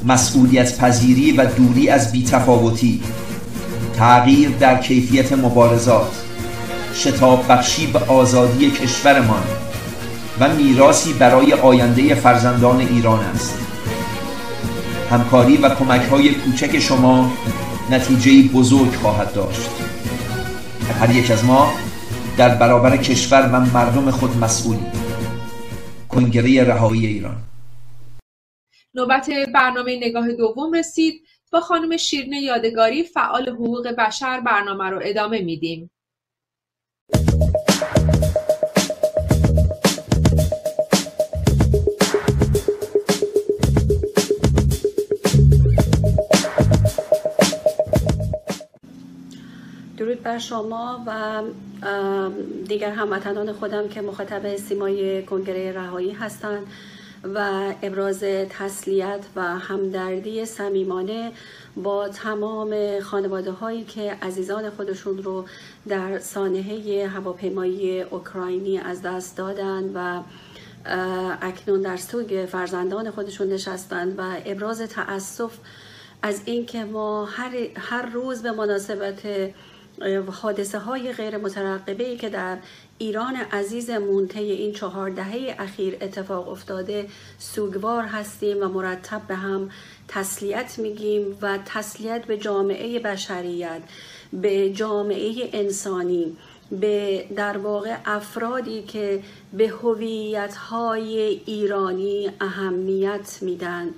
مسئولیت 0.05 0.79
پذیری 0.79 1.33
و 1.33 1.45
دوری 1.45 1.89
از 1.89 2.13
بیتفاوتی 2.13 3.03
تغییر 3.95 4.51
در 4.51 4.83
کیفیت 4.83 5.33
مبارزات 5.33 6.25
شتاب 6.95 7.45
بخشی 7.49 7.87
به 7.87 7.99
آزادی 7.99 8.71
کشورمان 8.71 9.70
و 10.41 10.55
میراسی 10.55 11.13
برای 11.13 11.53
آینده 11.53 12.15
فرزندان 12.15 12.81
ایران 12.81 13.21
است. 13.21 13.59
همکاری 15.11 15.57
و 15.57 15.69
کمک 15.69 16.01
های 16.01 16.35
کوچک 16.35 16.79
شما 16.79 17.33
نتیجه 17.91 18.49
بزرگ 18.49 18.95
خواهد 18.95 19.35
داشت. 19.35 19.71
هر 21.01 21.15
یک 21.17 21.31
از 21.31 21.45
ما 21.45 21.73
در 22.37 22.55
برابر 22.55 22.97
کشور 22.97 23.51
و 23.53 23.61
مردم 23.61 24.11
خود 24.11 24.37
مسئولی. 24.37 24.87
کنگره 26.09 26.65
رهایی 26.65 27.07
ایران. 27.07 27.37
نوبت 28.95 29.31
برنامه 29.55 29.97
نگاه 29.97 30.33
دوم 30.33 30.73
رسید. 30.73 31.23
با 31.53 31.61
خانم 31.61 31.97
شیرین 31.97 32.33
یادگاری 32.33 33.05
فعال 33.05 33.49
حقوق 33.49 33.89
بشر 33.89 34.41
برنامه 34.41 34.85
رو 34.85 35.01
ادامه 35.03 35.43
میدیم. 35.43 35.91
درود 50.01 50.23
بر 50.23 50.39
شما 50.39 51.05
و 51.07 51.43
دیگر 52.69 52.91
هموطنان 52.91 53.53
خودم 53.53 53.89
که 53.89 54.01
مخاطب 54.01 54.57
سیمای 54.57 55.23
کنگره 55.23 55.73
رهایی 55.73 56.13
هستند 56.13 56.67
و 57.35 57.63
ابراز 57.83 58.21
تسلیت 58.51 59.21
و 59.37 59.43
همدردی 59.43 60.47
صمیمانه 60.47 61.33
با 61.77 62.09
تمام 62.09 63.01
خانواده 63.01 63.51
هایی 63.51 63.85
که 63.85 64.17
عزیزان 64.23 64.71
خودشون 64.71 65.23
رو 65.23 65.45
در 65.89 66.19
سانحه 66.19 67.09
هواپیمایی 67.09 68.03
اوکراینی 68.03 68.79
از 68.79 69.03
دست 69.03 69.37
دادن 69.37 69.91
و 69.95 70.23
اکنون 71.43 71.81
در 71.81 71.97
سوگ 71.97 72.47
فرزندان 72.53 73.11
خودشون 73.11 73.49
نشستند 73.49 74.15
و 74.19 74.23
ابراز 74.47 74.81
تأسف 74.81 75.59
از 76.23 76.43
اینکه 76.45 76.85
ما 76.85 77.25
هر, 77.25 77.57
هر 77.77 78.07
روز 78.07 78.43
به 78.43 78.53
مناسبت 78.53 79.23
حادثه 80.43 80.79
های 80.79 81.13
غیر 81.13 81.37
مترقبه 81.37 82.17
که 82.17 82.29
در 82.29 82.59
ایران 82.99 83.37
عزیز 83.37 83.91
طی 84.29 84.51
این 84.51 84.73
چهار 84.73 85.11
دهه 85.11 85.57
اخیر 85.59 85.97
اتفاق 86.01 86.49
افتاده 86.49 87.07
سوگوار 87.39 88.05
هستیم 88.05 88.57
و 88.63 88.69
مرتب 88.69 89.23
به 89.29 89.35
هم 89.35 89.71
تسلیت 90.09 90.79
میگیم 90.79 91.39
و 91.43 91.59
تسلیت 91.67 92.25
به 92.25 92.37
جامعه 92.37 92.99
بشریت 92.99 93.83
به 94.33 94.71
جامعه 94.71 95.51
انسانی. 95.53 96.37
به 96.71 97.27
در 97.37 97.59
واقع 97.59 97.97
افرادی 98.05 98.83
که 98.83 99.23
به 99.53 99.69
هویت 99.69 100.57
های 100.57 101.19
ایرانی 101.47 102.31
اهمیت 102.41 103.39
میدن 103.43 103.89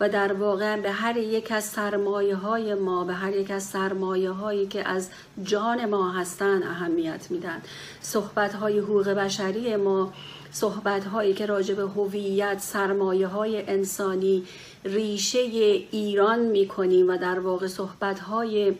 و 0.00 0.08
در 0.08 0.32
واقع 0.32 0.76
به 0.76 0.90
هر 0.90 1.16
یک 1.16 1.52
از 1.52 1.64
سرمایه 1.64 2.34
های 2.34 2.74
ما 2.74 3.04
به 3.04 3.12
هر 3.12 3.36
یک 3.36 3.50
از 3.50 3.62
سرمایه 3.62 4.30
هایی 4.30 4.66
که 4.66 4.88
از 4.88 5.10
جان 5.42 5.84
ما 5.84 6.12
هستن 6.12 6.62
اهمیت 6.62 7.30
میدن. 7.30 7.62
صحبت 8.00 8.54
های 8.54 8.78
حقوق 8.78 9.08
بشری 9.08 9.76
ما 9.76 10.12
صحبت 10.52 11.04
هایی 11.04 11.34
که 11.34 11.46
راجع 11.46 11.74
به 11.74 11.82
هویت 11.82 12.58
سرمایه 12.58 13.26
های 13.26 13.70
انسانی 13.70 14.44
ریشه 14.84 15.38
ایران 15.38 16.38
می‌کنیم 16.38 17.08
و 17.08 17.16
در 17.16 17.38
واقع 17.38 17.66
صحبت 17.66 18.18
های 18.18 18.74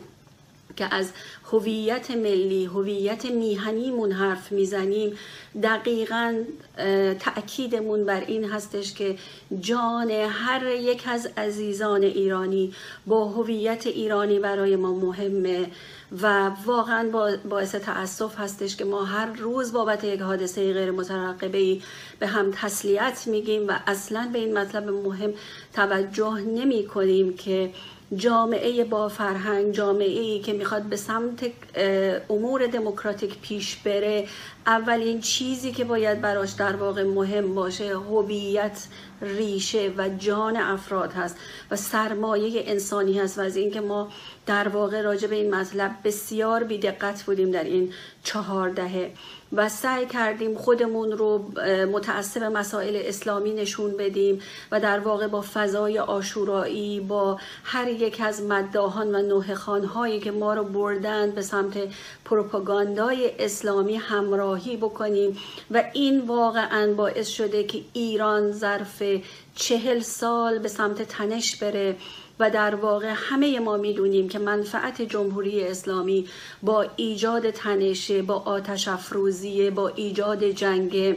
که 0.75 0.95
از 0.95 1.11
هویت 1.51 2.11
ملی 2.11 2.65
هویت 2.65 3.25
میهنیمون 3.25 4.11
حرف 4.11 4.51
می‌زنیم 4.51 5.17
دقیقا 5.63 6.43
تأکیدمون 7.19 8.05
بر 8.05 8.23
این 8.27 8.43
هستش 8.49 8.93
که 8.93 9.15
جان 9.59 10.11
هر 10.11 10.65
یک 10.65 11.03
از 11.07 11.29
عزیزان 11.37 12.03
ایرانی 12.03 12.73
با 13.07 13.25
هویت 13.25 13.87
ایرانی 13.87 14.39
برای 14.39 14.75
ما 14.75 14.93
مهمه 14.93 15.67
و 16.21 16.51
واقعا 16.65 17.09
باعث 17.49 17.75
تاسف 17.75 18.39
هستش 18.39 18.75
که 18.75 18.85
ما 18.85 19.03
هر 19.03 19.25
روز 19.25 19.73
بابت 19.73 20.03
یک 20.03 20.21
حادثه 20.21 20.73
غیر 20.73 20.91
مترقبه 20.91 21.77
به 22.19 22.27
هم 22.27 22.51
تسلیت 22.51 23.23
میگیم 23.27 23.67
و 23.67 23.79
اصلا 23.87 24.29
به 24.33 24.39
این 24.39 24.57
مطلب 24.57 24.89
مهم 24.89 25.33
توجه 25.73 26.39
نمی 26.39 26.85
کنیم 26.85 27.33
که 27.33 27.71
جامعه 28.15 28.83
با 28.83 29.09
فرهنگ 29.09 29.71
جامعه 29.71 30.21
ای 30.21 30.39
که 30.39 30.53
می‌خواد 30.53 30.83
به 30.83 30.95
سمت 30.95 31.45
امور 32.29 32.67
دموکراتیک 32.67 33.39
پیش 33.41 33.75
بره 33.75 34.27
اولین 34.67 35.19
چیزی 35.19 35.71
که 35.71 35.83
باید 35.83 36.21
براش 36.21 36.51
در 36.51 36.75
واقع 36.75 37.03
مهم 37.03 37.55
باشه 37.55 37.97
هویت 37.97 38.87
ریشه 39.21 39.93
و 39.97 40.09
جان 40.09 40.57
افراد 40.57 41.13
هست 41.13 41.37
و 41.71 41.75
سرمایه 41.75 42.63
انسانی 42.65 43.19
هست 43.19 43.37
و 43.37 43.41
از 43.41 43.55
اینکه 43.55 43.81
ما 43.81 44.09
در 44.45 44.67
واقع 44.67 45.01
راجع 45.01 45.27
به 45.27 45.35
این 45.35 45.55
مطلب 45.55 45.91
بسیار 46.03 46.63
بیدقت 46.63 47.23
بودیم 47.23 47.51
در 47.51 47.63
این 47.63 47.93
چهار 48.23 48.69
دهه 48.69 49.11
و 49.53 49.69
سعی 49.69 50.05
کردیم 50.05 50.57
خودمون 50.57 51.11
رو 51.11 51.51
متعصب 51.91 52.43
مسائل 52.43 53.01
اسلامی 53.05 53.53
نشون 53.53 53.97
بدیم 53.97 54.39
و 54.71 54.79
در 54.79 54.99
واقع 54.99 55.27
با 55.27 55.43
فضای 55.53 55.99
آشورایی 55.99 56.99
با 56.99 57.39
هر 57.63 57.87
یک 57.87 58.21
از 58.23 58.41
مداهان 58.41 59.15
و 59.15 59.21
نوهخانهایی 59.21 60.19
که 60.19 60.31
ما 60.31 60.53
رو 60.53 60.63
بردند 60.63 61.35
به 61.35 61.41
سمت 61.41 61.77
پروپاگاندای 62.33 63.31
اسلامی 63.39 63.95
همراهی 63.95 64.77
بکنیم 64.77 65.37
و 65.71 65.83
این 65.93 66.19
واقعا 66.19 66.93
باعث 66.93 67.27
شده 67.27 67.63
که 67.63 67.81
ایران 67.93 68.51
ظرف 68.51 69.03
چهل 69.55 69.99
سال 69.99 70.59
به 70.59 70.67
سمت 70.67 71.01
تنش 71.01 71.55
بره 71.55 71.95
و 72.39 72.49
در 72.49 72.75
واقع 72.75 73.13
همه 73.15 73.59
ما 73.59 73.77
می‌دونیم 73.77 74.29
که 74.29 74.39
منفعت 74.39 75.01
جمهوری 75.01 75.63
اسلامی 75.63 76.27
با 76.63 76.85
ایجاد 76.95 77.49
تنشه 77.49 78.21
با 78.21 78.35
آتش 78.35 78.87
افروزی 78.87 79.69
با 79.69 79.87
ایجاد 79.87 80.43
جنگ 80.43 81.15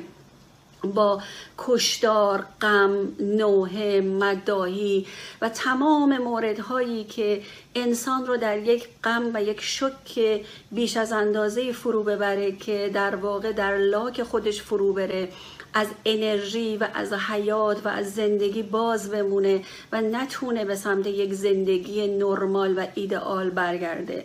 با 0.83 1.23
کشدار، 1.59 2.47
غم، 2.61 3.13
نوه، 3.21 4.01
مداهی 4.01 5.07
و 5.43 5.49
تمام 5.49 6.19
موردهایی 6.19 7.05
که 7.05 7.43
انسان 7.75 8.27
رو 8.27 8.37
در 8.37 8.59
یک 8.59 8.89
غم 9.05 9.31
و 9.35 9.43
یک 9.43 9.61
شک 9.61 10.41
بیش 10.73 10.97
از 10.97 11.13
اندازه 11.13 11.73
فرو 11.73 12.03
ببره 12.03 12.53
که 12.53 12.91
در 12.95 13.17
واقع 13.17 13.53
در 13.53 13.77
لاک 13.77 14.23
خودش 14.23 14.63
فرو 14.63 14.93
بره 14.93 15.29
از 15.75 15.87
انرژی 16.05 16.77
و 16.77 16.89
از 16.95 17.13
حیات 17.13 17.87
و 17.87 17.89
از 17.89 18.15
زندگی 18.15 18.63
باز 18.63 19.11
بمونه 19.11 19.63
و 19.93 20.01
نتونه 20.01 20.65
به 20.65 20.77
سمت 20.77 21.07
یک 21.07 21.35
زندگی 21.35 22.07
نرمال 22.07 22.79
و 22.79 22.87
ایدئال 22.95 23.51
برگرده. 23.51 24.25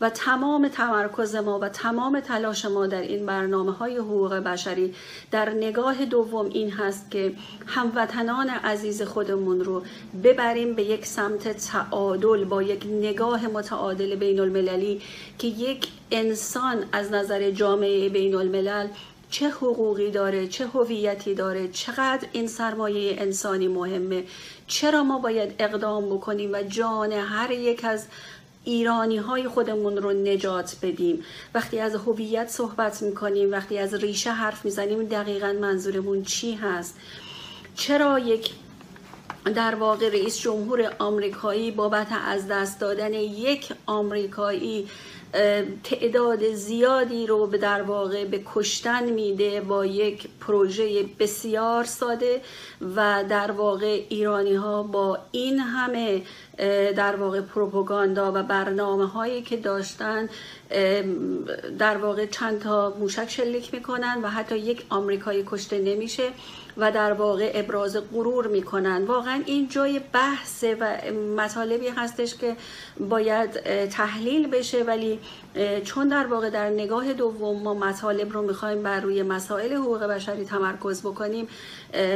و 0.00 0.10
تمام 0.10 0.68
تمرکز 0.68 1.34
ما 1.34 1.58
و 1.58 1.68
تمام 1.68 2.20
تلاش 2.20 2.64
ما 2.64 2.86
در 2.86 3.00
این 3.00 3.26
برنامه 3.26 3.72
های 3.72 3.96
حقوق 3.96 4.34
بشری 4.34 4.94
در 5.30 5.50
نگاه 5.50 6.04
دوم 6.04 6.46
این 6.46 6.70
هست 6.70 7.10
که 7.10 7.32
هموطنان 7.66 8.50
عزیز 8.50 9.02
خودمون 9.02 9.60
رو 9.60 9.82
ببریم 10.24 10.74
به 10.74 10.82
یک 10.82 11.06
سمت 11.06 11.48
تعادل 11.48 12.44
با 12.44 12.62
یک 12.62 12.86
نگاه 12.86 13.46
متعادل 13.46 14.14
بین 14.16 14.40
المللی 14.40 15.02
که 15.38 15.46
یک 15.46 15.88
انسان 16.10 16.84
از 16.92 17.12
نظر 17.12 17.50
جامعه 17.50 18.08
بین 18.08 18.34
الملل 18.34 18.88
چه 19.30 19.48
حقوقی 19.48 20.10
داره 20.10 20.46
چه 20.46 20.66
هویتی 20.66 21.34
داره 21.34 21.68
چقدر 21.68 22.28
این 22.32 22.46
سرمایه 22.46 23.16
انسانی 23.18 23.68
مهمه 23.68 24.24
چرا 24.66 25.04
ما 25.04 25.18
باید 25.18 25.54
اقدام 25.58 26.06
بکنیم 26.06 26.52
و 26.52 26.62
جان 26.62 27.12
هر 27.12 27.50
یک 27.50 27.84
از 27.84 28.06
ایرانی 28.68 29.16
های 29.16 29.48
خودمون 29.48 29.96
رو 29.96 30.12
نجات 30.12 30.76
بدیم. 30.82 31.24
وقتی 31.54 31.78
از 31.80 31.94
هویت 31.94 32.48
صحبت 32.48 33.02
می‌کنیم 33.02 33.52
وقتی 33.52 33.78
از 33.78 33.94
ریشه 33.94 34.30
حرف 34.30 34.64
می‌زنیم 34.64 35.02
دقیقا 35.02 35.52
منظورمون 35.60 36.22
چی 36.22 36.54
هست؟ 36.54 36.96
چرا 37.74 38.18
یک 38.18 38.50
در 39.54 39.74
واقع 39.74 40.08
رئیس 40.08 40.40
جمهور 40.40 40.92
آمریکایی 40.98 41.70
بابت 41.70 42.06
از 42.26 42.48
دست 42.48 42.80
دادن 42.80 43.12
یک 43.12 43.72
آمریکایی 43.86 44.88
تعداد 45.84 46.52
زیادی 46.52 47.26
رو 47.26 47.46
به 47.46 47.58
در 47.58 47.82
واقع 47.82 48.24
به 48.24 48.42
کشتن 48.54 49.04
میده 49.10 49.60
با 49.60 49.86
یک 49.86 50.28
پروژه 50.40 51.02
بسیار 51.18 51.84
ساده 51.84 52.40
و 52.96 53.24
در 53.28 53.50
واقع 53.50 54.02
ایرانی 54.08 54.54
ها 54.54 54.82
با 54.82 55.18
این 55.32 55.58
همه 55.58 56.22
در 56.96 57.16
واقع 57.16 57.40
پروپاگاندا 57.40 58.32
و 58.34 58.42
برنامه 58.42 59.06
هایی 59.06 59.42
که 59.42 59.56
داشتن 59.56 60.28
در 61.78 61.96
واقع 61.96 62.26
چند 62.26 62.60
تا 62.60 62.94
موشک 63.00 63.30
شلیک 63.30 63.74
می‌کنن 63.74 64.20
و 64.22 64.28
حتی 64.28 64.58
یک 64.58 64.86
آمریکایی 64.88 65.44
کشته 65.46 65.78
نمیشه. 65.78 66.30
و 66.78 66.92
در 66.92 67.12
واقع 67.12 67.50
ابراز 67.54 67.96
غرور 68.12 68.46
می‌کنن. 68.46 69.04
واقعا 69.04 69.42
این 69.46 69.68
جای 69.68 70.00
بحث 70.12 70.64
و 70.80 70.96
مطالبی 71.36 71.88
هستش 71.88 72.34
که 72.34 72.56
باید 73.00 73.50
تحلیل 73.86 74.46
بشه 74.46 74.82
ولی 74.82 75.18
چون 75.84 76.08
در 76.08 76.26
واقع 76.26 76.50
در 76.50 76.70
نگاه 76.70 77.12
دوم 77.12 77.62
ما 77.62 77.74
مطالب 77.74 78.32
رو 78.32 78.42
می‌خوایم 78.42 78.82
بر 78.82 79.00
روی 79.00 79.22
مسائل 79.22 79.72
حقوق 79.72 80.04
بشری 80.04 80.44
تمرکز 80.44 81.00
بکنیم 81.00 81.48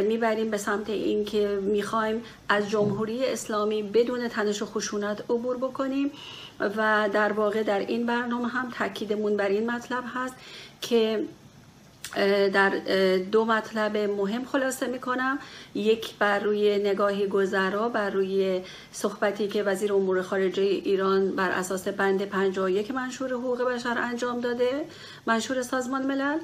می‌بریم 0.09 0.51
به 0.51 0.57
سمت 0.57 0.91
اینکه 0.91 1.59
می‌خوایم 1.63 2.23
از 2.49 2.71
جمهوری 2.71 3.27
اسلامی 3.27 3.83
بدون 3.83 4.29
تنش 4.29 4.63
و 4.63 4.67
خشونت 4.67 5.21
عبور 5.21 5.57
بکنیم 5.57 6.11
و 6.61 7.09
در 7.13 7.33
واقع 7.33 7.63
در 7.63 7.79
این 7.79 8.07
برنامه 8.07 8.49
هم 8.49 8.71
تاکیدمون 8.71 9.37
بر 9.37 9.49
این 9.49 9.71
مطلب 9.71 10.05
هست 10.15 10.35
که 10.81 11.25
در 12.53 12.71
دو 13.33 13.45
مطلب 13.45 13.97
مهم 13.97 14.45
خلاصه 14.45 14.87
می 14.87 14.99
کنم 14.99 15.39
یک 15.75 16.15
بر 16.19 16.39
روی 16.39 16.79
نگاهی 16.79 17.27
گذرا 17.27 17.89
بر 17.89 18.11
روی 18.11 18.61
صحبتی 18.93 19.49
که 19.49 19.63
وزیر 19.63 19.93
امور 19.93 20.23
خارجه 20.23 20.63
ایران 20.63 21.37
بر 21.37 21.51
اساس 21.51 21.89
بند 21.89 22.25
51 22.25 22.91
منشور 22.91 23.33
حقوق 23.33 23.63
بشر 23.63 23.99
انجام 23.99 24.41
داده 24.41 24.85
منشور 25.27 25.63
سازمان 25.63 26.07
ملل. 26.07 26.39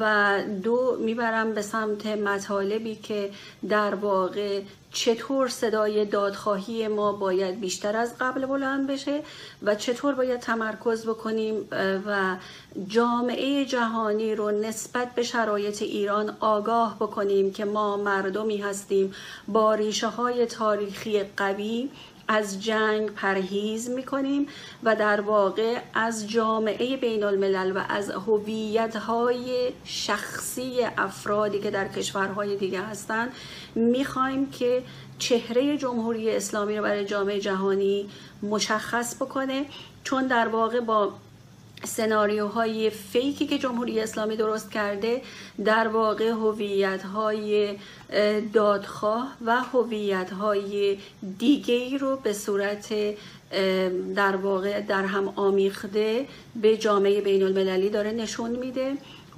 و 0.00 0.38
دو 0.62 0.96
می‌برم 1.00 1.54
به 1.54 1.62
سمت 1.62 2.06
مطالبی 2.06 2.94
که 2.94 3.30
در 3.68 3.94
واقع 3.94 4.60
چطور 4.94 5.48
صدای 5.48 6.04
دادخواهی 6.04 6.88
ما 6.88 7.12
باید 7.12 7.60
بیشتر 7.60 7.96
از 7.96 8.14
قبل 8.20 8.46
بلند 8.46 8.86
بشه 8.86 9.22
و 9.62 9.74
چطور 9.74 10.14
باید 10.14 10.40
تمرکز 10.40 11.06
بکنیم 11.06 11.68
و 12.06 12.36
جامعه 12.88 13.64
جهانی 13.64 14.34
رو 14.34 14.50
نسبت 14.50 15.14
به 15.14 15.22
شرایط 15.22 15.82
ایران 15.82 16.36
آگاه 16.40 16.96
بکنیم 17.00 17.52
که 17.52 17.64
ما 17.64 17.96
مردمی 17.96 18.56
هستیم 18.56 19.14
با 19.48 19.74
ریشه 19.74 20.06
های 20.06 20.46
تاریخی 20.46 21.22
قوی. 21.36 21.90
از 22.28 22.62
جنگ 22.62 23.10
پرهیز 23.10 23.90
می‌کنیم 23.90 24.46
و 24.82 24.96
در 24.96 25.20
واقع 25.20 25.78
از 25.94 26.30
جامعه 26.30 26.96
بین 26.96 27.24
الملل 27.24 27.76
و 27.76 27.80
از 27.88 28.10
هویت 28.10 28.96
های 28.96 29.72
شخصی 29.84 30.80
افرادی 30.98 31.60
که 31.60 31.70
در 31.70 31.88
کشورهای 31.88 32.56
دیگه 32.56 32.80
هستند 32.82 33.32
می‌خوایم 33.74 34.50
که 34.50 34.82
چهره 35.18 35.78
جمهوری 35.78 36.30
اسلامی 36.36 36.76
رو 36.76 36.82
برای 36.82 37.04
جامعه 37.04 37.40
جهانی 37.40 38.08
مشخص 38.42 39.16
بکنه 39.16 39.64
چون 40.04 40.26
در 40.26 40.48
واقع 40.48 40.80
با 40.80 41.12
سناریوهای 41.84 42.90
فیکی 42.90 43.46
که 43.46 43.58
جمهوری 43.58 44.00
اسلامی 44.00 44.36
درست 44.36 44.70
کرده 44.70 45.22
در 45.64 45.88
واقع 45.88 46.28
هویت 46.28 47.02
های 47.02 47.76
دادخواه 48.52 49.36
و 49.46 49.56
هویت 49.56 50.32
های 50.32 50.98
دیگه 51.38 51.96
رو 51.98 52.16
به 52.16 52.32
صورت 52.32 52.94
در 54.14 54.36
واقع 54.36 54.80
در 54.80 55.04
هم 55.04 55.28
آمیخته 55.28 56.26
به 56.56 56.76
جامعه 56.76 57.20
بین 57.20 57.42
المللی 57.42 57.90
داره 57.90 58.12
نشون 58.12 58.50
میده 58.50 58.92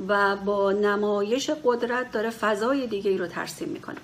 و 0.09 0.37
با 0.37 0.73
نمایش 0.73 1.51
قدرت 1.65 2.13
داره 2.13 2.31
فضای 2.31 2.87
دیگه 2.87 3.11
ای 3.11 3.19
رو 3.19 3.27
ترسیم 3.27 3.69
می‌کنه. 3.69 3.97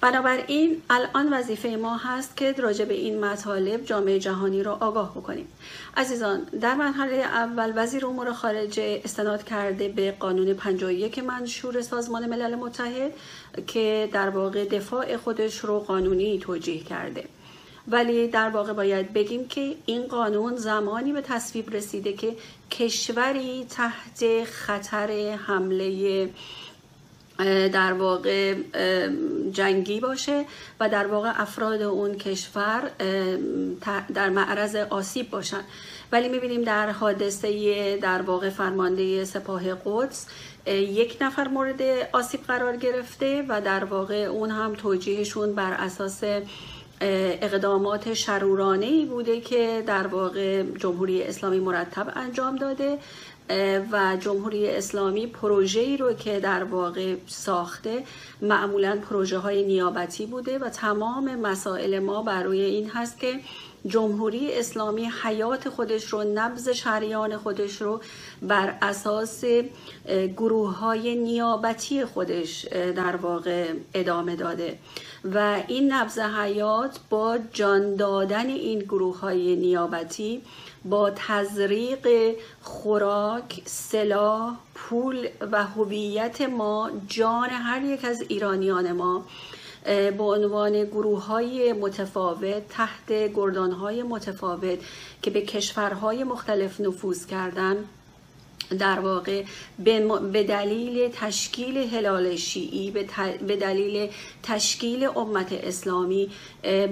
بنابراین 0.00 0.82
الان 0.90 1.32
وظیفه 1.32 1.68
ما 1.68 1.96
هست 1.96 2.36
که 2.36 2.52
راجع 2.52 2.84
به 2.84 2.94
این 2.94 3.24
مطالب 3.24 3.84
جامعه 3.84 4.18
جهانی 4.18 4.62
را 4.62 4.74
آگاه 4.80 5.10
بکنیم. 5.14 5.48
عزیزان 5.96 6.40
در 6.40 6.74
مرحله 6.74 7.14
اول 7.14 7.72
وزیر 7.76 8.06
امور 8.06 8.32
خارجه 8.32 9.00
استناد 9.04 9.44
کرده 9.44 9.88
به 9.88 10.12
قانون 10.12 10.54
51 10.54 11.18
منشور 11.18 11.82
سازمان 11.82 12.26
ملل 12.26 12.54
متحد 12.54 13.12
که 13.66 14.08
در 14.12 14.28
واقع 14.28 14.64
دفاع 14.64 15.16
خودش 15.16 15.58
رو 15.58 15.80
قانونی 15.80 16.38
توجیه 16.38 16.84
کرده. 16.84 17.24
ولی 17.88 18.28
در 18.28 18.48
واقع 18.48 18.72
باید 18.72 19.12
بگیم 19.12 19.48
که 19.48 19.74
این 19.86 20.06
قانون 20.06 20.56
زمانی 20.56 21.12
به 21.12 21.20
تصویب 21.20 21.74
رسیده 21.74 22.12
که 22.12 22.36
کشوری 22.70 23.66
تحت 23.70 24.44
خطر 24.44 25.38
حمله 25.46 26.28
در 27.72 27.92
واقع 27.92 28.54
جنگی 29.52 30.00
باشه 30.00 30.44
و 30.80 30.88
در 30.88 31.06
واقع 31.06 31.42
افراد 31.42 31.82
اون 31.82 32.14
کشور 32.14 32.90
در 34.14 34.28
معرض 34.28 34.76
آسیب 34.76 35.30
باشن. 35.30 35.60
ولی 36.12 36.28
می‌بینیم 36.28 36.62
در 36.62 36.90
حادثه 36.90 37.96
در 37.96 38.22
واقع 38.22 38.50
فرمانده 38.50 39.24
سپاه 39.24 39.62
قدس 39.84 40.26
یک 40.66 41.16
نفر 41.20 41.48
مورد 41.48 41.82
آسیب 42.12 42.40
قرار 42.40 42.76
گرفته 42.76 43.44
و 43.48 43.60
در 43.60 43.84
واقع 43.84 44.22
اون 44.24 44.50
هم 44.50 44.74
توجیهشون 44.74 45.54
بر 45.54 45.72
اساس 45.72 46.20
اقدامات 47.00 48.14
شرورانه 48.14 48.86
ای 48.86 49.04
بوده 49.04 49.40
که 49.40 49.82
در 49.86 50.06
واقع 50.06 50.62
جمهوری 50.62 51.22
اسلامی 51.22 51.58
مرتب 51.58 52.12
انجام 52.16 52.56
داده. 52.56 52.98
و 53.92 54.16
جمهوری 54.20 54.70
اسلامی 54.70 55.26
پروژه 55.26 55.80
ای 55.80 55.96
رو 55.96 56.12
که 56.12 56.40
در 56.40 56.64
واقع 56.64 57.16
ساخته 57.26 58.04
معمولا 58.42 58.98
پروژه 59.10 59.38
های 59.38 59.62
نیابتی 59.62 60.26
بوده 60.26 60.58
و 60.58 60.68
تمام 60.68 61.34
مسائل 61.36 61.98
ما 61.98 62.22
برای 62.22 62.60
این 62.60 62.90
هست 62.90 63.18
که 63.18 63.40
جمهوری 63.86 64.52
اسلامی 64.52 65.10
حیات 65.22 65.68
خودش 65.68 66.04
رو 66.04 66.24
نبز 66.34 66.68
شریان 66.68 67.36
خودش 67.36 67.82
رو 67.82 68.00
بر 68.42 68.78
اساس 68.82 69.44
گروه 70.36 70.76
های 70.76 71.14
نیابتی 71.14 72.04
خودش 72.04 72.66
در 72.96 73.16
واقع 73.16 73.72
ادامه 73.94 74.36
داده. 74.36 74.78
و 75.24 75.62
این 75.68 75.92
نبز 75.92 76.18
حیات 76.18 76.98
با 77.10 77.38
جان 77.52 77.96
دادن 77.96 78.46
این 78.46 78.78
گروه 78.78 79.20
های 79.20 79.56
نیابتی 79.56 80.42
با 80.84 81.10
تزریق 81.10 82.08
خوراک، 82.62 83.62
سلاح، 83.64 84.56
پول 84.74 85.28
و 85.52 85.64
هویت 85.64 86.40
ما 86.40 86.90
جان 87.06 87.48
هر 87.50 87.82
یک 87.82 88.04
از 88.04 88.24
ایرانیان 88.28 88.92
ما 88.92 89.24
به 89.84 90.22
عنوان 90.22 90.84
گروه 90.84 91.24
های 91.24 91.72
متفاوت 91.72 92.68
تحت 92.68 93.12
گردان 93.34 93.72
های 93.72 94.02
متفاوت 94.02 94.78
که 95.22 95.30
به 95.30 95.42
کشورهای 95.42 96.24
مختلف 96.24 96.80
نفوذ 96.80 97.26
کردن 97.26 97.84
در 98.78 98.98
واقع 98.98 99.44
به 100.32 100.44
دلیل 100.48 101.08
تشکیل 101.08 101.76
هلال 101.76 102.36
شیعی 102.36 102.90
به 103.46 103.56
دلیل 103.56 104.10
تشکیل 104.42 105.04
امت 105.04 105.52
اسلامی 105.52 106.30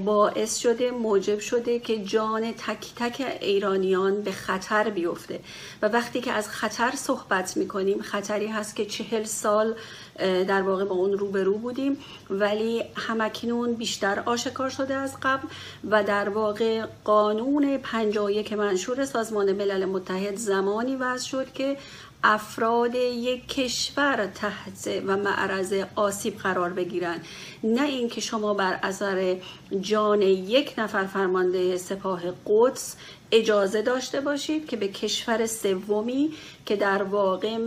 باعث 0.04 0.58
شده 0.58 0.90
موجب 0.90 1.38
شده 1.38 1.78
که 1.78 2.04
جان 2.04 2.52
تک 2.52 2.86
تک 2.96 3.38
ایرانیان 3.40 4.22
به 4.22 4.32
خطر 4.32 4.90
بیفته. 4.90 5.40
و 5.82 5.88
وقتی 5.88 6.20
که 6.20 6.32
از 6.32 6.48
خطر 6.48 6.90
صحبت 6.96 7.56
می‌کنیم 7.56 8.02
خطری 8.02 8.46
هست 8.46 8.76
که 8.76 8.86
چهل 8.86 9.24
سال 9.24 9.74
در 10.18 10.62
واقع 10.62 10.84
با 10.84 10.94
اون 10.94 11.12
روبرو 11.12 11.58
بودیم. 11.58 11.96
ولی 12.30 12.84
همکنون 12.94 13.74
بیشتر 13.74 14.22
آشکار 14.26 14.70
شده 14.70 14.94
از 14.94 15.16
قبل 15.22 15.48
و 15.90 16.04
در 16.04 16.28
واقع 16.28 16.86
قانون 17.04 17.78
51 17.78 18.52
منشور 18.52 19.04
سازمان 19.04 19.52
ملل 19.52 19.84
متحد 19.84 20.36
زمانی 20.36 20.96
وضع 20.96 21.26
شد 21.26 21.52
که 21.52 21.76
افراد 22.24 22.94
یک 22.94 23.48
کشور 23.48 24.26
تحت 24.26 25.02
و 25.06 25.16
معرض 25.16 25.74
آسیب 25.96 26.38
قرار 26.38 26.70
بگیرند 26.70 27.24
نه 27.64 27.82
اینکه 27.82 28.20
شما 28.20 28.54
بر 28.54 28.78
اثر 28.82 29.36
جان 29.80 30.22
یک 30.22 30.74
نفر 30.78 31.06
فرمانده 31.06 31.76
سپاه 31.76 32.22
قدس 32.46 32.96
اجازه 33.32 33.82
داشته 33.82 34.20
باشید 34.20 34.68
که 34.68 34.76
به 34.76 34.88
کشور 34.88 35.46
سومی 35.46 36.30
که 36.66 36.76
در 36.76 37.02
واقع 37.02 37.58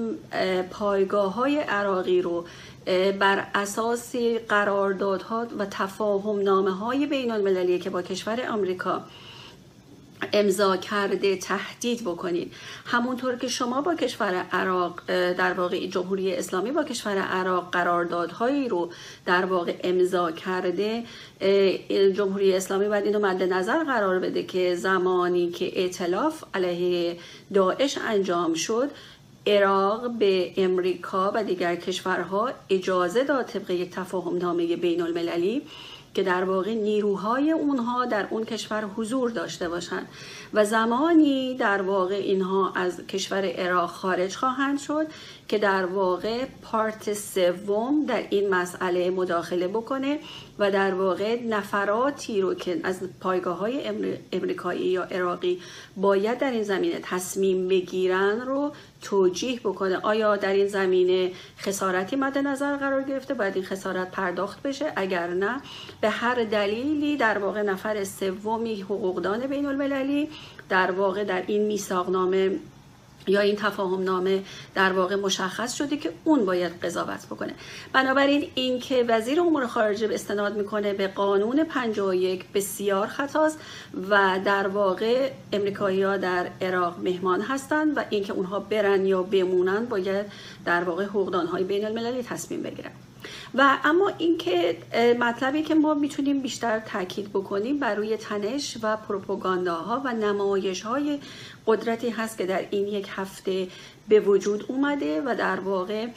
پایگاه 0.72 1.34
های 1.34 1.58
عراقی 1.60 2.22
رو 2.22 2.46
بر 3.20 3.48
اساس 3.56 4.16
قراردادها 4.50 5.48
و 5.60 5.66
تفاهم 5.66 6.40
نامه 6.40 6.72
های 6.72 7.06
بین 7.06 7.32
المللی 7.32 7.80
که 7.80 7.90
با 7.90 8.02
کشور 8.02 8.48
آمریکا 8.50 9.02
امضا 10.34 10.78
کرده 10.78 11.36
تهدید 11.36 12.02
بکنید. 12.02 12.54
همونطور 12.86 13.36
که 13.36 13.48
شما 13.48 13.82
با 13.82 13.96
کشور 13.96 14.34
عراق 14.52 15.02
در 15.34 15.54
واقع 15.54 15.88
جمهوری 15.88 16.36
اسلامی 16.36 16.72
با 16.72 16.84
کشور 16.84 17.18
عراق 17.18 17.72
قراردادهایی 17.72 18.70
رو 18.70 18.90
در 19.26 19.46
واقع 19.46 19.76
امضا 19.84 20.32
کرده 20.32 21.04
جمهوری 22.16 22.56
اسلامی 22.56 22.88
باید 22.88 23.06
اینو 23.06 23.20
مد 23.20 23.44
نظر 23.44 23.84
قرار 23.84 24.20
بده 24.20 24.44
که 24.44 24.76
زمانی 24.76 25.50
که 25.50 25.80
اعتلاف 25.80 26.44
علیه 26.54 27.18
داعش 27.54 27.98
انجام 27.98 28.54
شد 28.54 28.90
عراق 29.48 30.12
به 30.12 30.54
امریکا 30.58 31.32
و 31.36 31.44
دیگر 31.44 31.76
کشورها 31.76 32.52
اجازه 32.70 33.24
داد 33.24 33.46
طبق 33.46 33.70
یک 33.70 33.92
تفاهم 33.92 34.38
نامه 34.38 34.76
بین 34.76 35.02
المللی 35.02 35.62
که 36.14 36.24
در 36.24 36.44
واقع 36.44 36.74
نیروهای 36.74 37.52
اونها 37.52 38.06
در 38.06 38.28
اون 38.30 38.46
کشور 38.46 38.84
حضور 38.84 39.30
داشته 39.30 39.70
باشند. 39.70 40.08
و 40.54 40.66
زمانی 40.66 41.56
در 41.56 41.82
واقع 41.82 42.16
اینها 42.16 42.74
از 42.76 43.08
کشور 43.08 43.46
عراق 43.46 43.90
خارج 43.90 44.36
خواهند 44.36 44.80
شد 44.80 45.08
که 45.48 45.58
در 45.58 45.86
واقع 45.86 46.46
پارت 46.62 47.14
سوم 47.14 48.06
در 48.06 48.24
این 48.30 48.50
مسئله 48.50 49.10
مداخله 49.10 49.68
بکنه 49.68 50.20
و 50.60 50.72
در 50.72 50.94
واقع 50.94 51.44
نفراتی 51.44 52.42
رو 52.42 52.54
که 52.54 52.80
از 52.84 53.00
پایگاه 53.20 53.58
های 53.58 53.88
امریکایی 54.32 54.86
یا 54.86 55.04
عراقی 55.04 55.62
باید 55.98 56.38
در 56.38 56.52
این 56.52 56.64
زمینه 56.64 57.00
تصمیم 57.04 57.68
بگیرن 57.68 58.42
رو 58.42 58.72
توجیه 59.02 59.60
بکنه. 59.60 59.98
آیا 59.98 60.36
در 60.36 60.54
این 60.54 60.68
زمینه 60.68 61.32
خسارتی 61.60 62.16
مد 62.16 62.38
نظر 62.38 62.78
قرار 62.78 63.04
گرفته؟ 63.04 63.34
باید 63.34 63.56
این 63.56 63.66
خسارت 63.66 64.12
پرداخت 64.12 64.62
بشه؟ 64.62 64.94
اگر 64.96 65.28
نه 65.28 65.62
به 66.02 66.10
هر 66.10 66.44
دلیلی 66.44 67.18
در 67.18 67.38
واقع 67.38 67.62
نفر 67.62 68.04
سومی 68.04 68.82
حقوقدان 68.82 69.48
بین 69.48 69.66
المللی 69.66 70.30
در 70.70 70.92
واقع 70.92 71.24
در 71.24 71.44
این 71.48 71.66
میثاقنامه 71.66 72.52
یا 73.30 73.42
این 73.42 73.56
تفاهم 73.56 74.04
نامه 74.04 74.44
در 74.76 74.94
واقع 74.94 75.16
مشخص 75.16 75.74
شده 75.74 75.98
که 75.98 76.12
اون 76.24 76.46
باید 76.46 76.86
قضاوت 76.86 77.26
بکنه. 77.26 77.54
بنابراین 77.94 78.48
اینکه 78.56 79.06
وزیر 79.08 79.42
امور 79.42 79.68
خارجه 79.68 80.08
به 80.08 80.16
استناد 80.16 80.58
می‌کنه 80.58 80.94
به 80.94 81.08
قانون 81.08 81.64
51 81.64 82.46
بسیار 82.54 83.08
خطاست 83.08 83.60
و 84.10 84.40
در 84.46 84.68
واقع 84.68 85.32
امریکایی 85.54 86.04
ها 86.04 86.18
در 86.18 86.48
عراق 86.62 87.00
مهمان 87.00 87.42
هستند 87.42 87.98
و 87.98 88.04
اینکه 88.10 88.34
اونها 88.34 88.60
برن 88.60 89.06
یا 89.06 89.24
بمونن 89.24 89.86
باید 89.86 90.26
در 90.66 90.84
واقع 90.84 91.06
حقوقدان 91.06 91.48
های 91.48 91.64
بین 91.64 91.86
المللی 91.86 92.24
تصمیم 92.24 92.62
بگیرن. 92.62 92.92
و 93.56 93.78
اما 93.84 94.12
اینکه 94.18 94.78
مطلبی 95.20 95.64
که 95.64 95.76
ما 95.76 95.94
می‌تونیم 95.94 96.42
بیشتر 96.42 96.80
تاکید 96.80 97.30
بکنیم 97.30 97.80
بر 97.80 97.96
روی 97.96 98.18
تنش 98.18 98.78
و 98.82 98.98
پروپاگانداها 98.98 100.02
و 100.06 100.14
نمایش 100.14 100.82
های 100.82 101.20
قدرتی 101.70 102.10
هست 102.10 102.38
که 102.38 102.46
در 102.46 102.66
این 102.72 102.88
یک 102.88 103.08
هفته 103.10 103.68
به 104.10 104.20
وجود 104.20 104.66
اومده 104.68 105.22
و 105.22 105.36
در 105.36 105.60
واقع 105.60 106.08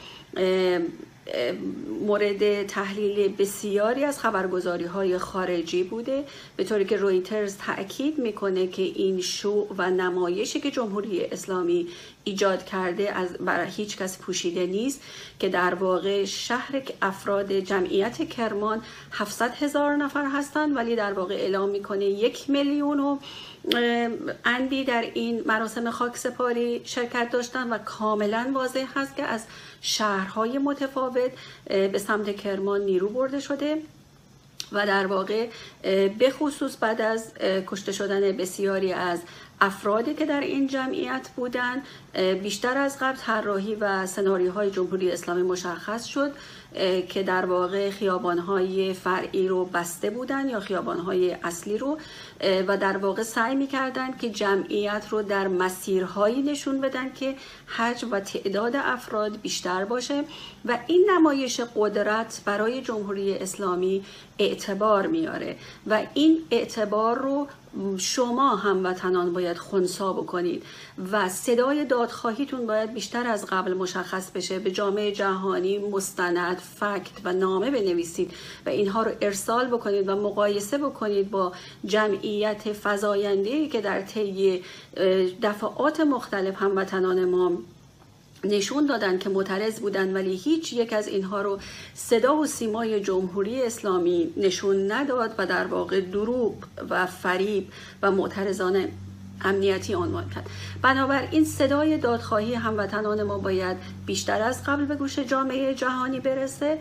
مورد 2.06 2.66
تحلیل 2.66 3.36
بسیاری 3.36 4.04
از 4.04 4.18
خبرگزاری 4.18 4.84
های 4.84 5.18
خارجی 5.18 5.82
بوده. 5.82 6.24
به 6.56 6.64
طوری 6.64 6.84
که 6.84 6.96
رویترز 6.96 7.56
تاکید 7.56 8.18
می‌کنه 8.18 8.66
که 8.66 8.82
این 8.82 9.20
شو 9.20 9.66
و 9.78 9.90
نمایشی 9.90 10.60
که 10.60 10.70
جمهوری 10.70 11.24
اسلامی 11.24 11.88
ایجاد 12.24 12.64
کرده 12.64 13.12
از 13.12 13.32
برای 13.32 13.70
هیچ 13.70 13.96
کس 13.96 14.18
پوشیده 14.18 14.66
نیست 14.66 15.02
که 15.38 15.48
در 15.48 15.74
واقع 15.74 16.24
شهر 16.24 16.82
افراد 17.02 17.52
جمعیت 17.52 18.28
کرمان 18.28 18.82
700 19.12 19.54
هزار 19.54 19.96
نفر 19.96 20.24
هستند 20.32 20.76
ولی 20.76 20.96
در 20.96 21.12
واقع 21.12 21.34
اعلام 21.34 21.68
می‌کنه 21.68 22.04
یک 22.04 22.50
میلیون 22.50 23.00
و 23.00 23.18
اندی 24.44 24.84
در 24.84 25.04
این 25.14 25.42
مراسم 25.46 25.90
خاک 25.90 26.16
سپاری 26.16 26.80
شرکت 26.84 27.30
داشتن 27.30 27.72
و 27.72 27.78
کاملا 27.78 28.50
واضح 28.54 28.86
هست 28.94 29.16
که 29.16 29.22
از 29.22 29.44
شهرهای 29.80 30.58
متفاوت 30.58 31.30
به 31.66 31.98
سمت 31.98 32.36
کرمان 32.36 32.80
نیرو 32.80 33.08
برده 33.08 33.40
شده 33.40 33.82
و 34.72 34.86
در 34.86 35.06
واقع 35.06 35.48
به 36.18 36.30
خصوص 36.30 36.76
بعد 36.80 37.00
از 37.00 37.32
کشته 37.66 37.92
شدن 37.92 38.36
بسیاری 38.36 38.92
از 38.92 39.20
افرادی 39.60 40.14
که 40.14 40.26
در 40.26 40.40
این 40.40 40.66
جمعیت 40.66 41.28
بودند 41.36 41.82
بیشتر 42.42 42.78
از 42.78 42.98
قبل 42.98 43.16
طراحی 43.16 43.74
و 43.74 44.06
سناریوهای 44.06 44.70
جمهوری 44.70 45.10
اسلامی 45.10 45.42
مشخص 45.42 46.04
شد 46.04 46.32
که 47.08 47.22
در 47.22 47.46
واقع 47.46 47.90
خیابانهای 47.90 48.94
فرعی 48.94 49.48
رو 49.48 49.64
بسته 49.64 50.10
بودن 50.10 50.48
یا 50.48 50.60
خیابانهای 50.60 51.36
اصلی 51.42 51.78
رو 51.78 51.98
و 52.66 52.76
در 52.76 52.96
واقع 52.96 53.22
سعی 53.22 53.54
می‌کردن 53.54 54.16
که 54.16 54.30
جمعیت 54.30 55.06
رو 55.10 55.22
در 55.22 55.48
مسیرهایی 55.48 56.42
نشون 56.42 56.80
بدن 56.80 57.12
که 57.12 57.34
حجم 57.66 58.10
و 58.10 58.20
تعداد 58.20 58.76
افراد 58.76 59.40
بیشتر 59.40 59.84
باشه 59.84 60.24
و 60.64 60.78
این 60.86 61.10
نمایش 61.14 61.60
قدرت 61.76 62.42
برای 62.44 62.80
جمهوری 62.80 63.38
اسلامی 63.38 64.04
اعتبار 64.38 65.06
میاره 65.06 65.56
و 65.86 66.02
این 66.14 66.38
اعتبار 66.50 67.18
رو 67.18 67.46
شما 67.98 68.56
هموطنان 68.56 69.32
باید 69.32 69.58
خونسا 69.58 70.12
بکنید 70.12 70.62
و 71.12 71.28
صدای 71.28 71.84
دادخواهیتون 71.84 72.66
باید 72.66 72.94
بیشتر 72.94 73.26
از 73.26 73.46
قبل 73.46 73.74
مشخص 73.74 74.30
بشه. 74.30 74.58
به 74.58 74.70
جامعه 74.70 75.12
جهانی 75.12 75.78
مستند 75.78 76.58
فکت 76.58 77.12
و 77.24 77.32
نامه 77.32 77.70
بنویسید 77.70 78.30
و 78.66 78.68
اینها 78.68 79.02
رو 79.02 79.10
ارسال 79.20 79.66
بکنید 79.66 80.08
و 80.08 80.16
مقایسه 80.16 80.78
بکنید 80.78 81.30
با 81.30 81.52
جمعیت 81.84 82.72
فزاینده 82.72 83.68
که 83.68 83.80
در 83.80 84.02
طی 84.02 84.62
دفعات 85.42 86.00
مختلف 86.00 86.62
هموطنان 86.62 87.24
ما 87.24 87.52
نشون 88.44 88.86
دادن 88.86 89.18
که 89.18 89.28
معترض 89.28 89.80
بودن 89.80 90.12
ولی 90.14 90.36
هیچ 90.36 90.72
یک 90.72 90.92
از 90.92 91.08
اینها 91.08 91.42
رو 91.42 91.58
صدا 91.94 92.36
و 92.36 92.46
سیمای 92.46 93.00
جمهوری 93.00 93.62
اسلامی 93.62 94.32
نشون 94.36 94.92
نداد 94.92 95.34
و 95.38 95.46
در 95.46 95.66
واقع 95.66 96.00
دروغ 96.00 96.54
و 96.90 97.06
فریب 97.06 97.68
و 98.02 98.10
معترضان 98.10 98.88
امنیتی 99.44 99.94
عنوان 99.94 100.30
کرد. 100.30 100.50
بنابراین 100.82 101.44
صدای 101.44 101.98
دادخواهی 101.98 102.54
هموطنان 102.54 103.22
ما 103.22 103.38
باید 103.38 103.76
بیشتر 104.06 104.42
از 104.42 104.64
قبل 104.64 104.84
به 104.84 104.94
گوش 104.94 105.18
جامعه 105.18 105.74
جهانی 105.74 106.20
برسه 106.20 106.78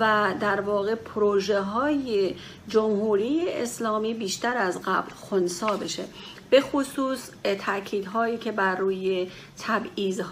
و 0.00 0.34
در 0.40 0.60
واقع 0.60 0.94
پروژه 0.94 1.60
های 1.60 2.34
جمهوری 2.68 3.48
اسلامی 3.48 4.14
بیشتر 4.14 4.56
از 4.56 4.80
قبل 4.84 5.10
خونسا 5.14 5.76
بشه. 5.76 6.04
به 6.50 6.60
خصوص 6.60 7.30
هایی 8.12 8.38
که 8.38 8.52
بر 8.52 8.76
روی 8.76 9.28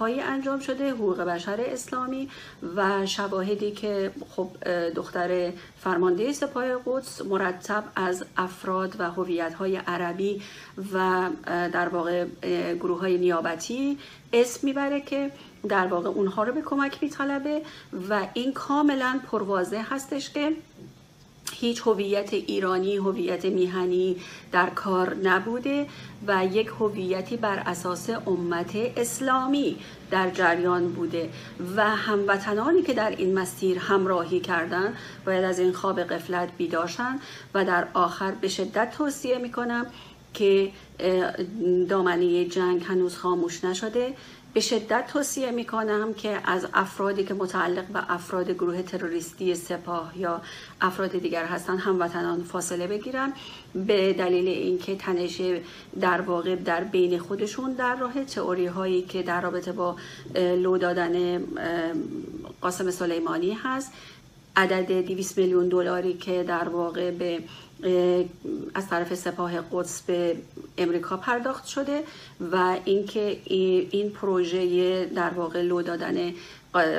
های 0.00 0.20
انجام 0.20 0.60
شده 0.60 0.90
حقوق 0.90 1.20
بشر 1.20 1.60
اسلامی 1.60 2.28
و 2.76 3.06
شواهدی 3.06 3.70
که 3.70 4.10
خب 4.30 4.50
دختر 4.94 5.52
فرمانده 5.80 6.32
سپاه 6.32 6.66
قدس 6.86 7.22
مرتب 7.22 7.84
از 7.96 8.24
افراد 8.36 8.96
و 8.98 9.10
های 9.50 9.76
عربی 9.76 10.42
و 10.92 11.28
در 11.46 11.88
واقع 11.88 12.26
گروه 12.74 13.00
های 13.00 13.18
نیابتی 13.18 13.98
اسم 14.32 14.60
می‌بره 14.66 15.00
که 15.00 15.30
در 15.68 15.86
واقع 15.86 16.08
اونها 16.08 16.42
رو 16.42 16.52
به 16.52 16.62
کمک 16.62 16.98
میطلبه 17.02 17.62
و 18.08 18.26
این 18.34 18.52
کاملا 18.52 19.20
پروازه 19.30 19.82
هستش 19.90 20.30
که 20.30 20.52
هیچ 21.52 21.82
هویت 21.86 22.34
ایرانی 22.34 22.96
هویت 22.96 23.44
میهنی 23.44 24.16
در 24.52 24.70
کار 24.70 25.14
نبوده 25.14 25.86
و 26.26 26.46
یک 26.52 26.66
هویتی 26.66 27.36
بر 27.36 27.62
اساس 27.66 28.10
امت 28.10 28.76
اسلامی 28.96 29.76
در 30.10 30.30
جریان 30.30 30.92
بوده 30.92 31.30
و 31.76 31.84
هموطنانی 31.84 32.82
که 32.82 32.94
در 32.94 33.10
این 33.10 33.38
مسیر 33.38 33.78
همراهی 33.78 34.40
کردن 34.40 34.94
باید 35.26 35.44
از 35.44 35.58
این 35.58 35.72
خواب 35.72 36.00
قفلت 36.00 36.48
بیداشن 36.58 37.20
و 37.54 37.64
در 37.64 37.88
آخر 37.94 38.30
به 38.30 38.48
شدت 38.48 38.90
توصیه 38.90 39.38
می‌کنم 39.38 39.86
که 40.34 40.70
دامنه 41.88 42.44
جنگ 42.44 42.82
هنوز 42.84 43.16
خاموش 43.16 43.64
نشده. 43.64 44.14
به 44.54 44.60
شدت 44.60 45.06
توصیه 45.12 45.50
می 45.50 45.64
کنم 45.64 46.14
که 46.14 46.40
از 46.44 46.66
افرادی 46.74 47.24
که 47.24 47.34
متعلق 47.34 47.86
به 47.86 48.12
افراد 48.12 48.50
گروه 48.50 48.82
تروریستی 48.82 49.54
سپاه 49.54 50.12
یا 50.16 50.40
افراد 50.80 51.10
دیگر 51.10 51.44
هستند 51.44 51.80
هموطنان 51.80 52.42
فاصله 52.42 52.86
بگیرن 52.86 53.32
به 53.74 54.12
دلیل 54.12 54.48
اینکه 54.48 54.96
تنش 54.96 55.42
در 56.00 56.20
واقع 56.20 56.56
در 56.56 56.84
بین 56.84 57.18
خودشون 57.18 57.72
در 57.72 57.96
راه 57.96 58.24
تئوری 58.24 58.66
هایی 58.66 59.02
که 59.02 59.22
در 59.22 59.40
رابطه 59.40 59.72
با 59.72 59.96
لو 60.34 60.78
دادن 60.78 61.42
قاسم 62.60 62.90
سلیمانی 62.90 63.52
هست. 63.52 63.92
عدد 64.56 65.06
200 65.06 65.38
میلیون 65.38 65.68
دلاری 65.68 66.14
که 66.14 66.42
در 66.42 66.68
واقع 66.68 67.10
به 67.10 67.42
از 68.74 68.88
طرف 68.88 69.14
سپاه 69.14 69.52
قدس 69.72 70.02
به 70.02 70.36
امریکا 70.78 71.16
پرداخت 71.16 71.66
شده 71.66 72.04
و 72.52 72.76
اینکه 72.84 73.40
این 73.90 74.10
پروژه 74.10 75.04
در 75.04 75.30
واقع 75.30 75.62
لو 75.62 75.82
دادن 75.82 76.32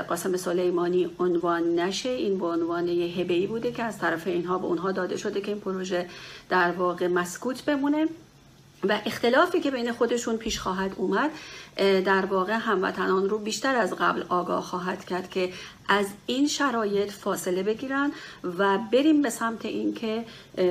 قاسم 0.10 0.38
سلیمانی 0.38 1.10
عنوان 1.20 1.80
نشه 1.80 2.10
این 2.10 2.40
به 2.40 2.46
عنوان 2.46 2.88
یه 2.88 3.48
بوده 3.48 3.72
که 3.72 3.84
از 3.84 4.00
طرف 4.00 4.28
اینها 4.28 4.58
به 4.58 4.66
اونها 4.66 4.92
داده 4.92 5.18
شده 5.18 5.42
که 5.42 5.52
این 5.52 5.62
پروژه 5.62 6.10
در 6.50 6.72
واقع 6.72 7.08
مسکوت 7.08 7.66
بمونه. 7.66 8.08
و 8.84 9.00
اختلافی 9.06 9.60
که 9.60 9.72
بین 9.72 9.92
خودشون 9.92 10.38
پیش 10.38 10.60
خواهد 10.60 10.92
اومد 10.96 11.32
در 12.06 12.26
واقع 12.26 12.54
هموطنان 12.54 13.30
رو 13.30 13.38
بیشتر 13.38 13.76
از 13.76 13.94
قبل 13.94 14.24
آگاه 14.30 14.64
خواهد 14.64 15.06
کرد 15.06 15.30
که 15.30 15.54
از 15.88 16.06
این 16.26 16.48
شرایط 16.48 17.12
فاصله 17.12 17.64
بگیرن 17.64 18.12
و 18.58 18.78
بریم 18.78 19.22
به 19.22 19.30
سمت 19.30 19.66
اینکه 19.66 20.26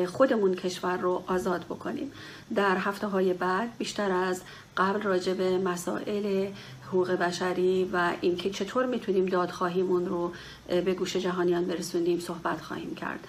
خودمون 0.07 0.55
کشور 0.55 0.97
رو 0.97 1.23
آزاد 1.27 1.65
بکنیم. 1.65 2.13
در 2.55 2.77
هفته 2.77 3.07
های 3.07 3.33
بعد 3.33 3.79
بیشتر 3.79 4.11
از 4.11 4.43
قبل 4.77 5.03
راجع 5.03 5.35
به 5.35 5.59
مسائل 5.59 6.49
حقوق 6.89 7.11
بشری 7.11 7.91
و 7.93 8.13
اینکه 8.21 8.51
چطور 8.51 8.87
می‌تونیم 8.87 9.27
دادخواهیمون 9.27 10.07
رو 10.07 10.33
به 10.69 10.95
گوش 10.95 11.17
جهانیان 11.17 11.65
برسونیم 11.65 12.21
صحبت 12.21 12.61
خواهیم 12.61 12.95
کرد. 12.95 13.27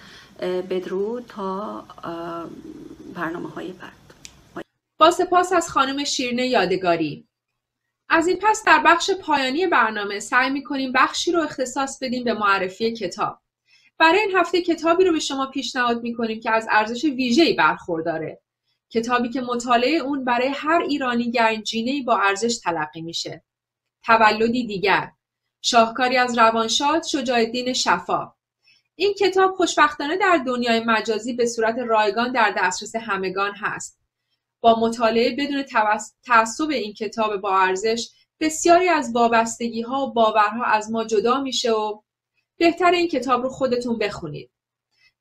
بدرود 0.70 1.24
تا 1.28 1.84
برنامه 3.14 3.48
های 3.48 3.72
بعد. 3.72 3.99
با 5.00 5.10
سپاس 5.10 5.52
از 5.52 5.70
خانم 5.70 6.04
شیرین 6.04 6.38
یادگاری. 6.38 7.28
از 8.08 8.28
این 8.28 8.38
پس 8.42 8.64
در 8.64 8.82
بخش 8.86 9.10
پایانی 9.10 9.66
برنامه 9.66 10.20
سعی 10.20 10.50
می 10.50 10.62
کنیم 10.62 10.92
بخشی 10.92 11.32
رو 11.32 11.42
اختصاص 11.42 11.98
بدیم 12.02 12.24
به 12.24 12.34
معرفی 12.34 12.92
کتاب. 12.92 13.40
برای 13.98 14.20
این 14.20 14.36
هفته 14.36 14.62
کتابی 14.62 15.04
رو 15.04 15.12
به 15.12 15.18
شما 15.20 15.46
پیشنهاد 15.46 16.02
می 16.02 16.14
کنیم 16.14 16.40
که 16.40 16.50
از 16.50 16.66
ارزش 16.70 17.04
ویژه‌ای 17.04 17.52
برخورداره. 17.52 18.40
کتابی 18.90 19.28
که 19.28 19.40
مطالعه 19.40 19.96
اون 19.96 20.24
برای 20.24 20.48
هر 20.48 20.82
ایرانی 20.88 21.30
گنجینه‌ای 21.30 22.02
با 22.02 22.18
ارزش 22.18 22.58
تلقی 22.58 23.02
میشه. 23.02 23.44
تولدی 24.06 24.66
دیگر. 24.66 25.10
شاهکاری 25.62 26.16
از 26.16 26.38
روانشاد 26.38 27.02
شجاع 27.02 27.38
الدین 27.38 27.72
شفا. 27.72 28.32
این 28.94 29.14
کتاب 29.14 29.54
خوشبختانه 29.54 30.16
در 30.16 30.42
دنیای 30.46 30.80
مجازی 30.80 31.32
به 31.32 31.46
صورت 31.46 31.78
رایگان 31.78 32.32
در 32.32 32.54
دسترس 32.56 32.96
همگان 32.96 33.52
هست. 33.54 33.99
با 34.60 34.80
مطالعه 34.80 35.36
بدون 35.36 35.64
تعصب 36.26 36.70
این 36.70 36.92
کتاب 36.92 37.36
با 37.36 37.58
ارزش 37.58 38.10
بسیاری 38.40 38.88
از 38.88 39.12
وابستگی 39.14 39.82
ها 39.82 40.06
و 40.06 40.12
باورها 40.12 40.64
از 40.64 40.90
ما 40.90 41.04
جدا 41.04 41.40
میشه 41.40 41.72
و 41.72 42.00
بهتر 42.56 42.90
این 42.90 43.08
کتاب 43.08 43.42
رو 43.42 43.48
خودتون 43.48 43.98
بخونید. 43.98 44.50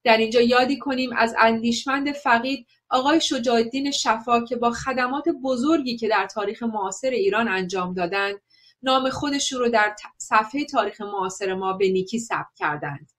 در 0.04 0.18
اینجا 0.18 0.42
یادی 0.42 0.78
کنیم 0.78 1.14
از 1.18 1.36
اندیشمند 1.38 2.12
فقید 2.12 2.68
آقای 2.90 3.22
شجاع 3.22 3.92
شفا 3.92 4.46
که 4.46 4.56
با 4.56 4.72
خدمات 4.72 5.30
بزرگی 5.44 5.98
که 5.98 6.08
در 6.08 6.28
تاریخ 6.28 6.64
معاصر 6.64 7.10
ایران 7.10 7.48
انجام 7.48 7.94
دادند 7.94 8.42
نام 8.84 9.10
خودشون 9.10 9.60
رو 9.60 9.70
در 9.70 9.96
صفحه 10.18 10.66
تاریخ 10.66 11.02
معاصر 11.02 11.54
ما 11.54 11.74
به 11.74 11.90
نیکی 11.90 12.20
ثبت 12.20 12.56
کردند. 12.56 13.12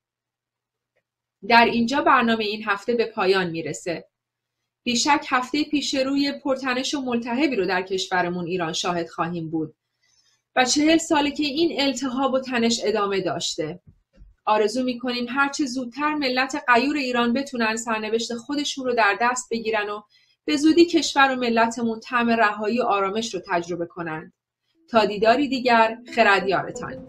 در 1.49 1.65
اینجا 1.65 2.01
برنامه 2.01 2.45
این 2.45 2.65
هفته 2.65 2.95
به 2.95 3.07
پایان 3.07 3.51
می‌رسه. 3.51 4.10
بیشک 4.83 5.27
هفته 5.29 5.65
پیش 5.65 5.95
روی 5.95 6.33
پرتنش 6.33 6.95
و 6.95 7.01
ملتهبی 7.01 7.57
رو 7.57 7.67
در 7.67 7.83
کشورمون 7.83 8.47
ایران 8.47 8.73
شاهد 8.73 9.09
خواهیم 9.09 9.51
بود 9.51 9.75
و 10.57 10.65
چهل 10.65 10.99
ساله 10.99 11.31
که 11.31 11.45
این 11.45 11.81
التهاب 11.81 12.33
و 12.33 12.41
تنش 12.41 12.81
ادامه 12.85 13.21
داشته. 13.21 13.81
آرزو 14.45 14.83
می‌کنیم 14.83 15.27
هرچه 15.29 15.67
زودتر 15.67 16.15
ملت 16.15 16.65
قیور 16.69 16.97
ایران 16.97 17.33
بتونن 17.33 17.77
سرنوشت 17.77 18.35
خودشون 18.35 18.87
رو 18.87 18.95
در 18.95 19.19
دست 19.21 19.49
بگیرن 19.51 19.91
و 19.91 20.03
به 20.45 20.57
زودی 20.57 20.85
کشور 20.85 21.33
و 21.33 21.37
ملتمون 21.37 22.01
طعم 22.01 22.31
رهایی 22.31 22.81
و 22.81 22.83
آرامش 22.83 23.35
رو 23.35 23.41
تجربه 23.51 23.87
کنند 23.87 24.33
تا 24.89 25.05
دیداری 25.05 25.49
دیگر 25.49 25.99
خردیارتان. 26.15 27.07